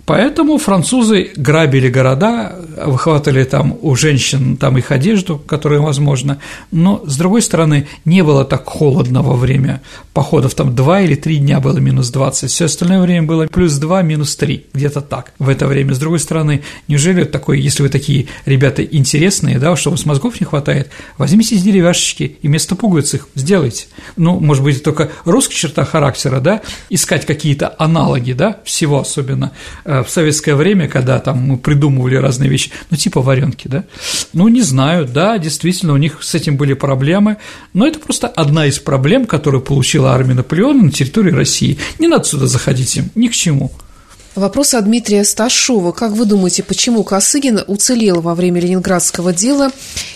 Поэтому 0.05 0.59
французы 0.59 1.31
грабили 1.35 1.89
города, 1.89 2.55
выхватывали 2.85 3.43
там 3.43 3.75
у 3.81 3.95
женщин 3.95 4.55
там 4.55 4.77
их 4.77 4.91
одежду, 4.91 5.39
которая 5.39 5.79
возможно, 5.79 6.37
но, 6.71 7.03
с 7.05 7.17
другой 7.17 7.41
стороны, 7.41 7.87
не 8.05 8.23
было 8.23 8.45
так 8.45 8.65
холодно 8.65 9.23
во 9.23 9.35
время 9.35 9.81
походов, 10.13 10.53
там 10.53 10.75
два 10.75 11.01
или 11.01 11.15
три 11.15 11.37
дня 11.37 11.59
было 11.59 11.79
минус 11.79 12.09
20, 12.09 12.51
все 12.51 12.65
остальное 12.65 13.01
время 13.01 13.23
было 13.23 13.47
плюс 13.47 13.73
2, 13.73 14.01
минус 14.03 14.35
3, 14.35 14.67
где-то 14.73 15.01
так 15.01 15.33
в 15.39 15.49
это 15.49 15.65
время. 15.65 15.95
С 15.95 15.99
другой 15.99 16.19
стороны, 16.19 16.61
неужели 16.87 17.23
такой, 17.23 17.59
если 17.59 17.81
вы 17.81 17.89
такие 17.89 18.27
ребята 18.45 18.83
интересные, 18.83 19.57
да, 19.57 19.75
что 19.75 19.89
у 19.89 19.91
вас 19.93 20.05
мозгов 20.05 20.39
не 20.39 20.45
хватает, 20.45 20.89
возьмите 21.17 21.57
деревяшечки 21.57 22.37
и 22.41 22.47
вместо 22.47 22.75
пуговиц 22.75 23.15
их 23.15 23.27
сделайте. 23.33 23.87
Ну, 24.17 24.39
может 24.39 24.63
быть, 24.63 24.83
только 24.83 25.09
русская 25.25 25.55
черта 25.55 25.83
характера, 25.83 26.39
да, 26.39 26.61
искать 26.89 27.25
какие-то 27.25 27.73
аналоги, 27.79 28.33
да, 28.33 28.59
всего 28.63 28.99
особенно 28.99 29.51
в 30.03 30.09
советское 30.09 30.55
время, 30.55 30.87
когда 30.87 31.19
там 31.19 31.39
мы 31.39 31.57
придумывали 31.57 32.15
разные 32.15 32.49
вещи, 32.49 32.71
ну, 32.89 32.97
типа 32.97 33.21
варенки, 33.21 33.67
да? 33.67 33.85
Ну, 34.33 34.47
не 34.47 34.61
знаю, 34.61 35.05
да, 35.05 35.37
действительно, 35.37 35.93
у 35.93 35.97
них 35.97 36.17
с 36.21 36.35
этим 36.35 36.57
были 36.57 36.73
проблемы, 36.73 37.37
но 37.73 37.87
это 37.87 37.99
просто 37.99 38.27
одна 38.27 38.65
из 38.65 38.79
проблем, 38.79 39.25
которую 39.25 39.61
получила 39.61 40.13
армия 40.13 40.33
Наполеона 40.33 40.83
на 40.83 40.91
территории 40.91 41.31
России. 41.31 41.77
Не 41.99 42.07
надо 42.07 42.25
сюда 42.25 42.47
заходить 42.47 42.95
им, 42.97 43.11
ни 43.15 43.27
к 43.27 43.33
чему. 43.33 43.71
Вопрос 44.35 44.73
от 44.73 44.83
Дмитрия 44.83 45.23
Сташова. 45.23 45.93
Как 45.93 46.11
вы 46.11 46.25
думаете, 46.25 46.61
почему 46.61 47.05
Косыгин 47.05 47.61
уцелел 47.67 48.19
во 48.19 48.35
время 48.35 48.59
Ленинградского 48.59 49.31
дела? 49.31 49.71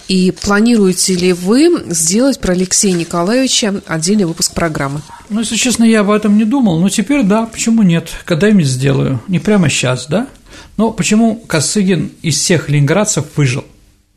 И 0.09 0.31
планируете 0.31 1.15
ли 1.15 1.31
вы 1.31 1.85
сделать 1.87 2.37
про 2.41 2.51
Алексея 2.51 2.93
Николаевича 2.93 3.81
отдельный 3.87 4.25
выпуск 4.25 4.53
программы? 4.53 5.01
Ну, 5.29 5.39
если 5.39 5.55
честно, 5.55 5.85
я 5.85 6.01
об 6.01 6.11
этом 6.11 6.37
не 6.37 6.43
думал, 6.43 6.79
но 6.81 6.89
теперь 6.89 7.23
да, 7.23 7.45
почему 7.45 7.81
нет? 7.81 8.09
Когда-нибудь 8.25 8.65
сделаю. 8.65 9.21
Не 9.29 9.39
прямо 9.39 9.69
сейчас, 9.69 10.07
да? 10.07 10.27
Но 10.75 10.91
почему 10.91 11.35
Косыгин 11.35 12.11
из 12.21 12.35
всех 12.35 12.67
ленинградцев 12.67 13.23
выжил? 13.37 13.63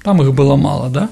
Там 0.03 0.21
их 0.21 0.35
было 0.35 0.57
мало, 0.57 0.89
да? 0.89 1.11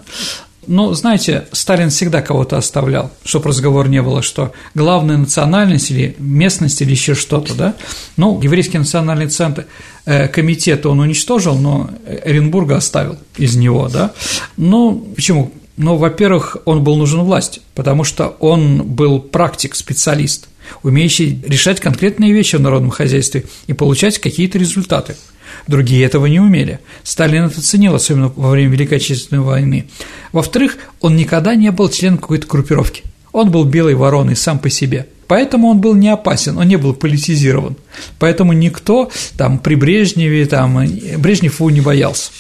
Но, 0.67 0.93
знаете, 0.95 1.47
Сталин 1.53 1.91
всегда 1.91 2.21
кого-то 2.21 2.59
оставлял, 2.59 3.11
чтобы 3.25 3.49
разговор 3.49 3.89
не 3.89 4.03
было, 4.03 4.23
что 4.23 4.53
главная 4.75 5.17
национальность 5.17 5.91
или 5.91 6.15
местность 6.19 6.83
или 6.83 6.91
еще 6.91 7.15
что-то, 7.15 7.55
да? 7.55 7.75
Ну, 8.17 8.41
еврейский 8.43 8.79
национальный 8.79 9.29
центр, 9.29 9.67
э, 10.05 10.29
комитет 10.29 10.85
он 10.85 11.01
уничтожил, 11.01 11.57
но 11.57 11.91
Оренбурга 12.25 12.77
оставил 12.77 13.17
из 13.37 13.57
него, 13.57 13.89
да? 13.89 14.13
Ну, 14.57 15.13
почему? 15.15 15.51
Ну, 15.79 15.97
во-первых, 15.97 16.59
он 16.67 16.85
был 16.85 16.97
нужен 16.97 17.23
власти, 17.23 17.63
потому 17.75 18.05
что 18.05 18.37
он 18.39 18.83
был 18.83 19.19
практик, 19.19 19.75
специалист, 19.75 20.49
умеющий 20.83 21.43
решать 21.47 21.81
конкретные 21.81 22.33
вещи 22.33 22.57
в 22.57 22.61
народном 22.61 22.91
хозяйстве 22.91 23.45
и 23.67 23.73
получать 23.73 24.19
какие-то 24.19 24.59
результаты– 24.59 25.17
Другие 25.67 26.05
этого 26.05 26.27
не 26.27 26.41
умели. 26.41 26.81
Сталин 27.03 27.45
это 27.45 27.61
ценил, 27.61 27.95
особенно 27.95 28.33
во 28.35 28.51
время 28.51 28.71
Великой 28.71 28.99
Отечественной 28.99 29.43
войны. 29.43 29.89
Во-вторых, 30.33 30.77
он 31.01 31.17
никогда 31.17 31.55
не 31.55 31.71
был 31.71 31.89
членом 31.89 32.19
какой-то 32.19 32.47
группировки. 32.47 33.03
Он 33.33 33.51
был 33.51 33.65
белой 33.65 33.95
вороной 33.95 34.37
сам 34.37 34.59
по 34.59 34.71
себе. 34.71 35.07
Поэтому 35.27 35.69
он 35.69 35.81
был 35.81 35.95
не 35.95 36.09
опасен, 36.09 36.59
он 36.59 36.67
не 36.67 36.77
был 36.77 36.93
политизирован. 36.93 37.77
Поэтому 38.19 38.53
никто 38.53 39.11
там 39.37 39.59
при 39.59 39.77
Брежневе, 39.77 40.47
там, 40.47 40.85
Брежнев 41.19 41.61
его 41.61 41.71
не 41.71 41.81
боялся. 41.81 42.33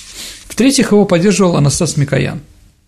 В-третьих, 0.48 0.90
его 0.90 1.04
поддерживал 1.04 1.56
Анастас 1.56 1.96
Микоян 1.96 2.40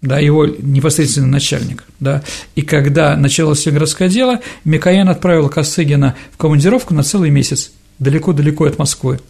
да, 0.03 0.19
его 0.19 0.47
непосредственный 0.47 1.29
начальник, 1.29 1.85
да, 2.01 2.23
и 2.57 2.63
когда 2.63 3.17
началось 3.17 3.65
Ленинградское 3.65 4.09
дело, 4.09 4.41
Микоян 4.65 5.09
отправил 5.09 5.49
Косыгина 5.49 6.17
в 6.33 6.37
командировку 6.37 6.93
на 6.93 7.05
целый 7.05 7.31
месяц, 7.31 7.71
далеко-далеко 8.01 8.65
от 8.65 8.79
Москвы, 8.79 9.21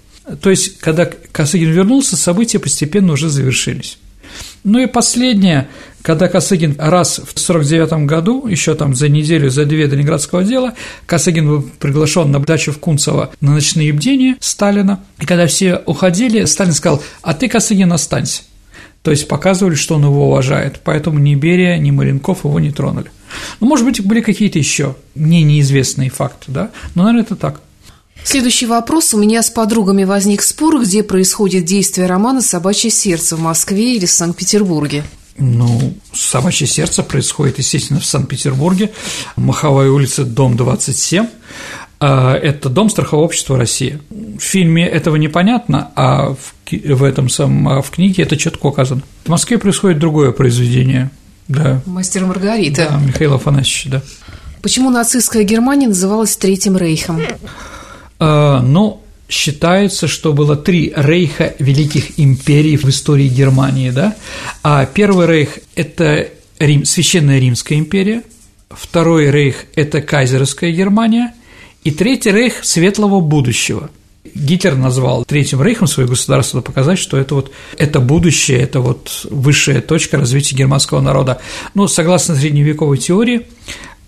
то 0.40 0.50
есть, 0.50 0.78
когда 0.78 1.06
Косыгин 1.06 1.70
вернулся, 1.70 2.16
события 2.16 2.58
постепенно 2.58 3.12
уже 3.12 3.28
завершились. 3.28 3.98
Ну 4.64 4.78
и 4.78 4.86
последнее, 4.86 5.68
когда 6.02 6.28
Косыгин 6.28 6.76
раз 6.78 7.18
в 7.18 7.32
1949 7.32 8.06
году, 8.06 8.46
еще 8.46 8.74
там 8.74 8.94
за 8.94 9.08
неделю, 9.08 9.50
за 9.50 9.64
две 9.64 9.86
до 9.88 9.96
Ленинградского 9.96 10.44
дела, 10.44 10.74
Косыгин 11.06 11.46
был 11.48 11.62
приглашен 11.62 12.30
на 12.30 12.38
дачу 12.38 12.72
в 12.72 12.78
Кунцево 12.78 13.30
на 13.40 13.54
ночные 13.54 13.92
бдения 13.92 14.36
Сталина, 14.40 15.00
и 15.20 15.26
когда 15.26 15.46
все 15.46 15.82
уходили, 15.86 16.44
Сталин 16.44 16.72
сказал, 16.72 17.02
а 17.22 17.34
ты, 17.34 17.48
Косыгин, 17.48 17.92
останься. 17.92 18.42
То 19.02 19.10
есть 19.10 19.26
показывали, 19.26 19.74
что 19.74 19.96
он 19.96 20.04
его 20.04 20.28
уважает, 20.28 20.80
поэтому 20.84 21.18
ни 21.18 21.34
Берия, 21.34 21.76
ни 21.78 21.90
Маренков 21.90 22.44
его 22.44 22.60
не 22.60 22.70
тронули. 22.70 23.10
Ну, 23.58 23.66
может 23.66 23.84
быть, 23.84 24.04
были 24.04 24.20
какие-то 24.20 24.58
еще 24.58 24.94
не 25.16 25.42
неизвестные 25.42 26.10
факты, 26.10 26.52
да, 26.52 26.70
но, 26.94 27.02
наверное, 27.02 27.24
это 27.24 27.36
так. 27.36 27.60
Следующий 28.24 28.66
вопрос. 28.66 29.14
У 29.14 29.18
меня 29.18 29.42
с 29.42 29.50
подругами 29.50 30.04
возник 30.04 30.42
спор, 30.42 30.80
где 30.80 31.02
происходит 31.02 31.64
действие 31.64 32.06
романа 32.06 32.40
«Собачье 32.40 32.90
сердце» 32.90 33.36
в 33.36 33.40
Москве 33.40 33.96
или 33.96 34.06
в 34.06 34.12
Санкт-Петербурге. 34.12 35.02
Ну, 35.36 35.94
«Собачье 36.14 36.66
сердце» 36.66 37.02
происходит, 37.02 37.58
естественно, 37.58 38.00
в 38.00 38.04
Санкт-Петербурге, 38.04 38.92
Маховая 39.36 39.90
улица, 39.90 40.24
дом 40.24 40.56
27. 40.56 41.26
А, 42.00 42.34
это 42.34 42.68
дом 42.68 42.90
страхового 42.90 43.26
общества 43.26 43.56
России. 43.56 44.00
В 44.10 44.40
фильме 44.40 44.86
этого 44.86 45.16
непонятно, 45.16 45.90
а 45.94 46.34
в, 46.34 46.54
в 46.70 47.04
этом 47.04 47.28
самом, 47.28 47.68
а 47.68 47.82
в 47.82 47.90
книге 47.90 48.24
это 48.24 48.36
четко 48.36 48.66
указано. 48.66 49.02
В 49.24 49.28
Москве 49.28 49.58
происходит 49.58 49.98
другое 49.98 50.32
произведение. 50.32 51.10
Да. 51.48 51.80
Мастер 51.86 52.24
Маргарита. 52.24 52.88
Да, 52.90 52.98
Михаил 52.98 53.34
Афанасьевич, 53.34 53.86
да. 53.86 54.02
Почему 54.62 54.90
нацистская 54.90 55.44
Германия 55.44 55.88
называлась 55.88 56.36
Третьим 56.36 56.76
Рейхом? 56.76 57.20
Э, 58.22 58.60
но 58.62 59.02
считается, 59.28 60.06
что 60.06 60.32
было 60.32 60.56
три 60.56 60.92
рейха 60.94 61.54
великих 61.58 62.20
империй 62.20 62.76
в 62.76 62.84
истории 62.84 63.28
Германии, 63.28 63.90
да? 63.90 64.14
А 64.62 64.86
первый 64.86 65.26
рейх– 65.26 65.58
это 65.74 66.28
Рим, 66.60 66.84
Священная 66.84 67.40
Римская 67.40 67.78
империя, 67.78 68.22
второй 68.70 69.30
рейх– 69.30 69.64
это 69.74 70.02
Кайзеровская 70.02 70.70
Германия, 70.70 71.34
и 71.82 71.90
третий 71.90 72.30
рейх 72.30 72.64
светлого 72.64 73.20
будущего. 73.20 73.90
Гитлер 74.34 74.76
назвал 74.76 75.24
третьим 75.24 75.60
рейхом 75.60 75.88
свое 75.88 76.08
государство, 76.08 76.60
показать, 76.60 76.98
что 76.98 77.16
это 77.16 77.34
вот 77.34 77.50
это 77.76 77.98
будущее, 77.98 78.60
это 78.60 78.80
вот 78.80 79.26
высшая 79.28 79.80
точка 79.80 80.16
развития 80.16 80.54
германского 80.54 81.00
народа. 81.00 81.40
Ну, 81.74 81.88
согласно 81.88 82.36
средневековой 82.36 82.98
теории, 82.98 83.46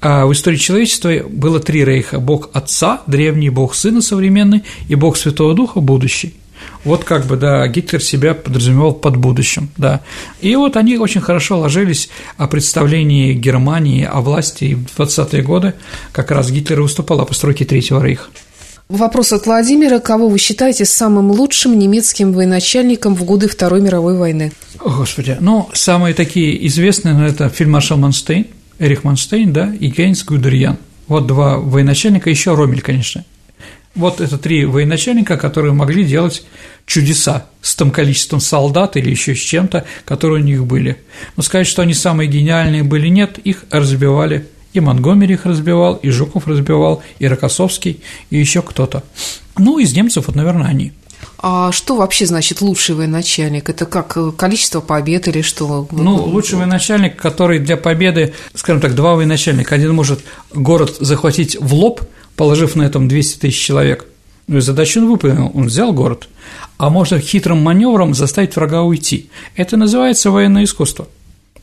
в 0.05 0.33
истории 0.33 0.57
человечества 0.57 1.13
было 1.29 1.61
три 1.61 1.85
рейха– 1.85 2.19
Бог 2.21 2.51
Отца, 2.53 3.03
древний, 3.07 3.51
Бог 3.51 3.75
Сына 3.75 4.03
современный 4.03 4.63
и 4.89 4.95
Бог 4.95 5.17
Святого 5.17 5.55
Духа 5.55 5.81
будущий. 5.81 6.35
Вот 6.85 7.05
как 7.05 7.27
бы, 7.27 7.37
да, 7.37 7.67
Гитлер 7.67 8.03
себя 8.03 8.35
подразумевал 8.35 8.93
под 8.93 9.17
будущим, 9.17 9.71
да. 9.77 10.03
И 10.41 10.55
вот 10.57 10.77
они 10.77 10.99
очень 10.99 11.21
хорошо 11.21 11.59
ложились 11.59 12.11
о 12.37 12.47
представлении 12.47 13.33
Германии, 13.33 14.05
о 14.05 14.21
власти, 14.21 14.75
в 14.75 15.01
20-е 15.01 15.43
годы 15.43 15.75
как 16.13 16.31
раз 16.31 16.51
Гитлер 16.51 16.83
выступал 16.83 17.21
о 17.21 17.25
постройке 17.25 17.65
Третьего 17.65 18.03
Рейха. 18.03 18.29
Вопрос 18.91 19.33
от 19.33 19.47
Владимира. 19.47 19.99
Кого 19.99 20.29
вы 20.29 20.39
считаете 20.39 20.85
самым 20.85 21.31
лучшим 21.31 21.79
немецким 21.79 22.35
военачальником 22.35 23.15
в 23.15 23.25
годы 23.25 23.49
Второй 23.49 23.81
мировой 23.81 24.19
войны? 24.19 24.53
О, 24.79 24.91
Господи, 24.91 25.39
ну, 25.41 25.71
самые 25.73 26.13
такие 26.13 26.67
известные, 26.67 27.15
ну, 27.15 27.25
это 27.25 27.49
фельдмаршал 27.49 27.97
Манштейн– 27.97 28.47
Эрих 28.79 29.05
Манштейн, 29.05 29.53
да, 29.53 29.73
и 29.75 29.89
Гейнс 29.89 30.25
Гудерьян. 30.25 30.79
Вот 31.07 31.27
два 31.27 31.59
военачальника, 31.59 32.31
еще 32.31 32.55
Ромель, 32.55 32.81
конечно. 32.81 33.25
Вот 33.95 34.21
это 34.21 34.39
три 34.39 34.65
военачальника, 34.65 35.37
которые 35.37 35.73
могли 35.73 36.05
делать 36.05 36.45
чудеса 36.85 37.47
с 37.63 37.77
тем 37.77 37.93
количеством 37.93 38.41
солдат 38.41 38.97
или 38.97 39.11
еще 39.11 39.35
с 39.35 39.39
чем-то, 39.39 39.85
которые 40.05 40.43
у 40.43 40.45
них 40.45 40.65
были. 40.65 40.99
Но 41.37 41.43
сказать, 41.43 41.69
что 41.69 41.83
они 41.83 41.95
самые 41.95 42.29
гениальные 42.29 42.83
были, 42.83 43.09
нет, 43.09 43.39
их 43.39 43.65
разбивали. 43.71 44.49
И 44.73 44.81
Монгомери 44.81 45.35
их 45.35 45.47
разбивал, 45.47 45.95
и 45.95 46.11
Жуков 46.11 46.49
разбивал, 46.49 47.05
и 47.21 47.29
Рокоссовский, 47.29 48.01
и 48.31 48.37
еще 48.37 48.61
кто-то. 48.61 49.05
Ну, 49.57 49.79
из 49.79 49.95
немцев, 49.95 50.27
вот, 50.27 50.35
наверное, 50.35 50.67
они. 50.67 50.93
А 51.39 51.73
что 51.73 51.97
вообще 51.97 52.27
значит 52.27 52.61
лучший 52.61 52.95
военачальник? 52.95 53.69
Это 53.69 53.87
как 53.87 54.17
э, 54.17 54.33
количество 54.37 54.81
побед 54.81 55.29
или 55.29 55.43
что? 55.43 55.87
Ну, 55.91 56.17
лучший 56.25 56.59
военачальник, 56.59 57.17
который 57.17 57.59
для 57.59 57.77
победы, 57.77 58.35
скажем 58.55 58.81
так, 58.81 58.95
два 58.95 59.15
военачальника. 59.15 59.75
Один 59.75 59.95
может 59.95 60.21
город 60.53 60.97
захватить 61.01 61.57
в 61.61 61.75
лоб, 61.75 62.03
положив 62.37 62.77
на 62.77 62.83
этом 62.83 63.09
200 63.09 63.39
тысяч 63.41 63.61
человек. 63.61 64.07
Ну 64.47 64.59
и 64.59 64.61
задачу 64.61 65.01
он 65.01 65.09
выполнил, 65.09 65.51
он 65.55 65.67
взял 65.67 65.93
город. 65.93 66.29
А 66.77 66.91
можно 66.91 67.19
хитрым 67.19 67.63
маневром 67.63 68.15
заставить 68.15 68.57
врага 68.57 68.83
уйти. 68.83 69.31
Это 69.57 69.77
называется 69.77 70.31
военное 70.31 70.65
искусство. 70.65 71.09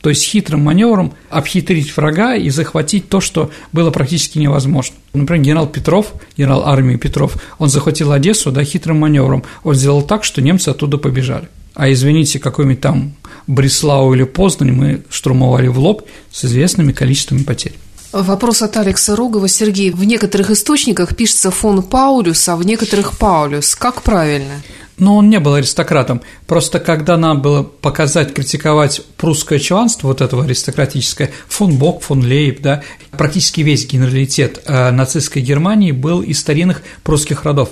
То 0.02 0.10
есть 0.10 0.24
хитрым 0.24 0.60
маневром 0.60 1.14
обхитрить 1.30 1.96
врага 1.96 2.34
и 2.34 2.50
захватить 2.50 3.08
то, 3.08 3.20
что 3.20 3.50
было 3.72 3.90
практически 3.90 4.38
невозможно. 4.38 4.96
Например, 5.14 5.42
генерал 5.42 5.66
Петров, 5.68 6.12
генерал 6.36 6.66
армии 6.66 6.96
Петров, 6.96 7.36
он 7.58 7.68
захватил 7.68 8.10
Одессу, 8.12 8.50
да, 8.50 8.64
хитрым 8.64 8.98
маневром. 8.98 9.44
Он 9.62 9.74
сделал 9.74 10.02
так, 10.02 10.24
что 10.24 10.42
немцы 10.42 10.68
оттуда 10.68 10.98
побежали. 10.98 11.48
А 11.74 11.90
извините, 11.90 12.38
какой-нибудь 12.38 12.80
там 12.80 13.14
Бреслау 13.46 14.12
или 14.12 14.24
Познань 14.24 14.72
мы 14.72 15.02
штурмовали 15.08 15.68
в 15.68 15.78
лоб 15.78 16.02
с 16.30 16.44
известными 16.44 16.92
количествами 16.92 17.44
потерь. 17.44 17.74
Вопрос 18.12 18.60
от 18.60 18.76
Алекса 18.76 19.16
Рогова. 19.16 19.48
Сергей, 19.48 19.90
в 19.90 20.04
некоторых 20.04 20.50
источниках 20.50 21.16
пишется 21.16 21.50
фон 21.50 21.82
Паулюс, 21.82 22.46
а 22.48 22.56
в 22.56 22.66
некоторых 22.66 23.16
Паулюс. 23.16 23.74
Как 23.74 24.02
правильно? 24.02 24.60
Но 24.98 25.16
он 25.16 25.30
не 25.30 25.40
был 25.40 25.54
аристократом. 25.54 26.20
Просто 26.46 26.78
когда 26.78 27.16
нам 27.16 27.40
было 27.40 27.62
показать, 27.62 28.34
критиковать 28.34 29.02
прусское 29.16 29.58
чванство, 29.58 30.08
вот 30.08 30.20
этого 30.20 30.44
аристократическое, 30.44 31.30
фон 31.48 31.76
Бок, 31.76 32.02
фон 32.02 32.22
Лейб, 32.22 32.60
да, 32.60 32.82
практически 33.12 33.62
весь 33.62 33.86
генералитет 33.86 34.62
э, 34.66 34.90
нацистской 34.90 35.42
Германии 35.42 35.92
был 35.92 36.20
из 36.22 36.40
старинных 36.40 36.82
прусских 37.02 37.44
родов. 37.44 37.70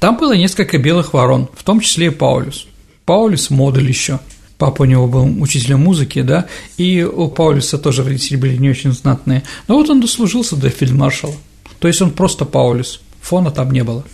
Там 0.00 0.16
было 0.16 0.36
несколько 0.36 0.78
белых 0.78 1.12
ворон, 1.12 1.48
в 1.54 1.62
том 1.62 1.80
числе 1.80 2.06
и 2.06 2.10
Паулюс. 2.10 2.66
Паулюс– 3.04 3.48
модель 3.50 3.88
еще– 3.88 4.20
Папа 4.58 4.82
у 4.82 4.86
него 4.86 5.06
был 5.06 5.40
учителем 5.40 5.80
музыки, 5.80 6.20
да, 6.20 6.46
и 6.76 7.04
у 7.04 7.28
Паулюса 7.28 7.78
тоже 7.78 8.02
родители 8.02 8.36
были 8.36 8.56
не 8.56 8.68
очень 8.68 8.92
знатные. 8.92 9.44
Но 9.68 9.76
вот 9.76 9.88
он 9.88 10.00
дослужился 10.00 10.56
до 10.56 10.68
фельдмаршала. 10.68 11.34
То 11.78 11.86
есть 11.86 12.02
он 12.02 12.10
просто 12.10 12.44
Паулюс, 12.44 13.00
фона 13.20 13.52
там 13.52 13.70
не 13.70 13.84
было. 13.84 14.04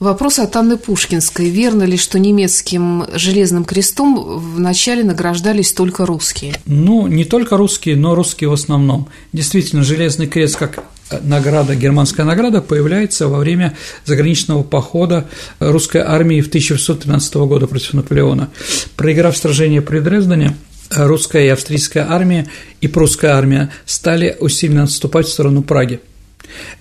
Вопрос 0.00 0.38
от 0.38 0.56
Анны 0.56 0.78
Пушкинской. 0.78 1.50
Верно 1.50 1.82
ли, 1.82 1.98
что 1.98 2.18
немецким 2.18 3.04
железным 3.12 3.66
крестом 3.66 4.38
вначале 4.54 5.04
награждались 5.04 5.74
только 5.74 6.06
русские? 6.06 6.54
Ну, 6.64 7.06
не 7.06 7.26
только 7.26 7.58
русские, 7.58 7.96
но 7.96 8.14
русские 8.14 8.48
в 8.48 8.54
основном. 8.54 9.10
Действительно, 9.34 9.82
железный 9.82 10.26
крест 10.26 10.56
как 10.56 10.82
награда, 11.20 11.74
германская 11.74 12.24
награда 12.24 12.62
появляется 12.62 13.28
во 13.28 13.40
время 13.40 13.76
заграничного 14.06 14.62
похода 14.62 15.28
русской 15.58 16.00
армии 16.00 16.40
в 16.40 16.48
1613 16.48 17.34
года 17.34 17.66
против 17.66 17.92
Наполеона. 17.92 18.48
Проиграв 18.96 19.36
сражение 19.36 19.82
при 19.82 19.98
Дрездене, 19.98 20.56
русская 20.96 21.44
и 21.44 21.48
австрийская 21.48 22.10
армия 22.10 22.48
и 22.80 22.88
прусская 22.88 23.34
армия 23.34 23.70
стали 23.84 24.34
усиленно 24.40 24.84
отступать 24.84 25.26
в 25.26 25.32
сторону 25.32 25.62
Праги. 25.62 26.00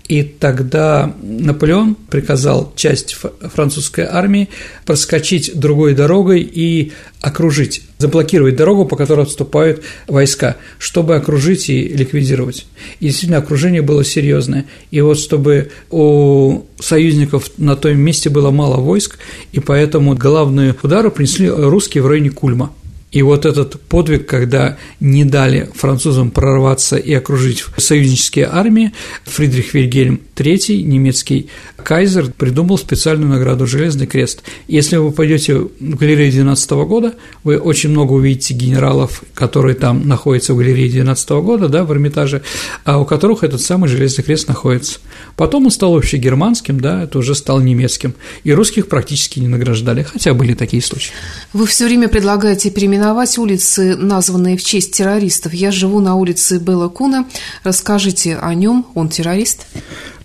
И 0.07 0.23
тогда 0.23 1.13
Наполеон 1.21 1.95
приказал 1.95 2.73
часть 2.75 3.15
французской 3.53 4.05
армии 4.05 4.49
проскочить 4.85 5.51
другой 5.53 5.93
дорогой 5.93 6.41
и 6.41 6.93
окружить, 7.21 7.83
заблокировать 7.97 8.55
дорогу, 8.55 8.85
по 8.85 8.95
которой 8.95 9.21
отступают 9.21 9.83
войска, 10.07 10.57
чтобы 10.79 11.15
окружить 11.15 11.69
и 11.69 11.87
ликвидировать. 11.87 12.65
И 12.99 13.05
действительно, 13.05 13.37
окружение 13.37 13.81
было 13.81 14.03
серьезное. 14.03 14.65
И 14.89 15.01
вот 15.01 15.19
чтобы 15.19 15.71
у 15.91 16.63
союзников 16.79 17.51
на 17.57 17.75
том 17.75 17.97
месте 17.99 18.29
было 18.29 18.51
мало 18.51 18.77
войск, 18.77 19.19
и 19.51 19.59
поэтому 19.59 20.15
главные 20.15 20.75
удары 20.81 21.11
принесли 21.11 21.49
русские 21.49 22.03
в 22.03 22.07
районе 22.07 22.31
Кульма– 22.31 22.73
и 23.11 23.23
вот 23.23 23.45
этот 23.45 23.81
подвиг, 23.81 24.27
когда 24.27 24.77
не 24.99 25.25
дали 25.25 25.69
французам 25.73 26.29
прорваться 26.29 26.95
и 26.95 27.11
окружить 27.13 27.65
союзнические 27.77 28.45
армии, 28.45 28.93
Фридрих 29.25 29.73
Вильгельм 29.73 30.21
III, 30.35 30.83
немецкий 30.83 31.49
кайзер, 31.75 32.31
придумал 32.37 32.77
специальную 32.77 33.29
награду 33.29 33.65
«Железный 33.65 34.05
крест». 34.05 34.43
Если 34.67 34.97
вы 34.97 35.11
пойдете 35.11 35.55
в 35.55 35.69
галерею 35.79 36.31
12 36.31 36.71
года, 36.71 37.15
вы 37.43 37.57
очень 37.57 37.89
много 37.89 38.13
увидите 38.13 38.53
генералов, 38.53 39.23
которые 39.33 39.75
там 39.75 40.07
находятся 40.07 40.53
в 40.53 40.57
галерее 40.57 40.89
12 40.91 41.29
года, 41.29 41.67
да, 41.67 41.83
в 41.83 41.91
Эрмитаже, 41.91 42.43
а 42.85 42.99
у 42.99 43.05
которых 43.05 43.43
этот 43.43 43.61
самый 43.61 43.89
«Железный 43.89 44.23
крест» 44.23 44.47
находится. 44.47 44.99
Потом 45.35 45.65
он 45.65 45.71
стал 45.71 45.97
общегерманским, 45.97 46.79
да, 46.79 47.03
это 47.03 47.17
уже 47.17 47.33
стал 47.33 47.59
немецким, 47.59 48.13
и 48.43 48.53
русских 48.53 48.87
практически 48.87 49.39
не 49.39 49.47
награждали, 49.47 50.03
хотя 50.03 50.35
были 50.35 50.53
такие 50.53 50.83
случаи. 50.83 51.11
Вы 51.53 51.65
все 51.65 51.85
время 51.85 52.07
предлагаете 52.07 52.69
переименовать 52.69 52.98
улицы, 53.37 53.95
названные 53.95 54.57
в 54.57 54.63
честь 54.63 54.91
террористов. 54.91 55.53
Я 55.53 55.71
живу 55.71 55.99
на 55.99 56.15
улице 56.15 56.59
Белла 56.59 56.89
Куна. 56.89 57.25
Расскажите 57.63 58.37
о 58.37 58.53
нем, 58.53 58.85
он 58.95 59.09
террорист? 59.09 59.65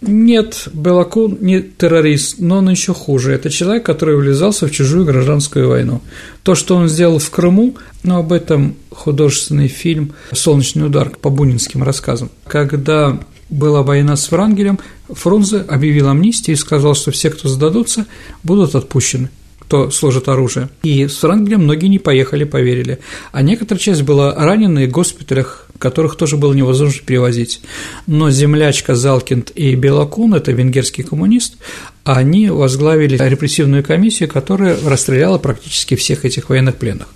Нет, 0.01 0.69
Белакун 0.73 1.39
не 1.41 1.63
террорист, 1.63 2.37
но 2.39 2.59
он 2.59 2.69
еще 2.69 2.93
хуже. 2.93 3.33
Это 3.33 3.49
человек, 3.49 3.87
который 3.87 4.17
влезался 4.17 4.67
в 4.67 4.71
чужую 4.71 5.07
гражданскую 5.07 5.69
войну. 5.69 6.03
То, 6.43 6.55
что 6.55 6.77
он 6.77 6.89
сделал 6.89 7.19
в 7.19 7.31
Крыму, 7.31 7.77
но 8.03 8.19
об 8.19 8.33
этом 8.33 8.77
художественный 8.91 9.69
фильм 9.69 10.13
«Солнечный 10.33 10.87
удар» 10.87 11.11
по 11.11 11.31
бунинским 11.31 11.83
рассказам. 11.83 12.31
Когда 12.47 13.19
была 13.49 13.83
война 13.83 14.17
с 14.17 14.31
Врангелем, 14.31 14.79
Фрунзе 15.09 15.61
объявил 15.61 16.09
амнистию 16.09 16.55
и 16.55 16.59
сказал, 16.59 16.95
что 16.95 17.11
все, 17.11 17.31
кто 17.31 17.49
сдадутся, 17.49 18.07
будут 18.43 18.75
отпущены 18.75 19.31
кто 19.75 19.91
сложит 19.91 20.29
оружие. 20.29 20.69
И 20.85 21.09
с 21.09 21.21
Врангелем 21.21 21.65
многие 21.65 21.89
не 21.89 21.99
поехали, 21.99 22.45
поверили. 22.45 23.01
А 23.33 23.43
некоторая 23.43 23.81
часть 23.81 24.03
была 24.03 24.33
ранена 24.33 24.85
в 24.85 24.91
госпиталях, 24.91 25.67
которых 25.79 26.15
тоже 26.15 26.37
было 26.37 26.55
невозможно 26.55 27.01
перевозить. 27.05 27.61
Но 28.07 28.31
землячка 28.31 28.95
Залкинд 28.95 29.51
и 29.57 29.75
Белокун, 29.75 30.35
это 30.35 30.53
венгерский 30.53 31.03
коммунист, 31.03 31.57
они 32.05 32.51
возглавили 32.51 33.19
репрессивную 33.21 33.83
комиссию, 33.83 34.29
которая 34.29 34.79
расстреляла 34.81 35.39
практически 35.39 35.97
всех 35.97 36.25
этих 36.25 36.51
военных 36.51 36.77
пленных. 36.77 37.09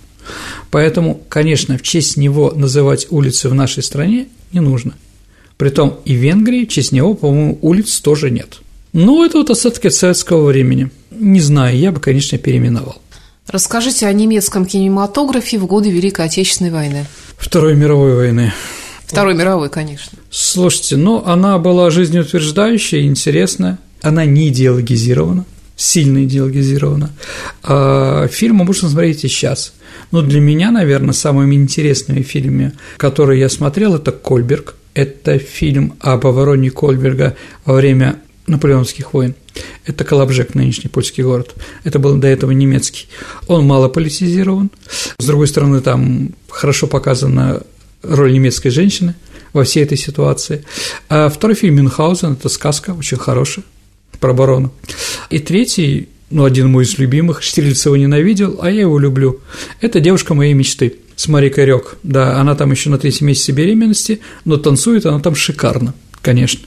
Поэтому, 0.69 1.23
конечно, 1.29 1.77
в 1.77 1.81
честь 1.81 2.17
него 2.17 2.51
называть 2.53 3.07
улицы 3.09 3.47
в 3.47 3.53
нашей 3.53 3.83
стране 3.83 4.27
не 4.51 4.59
нужно. 4.59 4.95
Притом 5.55 6.01
и 6.03 6.13
в 6.13 6.19
Венгрии 6.19 6.65
в 6.65 6.69
честь 6.69 6.91
него, 6.91 7.13
по-моему, 7.13 7.57
улиц 7.61 8.01
тоже 8.01 8.29
нет. 8.29 8.59
Ну, 8.93 9.23
это 9.23 9.39
вот 9.39 9.49
остатки 9.49 9.89
советского 9.89 10.45
времени. 10.45 10.89
Не 11.11 11.41
знаю, 11.41 11.77
я 11.77 11.91
бы, 11.91 11.99
конечно, 11.99 12.37
переименовал. 12.37 13.01
Расскажите 13.47 14.07
о 14.07 14.13
немецком 14.13 14.65
кинематографе 14.65 15.57
в 15.57 15.65
годы 15.65 15.89
Великой 15.89 16.25
Отечественной 16.25 16.71
войны. 16.71 17.05
Второй 17.37 17.75
мировой 17.75 18.15
войны. 18.15 18.53
Второй 19.05 19.33
мировой, 19.33 19.69
конечно. 19.69 20.17
Слушайте, 20.29 20.97
ну, 20.97 21.23
она 21.25 21.57
была 21.57 21.89
жизнеутверждающая, 21.89 23.01
интересная, 23.01 23.79
она 24.03 24.25
не 24.25 24.49
идеологизирована, 24.49 25.45
сильно 25.75 26.23
идеологизирована. 26.25 27.11
А 27.63 28.27
фильм 28.27 28.57
можно 28.57 28.87
смотреть 28.87 29.23
и 29.23 29.27
сейчас. 29.27 29.73
Но 30.11 30.21
для 30.21 30.39
меня, 30.39 30.69
наверное, 30.69 31.13
самыми 31.13 31.55
интересными 31.55 32.21
фильмами, 32.21 32.73
которые 32.97 33.39
я 33.39 33.49
смотрел, 33.49 33.95
это 33.95 34.11
«Кольберг», 34.11 34.75
это 34.93 35.39
фильм 35.39 35.95
об 36.01 36.27
обороне 36.27 36.69
Кольберга 36.69 37.35
во 37.65 37.73
время 37.73 38.17
наполеонских 38.49 39.13
войн. 39.13 39.35
Это 39.85 40.03
Колобжек, 40.03 40.55
нынешний 40.55 40.89
польский 40.89 41.23
город. 41.23 41.55
Это 41.83 41.99
был 41.99 42.15
до 42.17 42.27
этого 42.27 42.51
немецкий. 42.51 43.07
Он 43.47 43.65
мало 43.65 43.87
политизирован. 43.87 44.71
С 45.17 45.25
другой 45.25 45.47
стороны, 45.47 45.81
там 45.81 46.35
хорошо 46.49 46.87
показана 46.87 47.61
роль 48.03 48.33
немецкой 48.33 48.69
женщины 48.69 49.15
во 49.53 49.63
всей 49.63 49.83
этой 49.83 49.97
ситуации. 49.97 50.63
А 51.09 51.29
второй 51.29 51.55
фильм 51.55 51.75
«Мюнхгаузен»– 51.75 52.33
это 52.39 52.49
сказка, 52.49 52.91
очень 52.91 53.17
хорошая, 53.17 53.65
про 54.19 54.31
оборону. 54.31 54.71
И 55.29 55.39
третий, 55.39 56.09
ну, 56.29 56.45
один 56.45 56.69
мой 56.69 56.83
из 56.83 56.97
любимых, 56.97 57.41
Штирлиц 57.41 57.85
его 57.85 57.97
ненавидел, 57.97 58.59
а 58.61 58.69
я 58.69 58.81
его 58.81 58.99
люблю. 58.99 59.39
Это 59.81 59.99
«Девушка 59.99 60.33
моей 60.33 60.53
мечты» 60.53 60.95
с 61.15 61.27
Марикой 61.27 61.65
Рёк. 61.65 61.97
Да, 62.03 62.39
она 62.39 62.55
там 62.55 62.71
еще 62.71 62.89
на 62.89 62.97
третьем 62.97 63.27
месяце 63.27 63.51
беременности, 63.51 64.21
но 64.45 64.57
танцует 64.57 65.05
она 65.05 65.19
там 65.19 65.35
шикарно 65.35 65.93
конечно. 66.21 66.61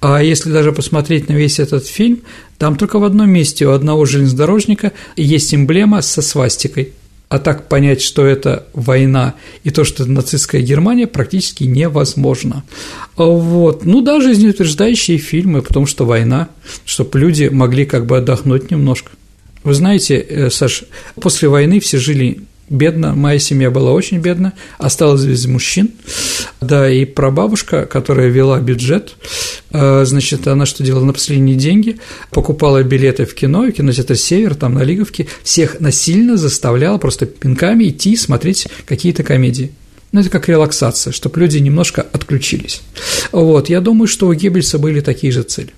А 0.00 0.22
если 0.22 0.50
даже 0.50 0.72
посмотреть 0.72 1.28
на 1.28 1.34
весь 1.34 1.58
этот 1.58 1.86
фильм, 1.86 2.20
там 2.58 2.76
только 2.76 2.98
в 2.98 3.04
одном 3.04 3.30
месте 3.30 3.66
у 3.66 3.72
одного 3.72 4.04
железнодорожника 4.04 4.92
есть 5.16 5.54
эмблема 5.54 6.02
со 6.02 6.22
свастикой, 6.22 6.92
а 7.28 7.38
так 7.38 7.68
понять, 7.68 8.00
что 8.00 8.24
это 8.24 8.66
война 8.74 9.34
и 9.64 9.70
то, 9.70 9.84
что 9.84 10.04
это 10.04 10.12
нацистская 10.12 10.60
Германия, 10.60 11.06
практически 11.06 11.64
невозможно. 11.64 12.62
Вот. 13.16 13.84
Ну 13.84 14.02
да, 14.02 14.20
жизнеутверждающие 14.20 15.18
фильмы, 15.18 15.62
потому 15.62 15.86
что 15.86 16.04
война, 16.04 16.48
чтобы 16.84 17.18
люди 17.18 17.48
могли 17.48 17.86
как 17.86 18.06
бы 18.06 18.18
отдохнуть 18.18 18.70
немножко. 18.70 19.10
Вы 19.64 19.74
знаете, 19.74 20.16
э, 20.16 20.50
Саш, 20.50 20.84
после 21.16 21.48
войны 21.48 21.80
все 21.80 21.98
жили 21.98 22.42
бедно, 22.68 23.14
моя 23.14 23.38
семья 23.38 23.70
была 23.70 23.92
очень 23.92 24.18
бедна, 24.18 24.52
осталась 24.78 25.24
без 25.24 25.46
мужчин, 25.46 25.90
да, 26.60 26.90
и 26.90 27.04
прабабушка, 27.04 27.86
которая 27.86 28.28
вела 28.28 28.60
бюджет, 28.60 29.14
э, 29.70 30.04
значит, 30.04 30.46
она 30.46 30.66
что 30.66 30.82
делала 30.82 31.04
на 31.04 31.12
последние 31.12 31.56
деньги, 31.56 31.98
покупала 32.30 32.82
билеты 32.82 33.26
в 33.26 33.34
кино, 33.34 33.64
в 33.64 33.72
кинотеатр 33.72 34.16
«Север», 34.16 34.54
там 34.54 34.74
на 34.74 34.82
Лиговке, 34.82 35.26
всех 35.42 35.80
насильно 35.80 36.36
заставляла 36.36 36.98
просто 36.98 37.26
пинками 37.26 37.88
идти 37.88 38.16
смотреть 38.16 38.66
какие-то 38.86 39.22
комедии. 39.22 39.72
Ну, 40.12 40.20
это 40.20 40.30
как 40.30 40.48
релаксация, 40.48 41.12
чтобы 41.12 41.40
люди 41.40 41.58
немножко 41.58 42.06
отключились. 42.12 42.82
Вот, 43.32 43.68
я 43.68 43.80
думаю, 43.80 44.06
что 44.06 44.28
у 44.28 44.32
Геббельса 44.32 44.78
были 44.78 45.00
такие 45.00 45.32
же 45.32 45.42
цели. 45.42 45.70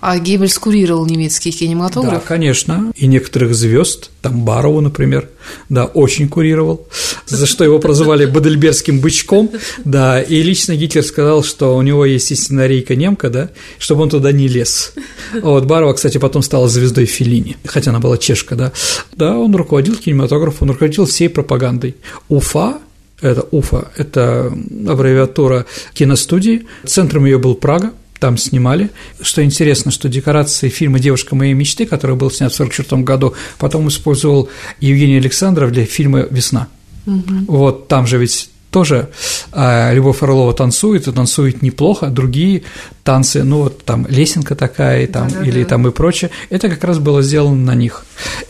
А 0.00 0.18
Геббельс 0.18 0.58
курировал 0.58 1.06
немецкий 1.06 1.50
кинематограф? 1.50 2.14
Да, 2.14 2.20
конечно. 2.20 2.92
И 2.96 3.06
некоторых 3.06 3.54
звезд, 3.54 4.10
там 4.22 4.44
Барову, 4.44 4.80
например, 4.80 5.28
да, 5.68 5.86
очень 5.86 6.28
курировал, 6.28 6.86
за 7.26 7.46
что 7.46 7.64
его 7.64 7.78
прозвали 7.78 8.26
Бадельбергским 8.26 9.00
бычком, 9.00 9.50
да, 9.84 10.20
и 10.20 10.42
лично 10.42 10.76
Гитлер 10.76 11.04
сказал, 11.04 11.42
что 11.42 11.76
у 11.76 11.82
него 11.82 12.04
есть 12.04 12.30
и 12.32 12.34
сценарийка 12.34 12.96
немка, 12.96 13.30
да, 13.30 13.50
чтобы 13.78 14.02
он 14.02 14.10
туда 14.10 14.32
не 14.32 14.48
лез. 14.48 14.92
Вот, 15.40 15.64
Барова, 15.64 15.94
кстати, 15.94 16.18
потом 16.18 16.42
стала 16.42 16.68
звездой 16.68 17.06
Филини, 17.06 17.56
хотя 17.64 17.90
она 17.90 18.00
была 18.00 18.18
чешка, 18.18 18.56
да. 18.56 18.72
Да, 19.12 19.38
он 19.38 19.54
руководил 19.54 19.96
кинематографом, 19.96 20.68
он 20.68 20.74
руководил 20.74 21.06
всей 21.06 21.28
пропагандой. 21.28 21.96
Уфа 22.28 22.78
это 23.20 23.46
Уфа, 23.52 23.90
это 23.96 24.52
аббревиатура 24.86 25.66
киностудии. 25.94 26.66
Центром 26.84 27.24
ее 27.24 27.38
был 27.38 27.54
Прага, 27.54 27.92
там 28.24 28.38
снимали. 28.38 28.88
Что 29.20 29.44
интересно, 29.44 29.90
что 29.90 30.08
декорации 30.08 30.70
фильма 30.70 30.98
«Девушка 30.98 31.36
моей 31.36 31.52
мечты», 31.52 31.84
который 31.84 32.16
был 32.16 32.30
снят 32.30 32.50
в 32.50 32.54
1944 32.54 33.02
году, 33.02 33.34
потом 33.58 33.88
использовал 33.88 34.48
Евгений 34.80 35.18
Александров 35.18 35.72
для 35.72 35.84
фильма 35.84 36.20
«Весна». 36.30 36.68
Угу. 37.06 37.44
Вот 37.48 37.88
там 37.88 38.06
же 38.06 38.16
ведь 38.16 38.48
тоже 38.70 39.10
э, 39.52 39.94
Любовь 39.94 40.22
Орлова 40.22 40.54
танцует, 40.54 41.06
и 41.06 41.12
танцует 41.12 41.60
неплохо, 41.60 42.06
другие 42.06 42.62
танцы, 43.04 43.44
ну 43.44 43.64
вот 43.64 43.84
там 43.84 44.06
лесенка 44.08 44.56
такая, 44.56 45.04
и 45.04 45.06
там, 45.06 45.28
да, 45.28 45.42
или 45.44 45.62
да. 45.62 45.68
там 45.68 45.86
и 45.86 45.90
прочее, 45.92 46.30
это 46.48 46.68
как 46.68 46.82
раз 46.82 46.98
было 46.98 47.22
сделано 47.22 47.56
на 47.56 47.74
них. 47.74 48.04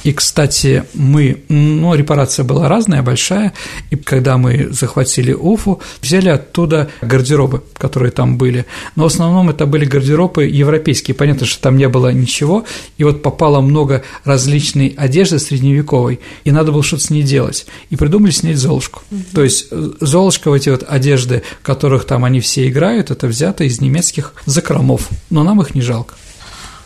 И, 0.05 0.13
кстати, 0.13 0.85
мы, 0.95 1.43
ну, 1.49 1.95
репарация 1.95 2.45
была 2.45 2.69
разная, 2.69 3.03
большая, 3.03 3.53
и 3.91 3.97
когда 3.97 4.39
мы 4.39 4.69
захватили 4.71 5.33
Уфу, 5.33 5.81
взяли 6.01 6.29
оттуда 6.29 6.89
гардеробы, 7.03 7.63
которые 7.77 8.13
там 8.13 8.39
были, 8.39 8.67
но 8.95 9.05
в 9.05 9.07
основном 9.07 9.51
это 9.51 9.67
были 9.67 9.85
гардеробы 9.85 10.45
европейские, 10.45 11.15
понятно, 11.15 11.47
что 11.47 11.61
там 11.61 11.77
не 11.77 11.89
было 11.89 12.13
ничего, 12.13 12.65
и 12.97 13.05
вот 13.05 13.23
попало 13.23 13.61
много 13.61 14.05
различной 14.25 14.95
одежды 14.97 15.39
средневековой, 15.39 16.21
и 16.45 16.53
надо 16.53 16.71
было 16.71 16.83
что-то 16.83 17.05
с 17.05 17.11
ней 17.11 17.23
делать, 17.23 17.67
и 17.91 17.97
придумали 17.97 18.31
снять 18.31 18.59
Золушку. 18.59 19.03
Угу. 19.11 19.23
То 19.35 19.43
есть 19.43 19.69
Золушка, 20.01 20.51
вот 20.51 20.57
эти 20.57 20.69
вот 20.69 20.85
одежды, 20.87 21.43
в 21.61 21.67
которых 21.67 22.05
там 22.05 22.25
они 22.25 22.41
все 22.41 22.69
играют, 22.69 23.11
это 23.11 23.27
взято 23.27 23.65
из 23.65 23.81
немецких 23.81 24.35
закромов, 24.47 25.09
но 25.31 25.43
нам 25.43 25.61
их 25.61 25.75
не 25.75 25.81
жалко. 25.83 26.15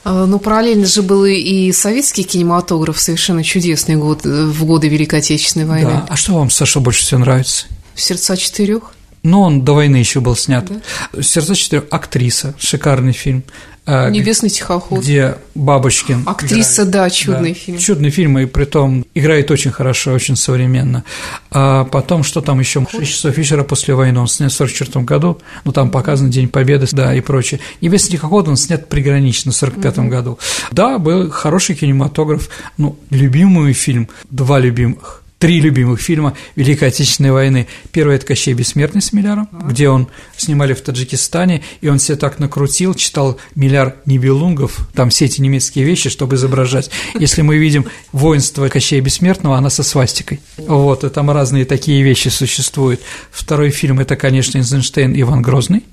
А, 0.04 0.26
ну, 0.26 0.38
параллельно 0.38 0.86
же 0.86 1.02
был 1.02 1.24
и 1.24 1.72
советский 1.72 2.22
кинематограф, 2.22 2.98
совершенно 2.98 3.44
чудесный 3.44 3.96
год, 3.96 4.24
в 4.24 4.64
годы 4.64 4.88
Великой 4.88 5.18
Отечественной 5.18 5.66
войны. 5.66 5.90
Да. 5.90 6.06
А 6.08 6.16
что 6.16 6.34
вам, 6.34 6.50
Саша, 6.50 6.80
больше 6.80 7.02
всего 7.02 7.20
нравится? 7.20 7.66
«Сердца 7.94 8.36
четырех». 8.36 8.92
Ну, 9.24 9.40
он 9.40 9.64
до 9.64 9.74
войны 9.74 9.96
еще 9.96 10.20
был 10.20 10.36
снят. 10.36 10.64
Да? 10.64 11.22
«Сердца 11.22 11.54
четырех»– 11.54 11.84
актриса, 11.90 12.54
шикарный 12.58 13.12
фильм. 13.12 13.42
А, 13.90 14.10
Небесный 14.10 14.50
тихоход. 14.50 15.00
Где 15.00 15.36
Бабочкин. 15.54 16.24
Актриса, 16.26 16.82
играет. 16.82 16.90
да, 16.90 17.08
чудный 17.10 17.54
да. 17.54 17.58
фильм. 17.58 17.78
Чудный 17.78 18.10
фильм, 18.10 18.38
и 18.38 18.44
при 18.44 18.66
том 18.66 19.06
играет 19.14 19.50
очень 19.50 19.70
хорошо, 19.70 20.12
очень 20.12 20.36
современно. 20.36 21.04
А 21.50 21.84
потом, 21.84 22.22
что 22.22 22.42
там 22.42 22.60
еще? 22.60 22.86
«Шесть 22.92 23.12
часов 23.12 23.34
вечера 23.38 23.64
после 23.64 23.94
войны», 23.94 24.20
он 24.20 24.28
снят 24.28 24.52
в 24.52 24.56
44 24.56 25.06
году, 25.06 25.40
ну, 25.64 25.72
там 25.72 25.90
показан 25.90 26.28
День 26.28 26.48
Победы, 26.48 26.86
да, 26.92 27.14
и 27.14 27.22
прочее. 27.22 27.60
«Небесный 27.80 28.12
тихоход» 28.12 28.46
он 28.48 28.58
снят 28.58 28.86
пригранично 28.90 29.52
в 29.52 29.56
45 29.56 29.98
угу. 29.98 30.08
году. 30.08 30.38
Да, 30.70 30.98
был 30.98 31.30
хороший 31.30 31.74
кинематограф, 31.74 32.50
ну, 32.76 32.98
любимый 33.08 33.72
фильм, 33.72 34.10
два 34.28 34.58
любимых– 34.58 35.22
три 35.38 35.60
любимых 35.60 36.00
фильма 36.00 36.34
Великой 36.56 36.88
Отечественной 36.88 37.30
войны. 37.30 37.68
Первый– 37.92 38.16
это 38.16 38.26
«Кощей 38.26 38.54
Бессмертный» 38.54 39.00
с 39.00 39.12
Милляром, 39.12 39.48
где 39.52 39.88
он 39.88 40.08
снимали 40.36 40.74
в 40.74 40.80
Таджикистане, 40.80 41.62
и 41.80 41.88
он 41.88 41.98
все 41.98 42.16
так 42.16 42.38
накрутил, 42.38 42.94
читал 42.94 43.38
Милляр 43.54 43.96
Нибелунгов, 44.04 44.88
там 44.94 45.10
все 45.10 45.26
эти 45.26 45.40
немецкие 45.40 45.84
вещи, 45.84 46.10
чтобы 46.10 46.36
изображать. 46.36 46.90
Если 47.18 47.42
мы 47.42 47.58
видим 47.58 47.86
воинство 48.12 48.68
Кощея 48.68 49.00
Бессмертного, 49.00 49.56
она 49.56 49.70
со 49.70 49.82
свастикой. 49.82 50.40
Вот, 50.56 51.04
и 51.04 51.08
там 51.08 51.30
разные 51.30 51.64
такие 51.64 52.02
вещи 52.02 52.28
существуют. 52.28 53.00
Второй 53.30 53.70
фильм– 53.70 54.00
это, 54.00 54.16
конечно, 54.16 54.58
Эйзенштейн 54.58 55.18
Иван 55.20 55.42
Грозный. 55.42 55.84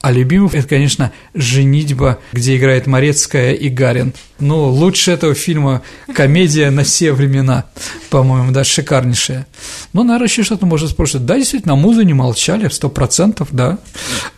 А 0.00 0.10
любимый– 0.10 0.50
это, 0.52 0.66
конечно, 0.66 1.12
«Женитьба», 1.34 2.18
где 2.32 2.56
играет 2.56 2.86
Морецкая 2.86 3.52
и 3.52 3.68
Гарин. 3.68 4.12
Ну, 4.40 4.68
лучше 4.68 5.12
этого 5.12 5.34
фильма 5.34 5.82
комедия 6.14 6.70
на 6.70 6.82
все 6.82 7.12
времена, 7.12 7.66
по-моему, 8.10 8.50
да, 8.50 8.64
шикарнейшая. 8.64 9.46
Ну, 9.92 10.02
наверное, 10.02 10.26
еще 10.26 10.42
что-то 10.42 10.66
можно 10.66 10.88
спросить. 10.88 11.24
Да, 11.24 11.36
действительно, 11.36 11.76
музы 11.76 12.04
не 12.04 12.14
молчали, 12.14 12.68
сто 12.68 12.88
процентов, 12.88 13.48
да. 13.52 13.78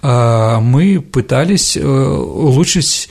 А, 0.02 0.60
мы 0.60 1.00
пытались 1.00 1.76
э, 1.76 1.82
улучшить 1.82 3.08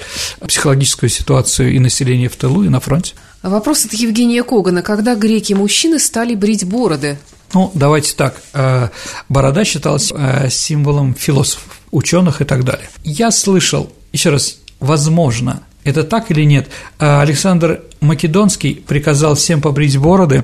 психологическую 0.47 1.09
ситуацию 1.09 1.73
и 1.73 1.79
населения 1.79 2.29
в 2.29 2.35
тылу, 2.35 2.63
и 2.63 2.69
на 2.69 2.79
фронте. 2.79 3.15
Вопрос 3.41 3.85
от 3.85 3.93
Евгения 3.93 4.43
Когана. 4.43 4.81
Когда 4.81 5.15
греки-мужчины 5.15 5.99
стали 5.99 6.35
брить 6.35 6.65
бороды? 6.65 7.17
Ну, 7.53 7.71
давайте 7.73 8.15
так. 8.15 8.41
Э, 8.53 8.89
борода 9.29 9.65
считалась 9.65 10.11
э, 10.15 10.49
символом 10.49 11.13
философов, 11.13 11.79
ученых 11.93 12.41
и 12.41 12.45
так 12.45 12.63
далее. 12.63 12.89
Я 13.03 13.31
слышал, 13.31 13.91
еще 14.11 14.29
раз, 14.29 14.57
возможно, 14.79 15.63
это 15.83 16.03
так 16.03 16.31
или 16.31 16.43
нет? 16.43 16.67
Э, 16.99 17.21
Александр 17.21 17.81
Македонский 18.01 18.75
приказал 18.75 19.35
всем 19.35 19.61
побрить 19.61 19.97
бороды, 19.97 20.43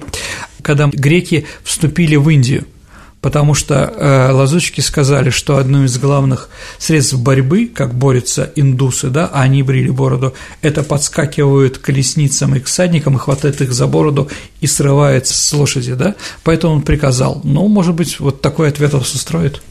когда 0.61 0.87
греки 0.87 1.45
вступили 1.63 2.15
в 2.15 2.29
Индию– 2.29 2.65
потому 3.21 3.53
что 3.53 3.75
э, 3.75 4.31
лазутчики 4.31 4.81
сказали, 4.81 5.29
что 5.29 5.57
одно 5.57 5.83
из 5.83 5.97
главных 5.97 6.49
средств 6.77 7.15
борьбы, 7.15 7.65
как 7.67 7.93
борются 7.93 8.51
индусы, 8.55 9.09
да, 9.09 9.29
а 9.31 9.41
они 9.41 9.61
брили 9.63 9.89
бороду, 9.89 10.33
это 10.61 10.83
подскакивают 10.83 11.77
к 11.77 11.81
колесницам 11.81 12.55
и 12.55 12.59
к 12.59 12.65
всадникам 12.65 13.15
и 13.15 13.19
хватает 13.19 13.61
их 13.61 13.73
за 13.73 13.87
бороду 13.87 14.29
и 14.61 14.67
срывает 14.67 15.27
с 15.27 15.53
лошади, 15.53 15.93
да, 15.93 16.15
поэтому 16.43 16.75
он 16.75 16.81
приказал. 16.81 17.41
Ну, 17.43 17.67
может 17.67 17.95
быть, 17.95 18.19
вот 18.19 18.41
такой 18.41 18.69
ответ 18.69 18.93
вас 18.93 19.13
устроит. 19.13 19.61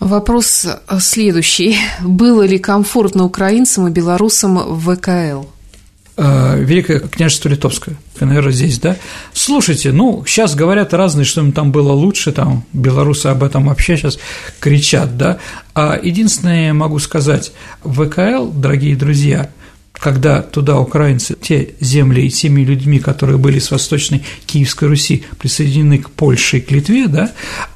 Вопрос 0.00 0.66
следующий. 0.98 1.76
Было 2.00 2.42
ли 2.42 2.58
комфортно 2.58 3.24
украинцам 3.24 3.86
и 3.86 3.90
белорусам 3.90 4.56
в 4.56 4.96
ВКЛ? 4.96 5.46
Э, 6.16 6.58
Великое 6.58 7.00
княжество 7.00 7.48
Литовское, 7.48 7.96
наверное, 8.18 8.52
здесь, 8.52 8.78
да? 8.78 8.96
Слушайте, 9.32 9.92
ну, 9.92 10.24
сейчас 10.26 10.54
говорят 10.54 10.92
разные, 10.92 11.24
что 11.24 11.40
им 11.40 11.52
там 11.52 11.70
было 11.70 11.92
лучше, 11.92 12.32
там, 12.32 12.64
белорусы 12.72 13.28
об 13.28 13.42
этом 13.42 13.66
вообще 13.66 13.96
сейчас 13.96 14.18
кричат, 14.58 15.16
да? 15.16 15.38
А 15.74 15.98
единственное, 16.02 16.72
могу 16.72 16.98
сказать, 16.98 17.52
ВКЛ, 17.84 18.48
дорогие 18.48 18.96
друзья, 18.96 19.50
когда 20.00 20.42
туда 20.42 20.78
украинцы, 20.78 21.36
те 21.40 21.74
земли 21.80 22.26
и 22.26 22.30
теми 22.30 22.62
людьми, 22.62 22.98
которые 22.98 23.38
были 23.38 23.58
с 23.58 23.70
Восточной 23.70 24.22
Киевской 24.46 24.88
Руси, 24.88 25.24
присоединены 25.38 25.98
к 25.98 26.10
Польше 26.10 26.58
и 26.58 26.60
к 26.60 26.70
Литве, 26.70 27.06
да, 27.06 27.32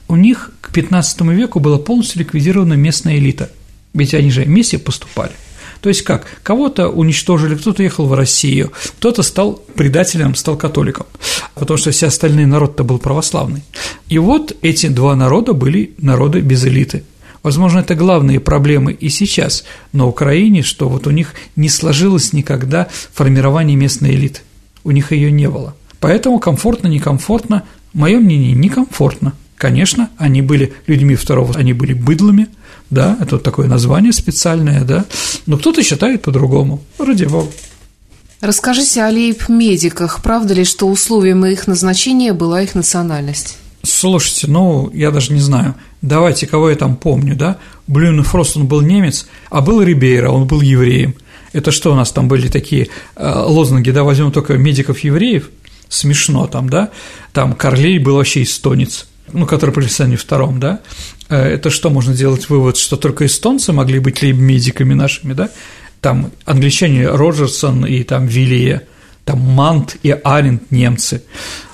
у 0.09 0.17
них 0.17 0.51
к 0.61 0.73
15 0.73 1.21
веку 1.23 1.61
была 1.61 1.79
полностью 1.79 2.21
ликвидирована 2.21 2.75
местная 2.75 3.19
элита. 3.19 3.51
Ведь 3.93 4.15
они 4.15 4.31
же 4.31 4.43
вместе 4.43 4.79
поступали. 4.79 5.33
То 5.81 5.91
есть 5.91 6.03
как? 6.03 6.25
Кого-то 6.43 6.89
уничтожили, 6.89 7.57
кто-то 7.57 7.83
ехал 7.83 8.07
в 8.07 8.15
Россию, 8.15 8.73
кто-то 8.99 9.23
стал 9.23 9.63
предателем, 9.75 10.35
стал 10.35 10.57
католиком, 10.57 11.07
потому 11.55 11.77
что 11.77 11.91
все 11.91 12.07
остальные 12.07 12.47
народ-то 12.47 12.85
был 12.85 12.99
православный. 12.99 13.63
И 14.09 14.17
вот 14.17 14.57
эти 14.63 14.87
два 14.87 15.15
народа 15.15 15.53
были 15.53 15.93
народы 15.99 16.41
без 16.41 16.65
элиты. 16.65 17.05
Возможно, 17.45 17.79
это 17.79 17.95
главные 17.95 18.41
проблемы 18.41 18.93
и 18.93 19.09
сейчас 19.09 19.65
на 19.93 20.07
Украине, 20.07 20.63
что 20.63 20.89
вот 20.89 21.07
у 21.07 21.13
них 21.13 21.35
не 21.55 21.69
сложилось 21.69 22.33
никогда 22.33 22.89
формирование 23.13 23.77
местной 23.77 24.17
элиты. 24.17 24.41
У 24.83 24.91
них 24.91 25.13
ее 25.13 25.31
не 25.31 25.49
было. 25.49 25.77
Поэтому 26.01 26.41
комфортно, 26.41 26.89
некомфортно, 26.89 27.63
мое 27.93 28.19
мнение, 28.19 28.53
некомфортно. 28.53 29.35
Конечно, 29.57 30.11
они 30.19 30.43
были 30.43 30.73
людьми 30.89 31.15
второго, 31.15 31.55
они 31.55 31.73
были 31.73 31.93
быдлами– 31.93 32.49
да, 32.91 33.17
это 33.21 33.37
вот 33.37 33.43
такое 33.43 33.67
название 33.67 34.13
специальное, 34.13 34.85
да, 34.85 35.05
но 35.47 35.59
кто-то 35.59 35.83
считает 35.83 36.23
по-другому, 36.23 36.81
ради 36.99 37.25
бога. 37.25 37.51
Расскажите 38.41 39.03
о 39.03 39.11
лейб-медиках. 39.11 40.23
Правда 40.23 40.55
ли, 40.55 40.65
что 40.65 40.87
условием 40.87 41.45
их 41.47 41.67
назначения 41.67 42.33
была 42.33 42.63
их 42.63 42.75
национальность? 42.75 43.57
Слушайте, 43.85 44.47
ну, 44.49 44.91
я 44.93 45.11
даже 45.11 45.33
не 45.33 45.41
знаю. 45.41 45.75
Давайте, 46.03 46.47
кого 46.47 46.71
я 46.71 46.77
там 46.77 46.97
помню, 46.97 47.37
да? 47.37 47.59
Блюн 47.87 48.23
Фрост, 48.23 48.57
он 48.57 48.67
был 48.67 48.81
немец, 48.81 49.27
а 49.51 49.61
был 49.61 49.83
Рибейра, 49.83 50.31
он 50.31 50.47
был 50.47 50.61
евреем. 50.61 51.15
Это 51.53 51.71
что 51.71 51.93
у 51.93 51.95
нас 51.95 52.11
там 52.11 52.27
были 52.27 52.49
такие 52.49 52.89
э, 53.17 53.33
лозунги, 53.33 53.91
да, 53.91 54.03
возьмем 54.03 54.33
только 54.33 54.55
медиков-евреев? 54.55 55.51
Смешно 55.89 56.47
там, 56.47 56.69
да? 56.69 56.91
Там 57.33 57.53
Карлей 57.53 57.99
был 57.99 58.17
вообще 58.17 58.43
эстонец, 58.43 59.07
ну, 59.33 59.47
который 59.47 59.71
при 59.71 59.83
Александре 59.83 60.17
втором, 60.17 60.59
да? 60.59 60.81
Э, 61.29 61.37
это 61.37 61.71
что, 61.71 61.91
можно 61.91 62.15
делать 62.15 62.49
вывод, 62.49 62.77
что 62.77 62.97
только 62.97 63.27
эстонцы 63.27 63.73
могли 63.73 63.99
быть 63.99 64.23
лейб-медиками 64.23 64.95
нашими, 64.95 65.33
да? 65.35 65.51
Там 66.01 66.33
англичане 66.45 67.09
Роджерсон 67.09 67.87
и 67.87 68.03
там 68.03 68.27
Виллия, 68.27 68.83
там 69.25 69.41
Мант 69.41 69.97
и 70.03 70.11
Аренд 70.11 70.71
немцы, 70.71 71.23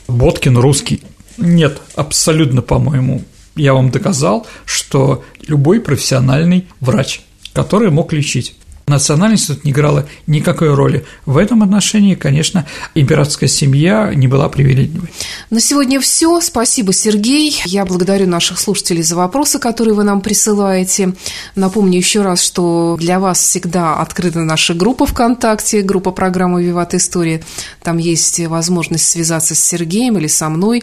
Боткин 0.09 0.59
русский. 0.59 1.03
Нет, 1.41 1.81
абсолютно, 1.97 2.63
по-моему, 2.63 3.23
я 3.57 3.73
вам 3.75 3.91
доказал, 3.91 4.47
что 4.67 5.25
любой 5.47 5.81
профессиональный 5.81 6.69
врач, 6.81 7.23
который 7.53 7.91
мог 7.91 8.13
лечить 8.13 8.55
национальность 8.91 9.47
тут 9.47 9.65
не 9.65 9.71
играла 9.71 10.07
никакой 10.27 10.75
роли. 10.75 11.05
В 11.25 11.39
этом 11.39 11.63
отношении, 11.63 12.15
конечно, 12.15 12.67
императорская 12.95 13.49
семья 13.49 14.13
не 14.15 14.29
была 14.29 14.49
привередливой. 14.49 15.09
На 15.49 15.61
сегодня 15.61 16.01
все. 16.01 16.41
Спасибо, 16.41 16.93
Сергей. 16.93 17.61
Я 17.65 17.85
благодарю 17.85 18.27
наших 18.27 18.59
слушателей 18.59 19.03
за 19.03 19.17
вопросы, 19.17 19.59
которые 19.59 19.95
вы 19.95 20.05
нам 20.05 20.21
присылаете. 20.21 21.15
Напомню 21.55 21.97
еще 21.99 22.23
раз, 22.23 22.43
что 22.43 22.97
для 23.01 23.19
вас 23.19 23.41
всегда 23.41 23.97
открыта 23.97 24.41
наша 24.41 24.75
группа 24.75 25.07
ВКонтакте, 25.07 25.83
группа 25.83 26.11
программы 26.11 26.63
«Виват 26.63 26.95
История». 26.95 27.43
Там 27.83 27.99
есть 27.99 28.41
возможность 28.47 29.09
связаться 29.09 29.55
с 29.55 29.61
Сергеем 29.61 30.19
или 30.19 30.27
со 30.27 30.49
мной, 30.49 30.83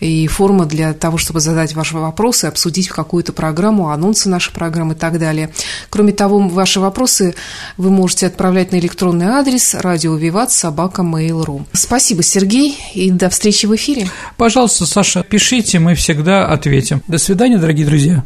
и 0.00 0.26
форма 0.26 0.66
для 0.66 0.92
того, 0.92 1.18
чтобы 1.18 1.40
задать 1.40 1.74
ваши 1.74 1.96
вопросы, 1.96 2.46
обсудить 2.46 2.88
какую-то 2.88 3.32
программу, 3.32 3.90
анонсы 3.90 4.28
нашей 4.28 4.52
программы 4.52 4.94
и 4.94 4.96
так 4.96 5.18
далее. 5.18 5.52
Кроме 5.90 6.12
того, 6.12 6.38
ваши 6.48 6.80
вопросы 6.80 7.34
вы 7.76 7.90
можете 7.90 8.26
отправлять 8.26 8.72
на 8.72 8.78
электронный 8.78 9.26
адрес 9.26 9.74
радио 9.74 10.14
Виват 10.16 10.50
собака 10.50 11.02
Mail.ru. 11.02 11.64
Спасибо, 11.72 12.22
Сергей, 12.22 12.78
и 12.94 13.10
до 13.10 13.30
встречи 13.30 13.66
в 13.66 13.74
эфире. 13.74 14.08
Пожалуйста, 14.36 14.86
Саша, 14.86 15.22
пишите, 15.22 15.78
мы 15.78 15.94
всегда 15.94 16.46
ответим. 16.46 17.02
До 17.08 17.18
свидания, 17.18 17.58
дорогие 17.58 17.86
друзья. 17.86 18.24